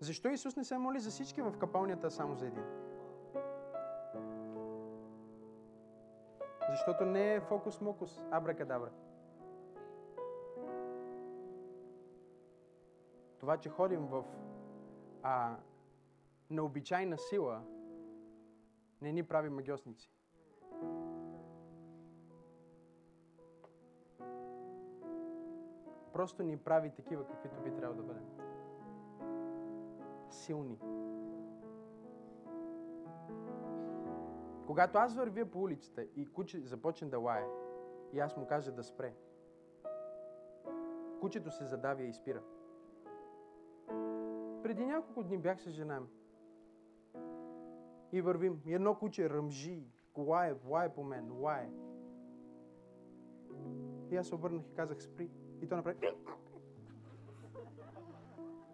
Защо 0.00 0.28
Исус 0.28 0.56
не 0.56 0.64
се 0.64 0.78
моли 0.78 1.00
за 1.00 1.10
всички 1.10 1.42
в 1.42 1.58
капалнята, 1.58 2.10
само 2.10 2.34
за 2.34 2.46
един? 2.46 2.64
Защото 6.70 7.04
не 7.04 7.34
е 7.34 7.40
фокус-мокус, 7.40 8.22
абракадабра. 8.30 8.90
Това, 13.46 13.58
че 13.58 13.68
ходим 13.68 14.06
в 14.06 14.24
а, 15.22 15.56
необичайна 16.50 17.18
сила, 17.18 17.62
не 19.00 19.12
ни 19.12 19.22
прави 19.22 19.48
магиосници. 19.48 20.12
Просто 26.12 26.42
ни 26.42 26.56
прави 26.56 26.90
такива, 26.90 27.26
каквито 27.26 27.62
би 27.62 27.74
трябвало 27.74 28.02
да 28.02 28.02
бъдем. 28.02 28.24
Силни. 30.30 30.78
Когато 34.66 34.98
аз 34.98 35.14
вървя 35.14 35.46
по 35.46 35.60
улицата 35.60 36.02
и 36.02 36.32
куче 36.32 36.60
започне 36.60 37.08
да 37.08 37.18
лае, 37.18 37.46
и 38.12 38.20
аз 38.20 38.36
му 38.36 38.46
кажа 38.46 38.72
да 38.72 38.84
спре, 38.84 39.14
кучето 41.20 41.50
се 41.50 41.64
задавя 41.64 42.02
и 42.02 42.12
спира. 42.12 42.42
Преди 44.66 44.86
няколко 44.86 45.22
дни 45.22 45.38
бях 45.38 45.60
с 45.60 45.70
жена 45.70 46.00
ми. 46.00 46.06
И 48.12 48.20
вървим. 48.20 48.60
И 48.64 48.74
едно 48.74 48.94
куче 48.94 49.30
ръмжи, 49.30 49.90
лае, 50.16 50.54
лае 50.68 50.94
по 50.94 51.04
мен, 51.04 51.32
лае. 51.40 51.70
И 54.10 54.16
аз 54.16 54.28
се 54.28 54.34
обърнах 54.34 54.66
и 54.66 54.74
казах 54.74 55.02
спри. 55.02 55.30
И 55.62 55.68
то 55.68 55.76
направи. 55.76 55.98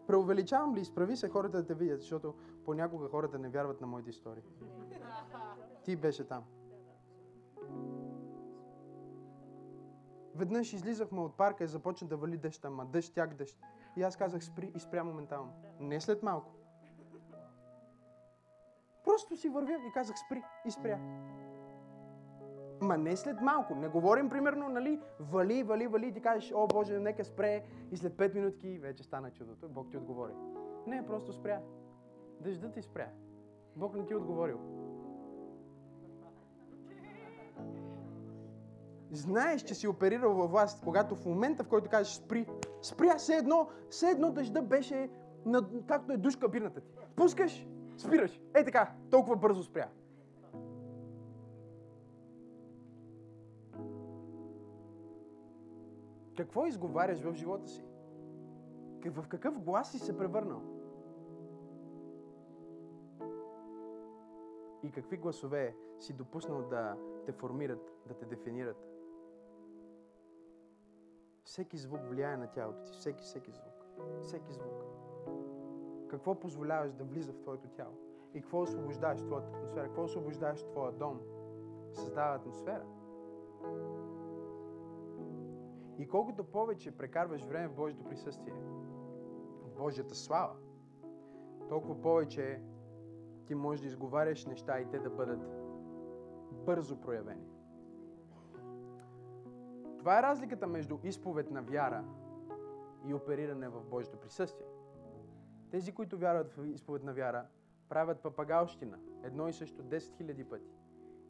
Преувеличавам 0.06 0.74
ли? 0.74 0.80
Изправи 0.80 1.16
се 1.16 1.28
хората 1.28 1.58
да 1.58 1.66
те 1.66 1.74
видят, 1.74 2.00
защото 2.00 2.34
понякога 2.64 3.08
хората 3.08 3.38
не 3.38 3.48
вярват 3.48 3.80
на 3.80 3.86
моите 3.86 4.10
истории. 4.10 4.42
Ти 5.84 5.96
беше 5.96 6.28
там. 6.28 6.44
Веднъж 10.34 10.72
излизахме 10.72 11.20
от 11.20 11.36
парка 11.36 11.64
и 11.64 11.68
започна 11.68 12.08
да 12.08 12.16
вали 12.16 12.36
дъжд, 12.36 12.64
ама 12.64 12.86
дъжд, 12.86 13.14
тяк 13.14 13.34
дъжд. 13.34 13.58
И 13.96 14.02
аз 14.02 14.16
казах 14.16 14.44
спри 14.44 14.72
и 14.74 14.80
спря 14.80 15.04
моментално. 15.04 15.52
Не 15.80 16.00
след 16.00 16.22
малко. 16.22 16.50
Просто 19.04 19.36
си 19.36 19.48
вървя 19.48 19.72
и 19.72 19.92
казах 19.94 20.16
спри 20.26 20.42
и 20.66 20.70
спря. 20.70 20.98
Ма 22.82 22.98
не 22.98 23.16
след 23.16 23.40
малко. 23.40 23.74
Не 23.74 23.88
говорим 23.88 24.28
примерно, 24.28 24.68
нали, 24.68 25.00
вали, 25.20 25.62
вали, 25.62 25.86
вали 25.86 26.12
ти 26.12 26.20
кажеш, 26.20 26.52
о 26.54 26.66
Боже, 26.66 26.98
нека 26.98 27.24
спре 27.24 27.64
и 27.90 27.96
след 27.96 28.12
5 28.12 28.34
минутки 28.34 28.78
вече 28.78 29.02
стана 29.02 29.30
чудото. 29.30 29.68
Бог 29.68 29.90
ти 29.90 29.96
отговори. 29.96 30.32
Не, 30.86 31.06
просто 31.06 31.32
спря. 31.32 31.60
Дъждът 32.40 32.74
ти 32.74 32.82
спря. 32.82 33.08
Бог 33.76 33.94
не 33.94 34.06
ти 34.06 34.12
е 34.12 34.16
отговорил. 34.16 34.60
Знаеш, 39.12 39.62
че 39.62 39.74
си 39.74 39.88
оперирал 39.88 40.34
във 40.34 40.50
власт, 40.50 40.84
когато 40.84 41.16
в 41.16 41.24
момента, 41.24 41.64
в 41.64 41.68
който 41.68 41.90
кажеш 41.90 42.14
спри, 42.14 42.46
спря, 42.82 43.16
все 43.16 43.36
едно, 43.36 43.68
все 43.90 44.10
едно 44.10 44.32
дъжда 44.32 44.62
беше 44.62 45.10
на, 45.44 45.68
както 45.86 46.12
е 46.12 46.16
душ 46.16 46.36
кабината 46.36 46.80
ти. 46.80 46.92
Пускаш, 47.16 47.66
спираш. 47.96 48.40
Е 48.54 48.64
така, 48.64 48.92
толкова 49.10 49.36
бързо 49.36 49.62
спря. 49.62 49.88
Какво 56.36 56.66
изговаряш 56.66 57.20
в 57.20 57.34
живота 57.34 57.68
си? 57.68 57.84
В 59.06 59.28
какъв 59.28 59.60
глас 59.60 59.90
си 59.90 59.98
се 59.98 60.18
превърнал? 60.18 60.62
И 64.82 64.90
какви 64.90 65.16
гласове 65.16 65.76
си 65.98 66.12
допуснал 66.12 66.62
да 66.62 66.96
те 67.26 67.32
формират, 67.32 67.92
да 68.06 68.14
те 68.14 68.26
дефинират? 68.26 68.91
Всеки 71.52 71.76
звук 71.76 72.00
влияе 72.08 72.36
на 72.36 72.46
тялото 72.46 72.82
ти. 72.82 72.92
Всеки, 72.92 73.22
всеки 73.22 73.50
звук. 73.50 73.86
Всеки 74.20 74.52
звук. 74.52 74.84
Какво 76.08 76.34
позволяваш 76.34 76.92
да 76.92 77.04
влиза 77.04 77.32
в 77.32 77.40
твоето 77.40 77.68
тяло? 77.68 77.94
И 78.34 78.40
какво 78.40 78.60
освобождаваш 78.60 79.20
в 79.20 79.26
твоята 79.26 79.48
атмосфера? 79.48 79.86
Какво 79.86 80.02
освобождаваш 80.02 80.64
в 80.64 80.70
твоя 80.70 80.92
дом? 80.92 81.20
Създава 81.92 82.34
атмосфера. 82.34 82.86
И 85.98 86.08
колкото 86.08 86.44
повече 86.44 86.96
прекарваш 86.96 87.44
време 87.44 87.68
в 87.68 87.74
Божието 87.74 88.04
присъствие, 88.04 88.54
в 89.62 89.74
Божията 89.76 90.14
слава, 90.14 90.56
толкова 91.68 92.00
повече 92.00 92.62
ти 93.46 93.54
можеш 93.54 93.80
да 93.80 93.86
изговаряш 93.86 94.46
неща 94.46 94.80
и 94.80 94.90
те 94.90 94.98
да 94.98 95.10
бъдат 95.10 95.40
бързо 96.52 97.00
проявени. 97.00 97.51
Това 100.02 100.18
е 100.18 100.22
разликата 100.22 100.66
между 100.66 100.98
изповед 101.04 101.50
на 101.50 101.62
вяра 101.62 102.04
и 103.06 103.14
опериране 103.14 103.68
в 103.68 103.84
Божието 103.84 104.18
присъствие. 104.18 104.66
Тези, 105.70 105.92
които 105.92 106.18
вярват 106.18 106.52
в 106.52 106.66
изповед 106.66 107.02
на 107.02 107.12
вяра, 107.12 107.46
правят 107.88 108.20
папагалщина 108.20 108.98
едно 109.22 109.48
и 109.48 109.52
също 109.52 109.82
10 109.82 109.98
000 109.98 110.44
пъти. 110.44 110.70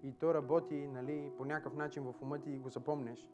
И 0.02 0.12
то 0.12 0.34
работи 0.34 0.86
нали, 0.86 1.32
по 1.36 1.44
някакъв 1.44 1.76
начин 1.76 2.02
в 2.02 2.22
ума 2.22 2.38
ти 2.38 2.50
и 2.50 2.58
го 2.58 2.68
запомнеш. 2.68 3.28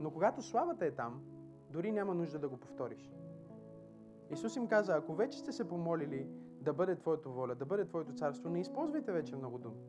Но 0.00 0.10
когато 0.10 0.42
славата 0.42 0.86
е 0.86 0.90
там, 0.90 1.22
дори 1.70 1.92
няма 1.92 2.14
нужда 2.14 2.38
да 2.38 2.48
го 2.48 2.56
повториш. 2.56 3.12
Исус 4.30 4.56
им 4.56 4.66
каза, 4.66 4.96
ако 4.96 5.14
вече 5.14 5.38
сте 5.38 5.52
се 5.52 5.68
помолили 5.68 6.28
да 6.60 6.72
бъде 6.72 6.96
Твоето 6.96 7.32
воля, 7.32 7.54
да 7.54 7.64
бъде 7.64 7.84
Твоето 7.84 8.14
царство, 8.14 8.50
не 8.50 8.60
използвайте 8.60 9.12
вече 9.12 9.36
много 9.36 9.58
думи. 9.58 9.80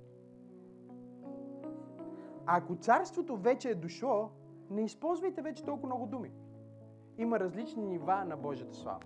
Ако 2.45 2.75
царството 2.75 3.37
вече 3.37 3.69
е 3.69 3.75
дошло, 3.75 4.31
не 4.69 4.81
използвайте 4.81 5.41
вече 5.41 5.65
толкова 5.65 5.87
много 5.87 6.05
думи. 6.05 6.31
Има 7.17 7.39
различни 7.39 7.85
нива 7.85 8.25
на 8.25 8.37
Божията 8.37 8.73
слава. 8.75 8.99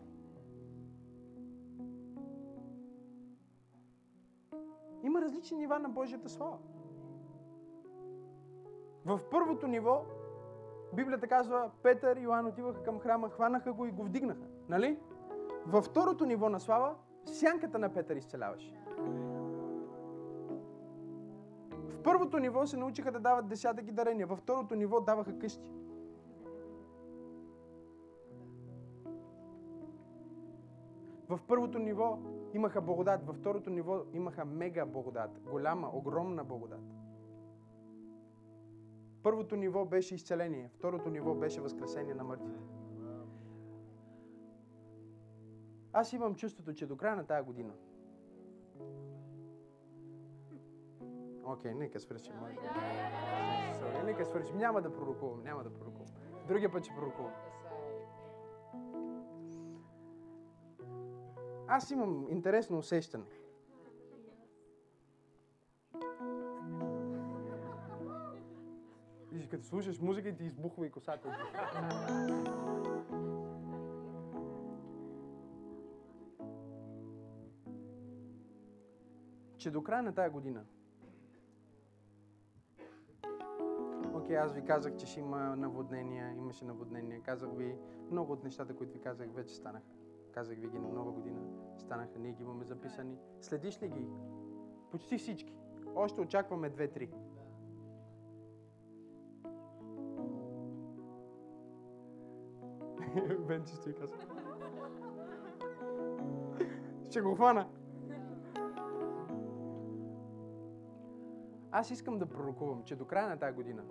Има 5.04 5.22
различни 5.22 5.58
нива 5.58 5.80
на 5.80 5.90
Божията 5.90 6.30
слава. 6.30 6.58
В 9.06 9.20
първото 9.32 9.68
ниво, 9.68 10.06
Библията 10.94 11.28
казва, 11.28 11.72
Петър 11.84 12.18
и 12.18 12.22
Йоан 12.22 12.46
отиваха 12.46 12.84
към 12.84 13.00
храма, 13.00 13.30
хванаха 13.30 13.74
го 13.74 13.86
и 13.86 13.92
го 13.92 14.04
вдигнаха. 14.04 14.48
Нали? 14.70 15.00
Във 15.68 15.86
второто 15.86 16.26
ниво 16.26 16.50
на 16.50 16.60
слава, 16.60 16.96
сянката 17.26 17.80
на 17.80 17.94
Петър 17.94 18.16
изцеляваше. 18.16 18.74
В 22.02 22.04
първото 22.04 22.40
ниво 22.40 22.68
се 22.68 22.78
научиха 22.78 23.12
да 23.12 23.20
дават 23.20 23.48
десятъки 23.48 23.92
дарения, 23.92 24.28
във 24.28 24.40
второто 24.40 24.76
ниво 24.76 25.02
даваха 25.02 25.40
къщи. 25.40 25.72
В 31.30 31.40
първото 31.48 31.80
ниво 31.80 32.20
имаха 32.54 32.82
благодат, 32.82 33.26
във 33.26 33.36
второто 33.36 33.70
ниво 33.70 34.04
имаха 34.14 34.46
мега 34.46 34.86
благодат, 34.86 35.40
голяма, 35.40 35.90
огромна 35.94 36.44
благодат. 36.44 36.94
Първото 39.24 39.56
ниво 39.56 39.86
беше 39.86 40.16
изцеление, 40.16 40.70
второто 40.74 41.10
ниво 41.10 41.36
беше 41.36 41.62
възкресение 41.62 42.14
на 42.14 42.24
мъртвите. 42.24 42.60
Аз 45.94 46.14
имам 46.14 46.36
чувството, 46.36 46.74
че 46.74 46.88
до 46.88 46.98
края 46.98 47.16
на 47.16 47.26
тази 47.26 47.46
година 47.46 47.74
Окей, 51.52 51.74
нека 51.74 52.00
свършим. 52.00 52.34
Sorry, 53.82 54.04
нека 54.06 54.26
свършим. 54.26 54.58
Няма 54.58 54.82
да 54.82 54.94
пророкувам, 54.94 55.44
няма 55.44 55.64
да 55.64 55.70
пророкувам. 55.70 56.08
Другия 56.48 56.72
път 56.72 56.84
ще 56.84 56.96
пророкувам. 56.96 57.32
Аз 61.68 61.92
имам 61.92 62.28
интересно 62.30 62.78
усещане. 62.78 63.24
И 69.32 69.48
като 69.50 69.66
слушаш 69.66 70.00
музика 70.00 70.30
и 70.30 70.36
ти 70.36 70.44
избухва 70.44 70.88
и 70.88 70.92
косата. 70.92 71.38
че 79.58 79.72
до 79.72 79.84
края 79.84 80.04
на 80.04 80.14
тая 80.14 80.30
година 80.30 80.66
Окей, 84.22 84.38
аз 84.38 84.54
ви 84.54 84.66
казах, 84.66 84.96
че 84.96 85.06
ще 85.06 85.20
има 85.20 85.56
наводнения, 85.56 86.34
имаше 86.38 86.66
наводнения. 86.66 87.22
Казах 87.22 87.50
ви, 87.58 87.76
много 88.12 88.34
от 88.34 88.44
нещата, 88.44 88.76
които 88.76 88.94
ви 88.94 89.00
казах, 89.00 89.28
вече 89.34 89.56
станаха. 89.56 89.86
Казах 90.32 90.58
ви 90.58 90.70
ги 90.70 90.80
на 90.80 90.90
нова 90.90 91.12
година. 91.12 91.40
Станаха, 91.78 92.20
ние 92.20 92.32
ги 92.32 92.44
имаме 92.44 92.66
записани. 92.66 93.18
Следиш 93.42 93.82
ли 93.82 93.90
ги? 93.90 94.08
Почти 94.92 95.18
всички. 95.18 95.58
Още 95.96 96.22
очакваме 96.22 96.70
две-три. 96.70 97.10
Венчи 103.40 103.76
стои 103.76 103.94
казва. 103.94 104.18
Ще 107.10 107.22
го 107.22 107.36
хвана. 107.36 107.68
Аз 111.72 111.92
искам 111.92 112.20
да 112.20 112.26
пророкувам, 112.26 112.84
че 112.84 112.96
до 112.96 113.06
края 113.06 113.30
на 113.30 113.40
тази 113.40 113.56
година 113.56 113.84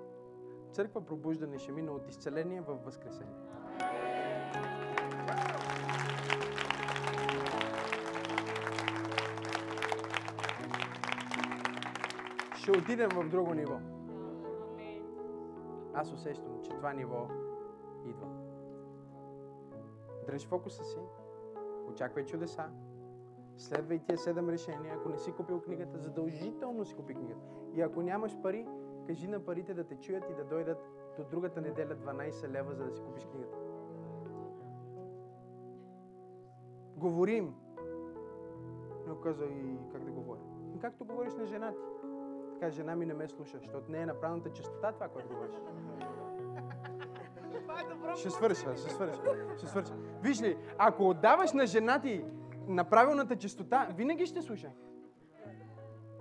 църква 0.73 1.05
пробуждане 1.05 1.59
ще 1.59 1.73
мине 1.73 1.91
от 1.91 2.09
изцеление 2.09 2.61
в 2.61 2.75
възкресение. 2.85 3.35
Ще 12.57 12.71
отидем 12.71 13.09
в 13.09 13.29
друго 13.29 13.55
ниво. 13.55 13.81
Аз 15.95 16.13
усещам, 16.13 16.61
че 16.63 16.71
това 16.71 16.93
ниво 16.93 17.29
идва. 18.07 18.27
Дръж 20.27 20.47
фокуса 20.47 20.85
си, 20.85 20.99
очаквай 21.89 22.25
чудеса, 22.27 22.65
следвай 23.57 23.99
тия 23.99 24.19
седем 24.19 24.49
решения. 24.49 24.95
Ако 24.95 25.09
не 25.09 25.19
си 25.19 25.33
купил 25.33 25.61
книгата, 25.61 25.99
задължително 25.99 26.85
си 26.85 26.95
купи 26.95 27.15
книгата. 27.15 27.47
И 27.75 27.81
ако 27.81 28.03
нямаш 28.03 28.37
пари, 28.43 28.67
кажи 29.11 29.29
на 29.29 29.45
парите 29.45 29.75
да 29.75 29.85
те 29.85 29.97
чуят 29.97 30.25
и 30.31 30.35
да 30.35 30.45
дойдат 30.45 30.79
до 31.17 31.25
другата 31.25 31.61
неделя 31.61 31.97
12 31.97 32.49
лева, 32.49 32.75
за 32.75 32.85
да 32.85 32.91
си 32.91 33.03
купиш 33.03 33.27
книгата. 33.27 33.57
говорим. 36.97 37.55
Но 39.07 39.21
каза 39.21 39.45
и 39.45 39.79
как 39.93 40.05
да 40.05 40.11
говоря. 40.11 40.41
И 40.77 40.79
както 40.79 41.05
говориш 41.05 41.35
на 41.35 41.47
жена 41.47 41.73
ти. 41.73 41.79
Така 42.53 42.71
жена 42.71 42.97
ми 42.97 43.07
не 43.07 43.15
ме 43.15 43.29
слуша, 43.29 43.59
защото 43.59 43.91
не 43.91 44.03
е 44.03 44.07
на 44.07 44.21
правилната 44.21 44.53
частота 44.53 44.93
това, 44.93 45.09
което 45.09 45.29
говориш. 45.29 45.55
Ще 48.17 48.31
свърша, 48.31 48.77
ще 48.77 48.91
свърша, 48.91 49.23
ще 49.57 49.67
свърша. 49.67 49.95
Виж 50.23 50.43
ли, 50.43 50.57
ако 50.79 51.09
отдаваш 51.09 51.53
на 51.53 51.67
жена 51.67 52.01
ти 52.01 52.25
на 52.67 52.85
правилната 52.85 53.37
частота, 53.37 53.89
винаги 53.97 54.27
ще 54.27 54.43
слуша. 54.43 54.71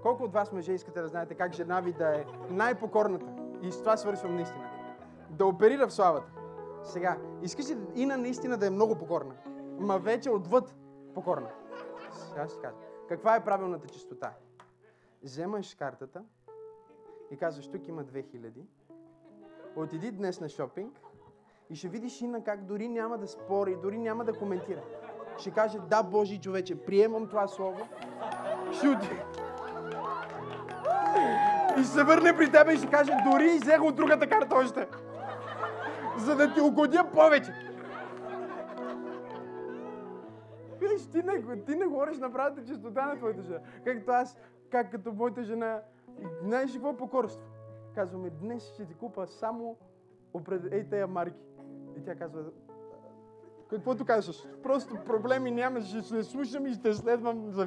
Колко 0.01 0.23
от 0.23 0.33
вас 0.33 0.51
мъже 0.51 0.73
искате 0.73 1.01
да 1.01 1.07
знаете 1.07 1.35
как 1.35 1.53
жена 1.53 1.81
ви 1.81 1.93
да 1.93 2.15
е 2.15 2.25
най-покорната? 2.49 3.25
И 3.61 3.71
с 3.71 3.79
това 3.79 3.97
свършвам 3.97 4.35
наистина. 4.35 4.69
Да 5.29 5.45
оперира 5.45 5.87
в 5.87 5.93
славата. 5.93 6.31
Сега, 6.83 7.17
искаш 7.41 7.69
ли 7.69 7.77
Ина 7.95 8.17
наистина 8.17 8.57
да 8.57 8.67
е 8.67 8.69
много 8.69 8.95
покорна? 8.95 9.35
Ма 9.79 9.99
вече 9.99 10.29
отвъд 10.29 10.75
покорна. 11.13 11.49
Сега 12.11 12.47
ще 12.47 12.59
кажа. 12.59 12.75
Каква 13.09 13.35
е 13.35 13.43
правилната 13.43 13.87
частота? 13.87 14.33
Вземаш 15.23 15.75
картата 15.75 16.23
и 17.31 17.37
казваш, 17.37 17.67
тук 17.67 17.87
има 17.87 18.03
2000. 18.03 18.51
Отиди 19.75 20.11
днес 20.11 20.39
на 20.41 20.49
шопинг 20.49 20.99
и 21.69 21.75
ще 21.75 21.87
видиш 21.87 22.21
Ина 22.21 22.43
как 22.43 22.65
дори 22.65 22.87
няма 22.87 23.17
да 23.17 23.27
спори, 23.27 23.77
дори 23.81 23.97
няма 23.97 24.25
да 24.25 24.33
коментира. 24.33 24.81
Ще 25.37 25.51
каже, 25.51 25.79
да, 25.79 26.03
Божи 26.03 26.41
човече, 26.41 26.75
приемам 26.75 27.27
това 27.27 27.47
слово. 27.47 27.87
Ще. 28.71 29.25
И 31.79 31.83
ще 31.83 31.91
се 31.91 32.03
върне 32.03 32.37
при 32.37 32.51
теб 32.51 32.71
и 32.71 32.77
ще 32.77 32.89
каже, 32.89 33.11
дори 33.31 33.59
взех 33.61 33.83
от 33.83 33.95
другата 33.95 34.29
карта 34.29 34.55
още. 34.55 34.87
За 36.17 36.35
да 36.35 36.53
ти 36.53 36.61
угодя 36.61 37.03
повече. 37.13 37.53
Виж, 40.79 41.05
ти 41.11 41.23
не, 41.23 41.63
ти 41.65 41.75
не 41.75 41.85
говориш 41.85 42.17
на 42.17 42.31
правата 42.31 42.65
чистота 42.65 43.05
на 43.05 43.17
твоята 43.17 43.41
жена. 43.41 43.59
Както 43.85 44.11
аз, 44.11 44.37
как 44.71 44.91
като 44.91 45.11
моята 45.11 45.43
жена, 45.43 45.81
знаеш 46.43 46.73
какво 46.73 46.89
е 46.89 46.97
покорство? 46.97 47.45
Казваме, 47.95 48.29
днес 48.29 48.73
ще 48.73 48.85
ти 48.85 48.93
купа 48.93 49.27
само 49.27 49.77
опред... 50.33 50.73
ей 50.73 50.89
тая 50.89 51.07
марки. 51.07 51.45
И 51.97 52.03
тя 52.03 52.15
казва, 52.15 52.43
каквото 53.69 54.05
казваш, 54.05 54.47
просто 54.63 54.95
проблеми 55.05 55.51
няма, 55.51 55.81
ще 55.81 56.01
се 56.01 56.23
слушам 56.23 56.67
и 56.67 56.73
ще 56.73 56.93
следвам 56.93 57.51
за 57.51 57.65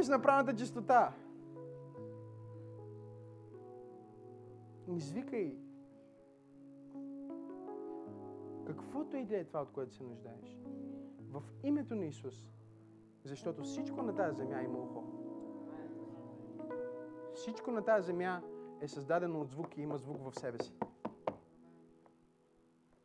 винаги. 0.00 0.08
Говориш 0.08 0.08
на 0.08 0.22
правната 0.22 0.56
чистота. 0.56 1.12
Извикай. 4.88 5.56
Каквото 8.66 9.16
и 9.16 9.24
да 9.24 9.36
е 9.36 9.44
това, 9.44 9.60
от 9.62 9.70
което 9.72 9.94
се 9.94 10.02
нуждаеш. 10.02 10.58
В 11.30 11.42
името 11.62 11.94
на 11.94 12.06
Исус. 12.06 12.46
Защото 13.24 13.62
всичко 13.62 14.02
на 14.02 14.14
тази 14.14 14.36
земя 14.36 14.62
има 14.62 14.78
ухо. 14.78 15.04
Всичко 17.34 17.70
на 17.70 17.84
тази 17.84 18.06
земя 18.06 18.42
е 18.80 18.88
създадено 18.88 19.40
от 19.40 19.50
звук 19.50 19.76
и 19.76 19.82
има 19.82 19.96
звук 19.98 20.18
в 20.22 20.40
себе 20.40 20.64
си. 20.64 20.74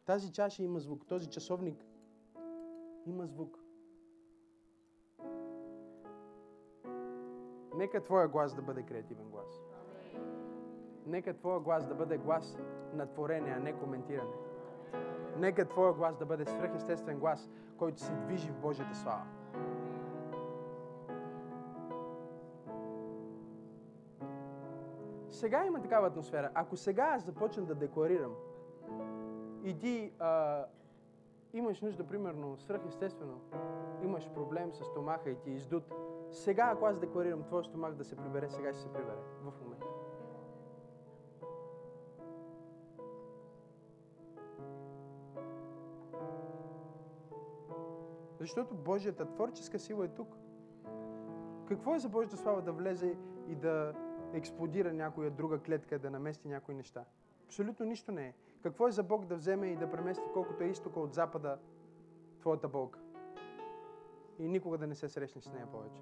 Тази 0.05 0.31
чаша 0.31 0.63
има 0.63 0.79
звук, 0.79 1.05
този 1.07 1.29
часовник 1.29 1.85
има 3.05 3.25
звук. 3.25 3.64
Нека 7.75 8.03
Твоя 8.03 8.27
глас 8.27 8.55
да 8.55 8.61
бъде 8.61 8.83
креативен 8.83 9.29
глас. 9.29 9.61
Нека 11.05 11.33
Твоя 11.33 11.59
глас 11.59 11.87
да 11.87 11.95
бъде 11.95 12.17
глас 12.17 12.57
на 12.93 13.07
творение, 13.07 13.53
а 13.57 13.59
не 13.59 13.73
коментиране. 13.73 14.35
Нека 15.37 15.67
Твоя 15.67 15.93
глас 15.93 16.17
да 16.17 16.25
бъде 16.25 16.45
свръхестествен 16.45 17.19
глас, 17.19 17.49
който 17.77 18.01
се 18.01 18.13
движи 18.13 18.51
в 18.51 18.59
Божията 18.59 18.95
слава. 18.95 19.25
Сега 25.29 25.65
има 25.65 25.81
такава 25.81 26.07
атмосфера. 26.07 26.51
Ако 26.53 26.77
сега 26.77 27.03
аз 27.03 27.25
започна 27.25 27.63
да 27.63 27.75
декларирам 27.75 28.33
и 29.63 29.77
ти 29.77 30.11
а, 30.19 30.63
имаш 31.53 31.81
нужда, 31.81 32.07
примерно, 32.07 32.57
свръхестествено, 32.57 33.41
имаш 34.03 34.29
проблем 34.29 34.73
с 34.73 34.85
стомаха 34.85 35.29
и 35.29 35.35
ти 35.35 35.49
е 35.49 35.53
издут, 35.53 35.93
сега, 36.31 36.71
ако 36.73 36.85
аз 36.85 36.99
декларирам 36.99 37.43
твой 37.43 37.63
стомах 37.63 37.93
да 37.93 38.03
се 38.03 38.15
прибере, 38.15 38.49
сега 38.49 38.73
ще 38.73 38.81
се 38.81 38.93
прибере. 38.93 39.21
В 39.43 39.53
момента. 39.61 39.85
Защото 48.39 48.75
Божията 48.75 49.25
творческа 49.25 49.79
сила 49.79 50.05
е 50.05 50.07
тук. 50.07 50.37
Какво 51.67 51.95
е 51.95 51.99
за 51.99 52.09
Божията 52.09 52.37
слава 52.37 52.61
да 52.61 52.71
влезе 52.71 53.17
и 53.47 53.55
да 53.55 53.93
експлодира 54.33 54.93
някоя 54.93 55.31
друга 55.31 55.59
клетка, 55.59 55.99
да 55.99 56.11
намести 56.11 56.47
някои 56.47 56.75
неща? 56.75 57.05
Абсолютно 57.45 57.85
нищо 57.85 58.11
не 58.11 58.27
е. 58.27 58.33
Какво 58.63 58.87
е 58.87 58.91
за 58.91 59.03
Бог 59.03 59.25
да 59.25 59.35
вземе 59.35 59.67
и 59.67 59.75
да 59.75 59.91
премести 59.91 60.23
колкото 60.33 60.63
е 60.63 60.67
изтока 60.67 60.99
от 60.99 61.13
запада 61.13 61.57
твоята 62.39 62.67
болка? 62.67 62.99
И 64.39 64.47
никога 64.47 64.77
да 64.77 64.87
не 64.87 64.95
се 64.95 65.09
срещнеш 65.09 65.43
с 65.43 65.53
нея 65.53 65.67
повече. 65.71 66.01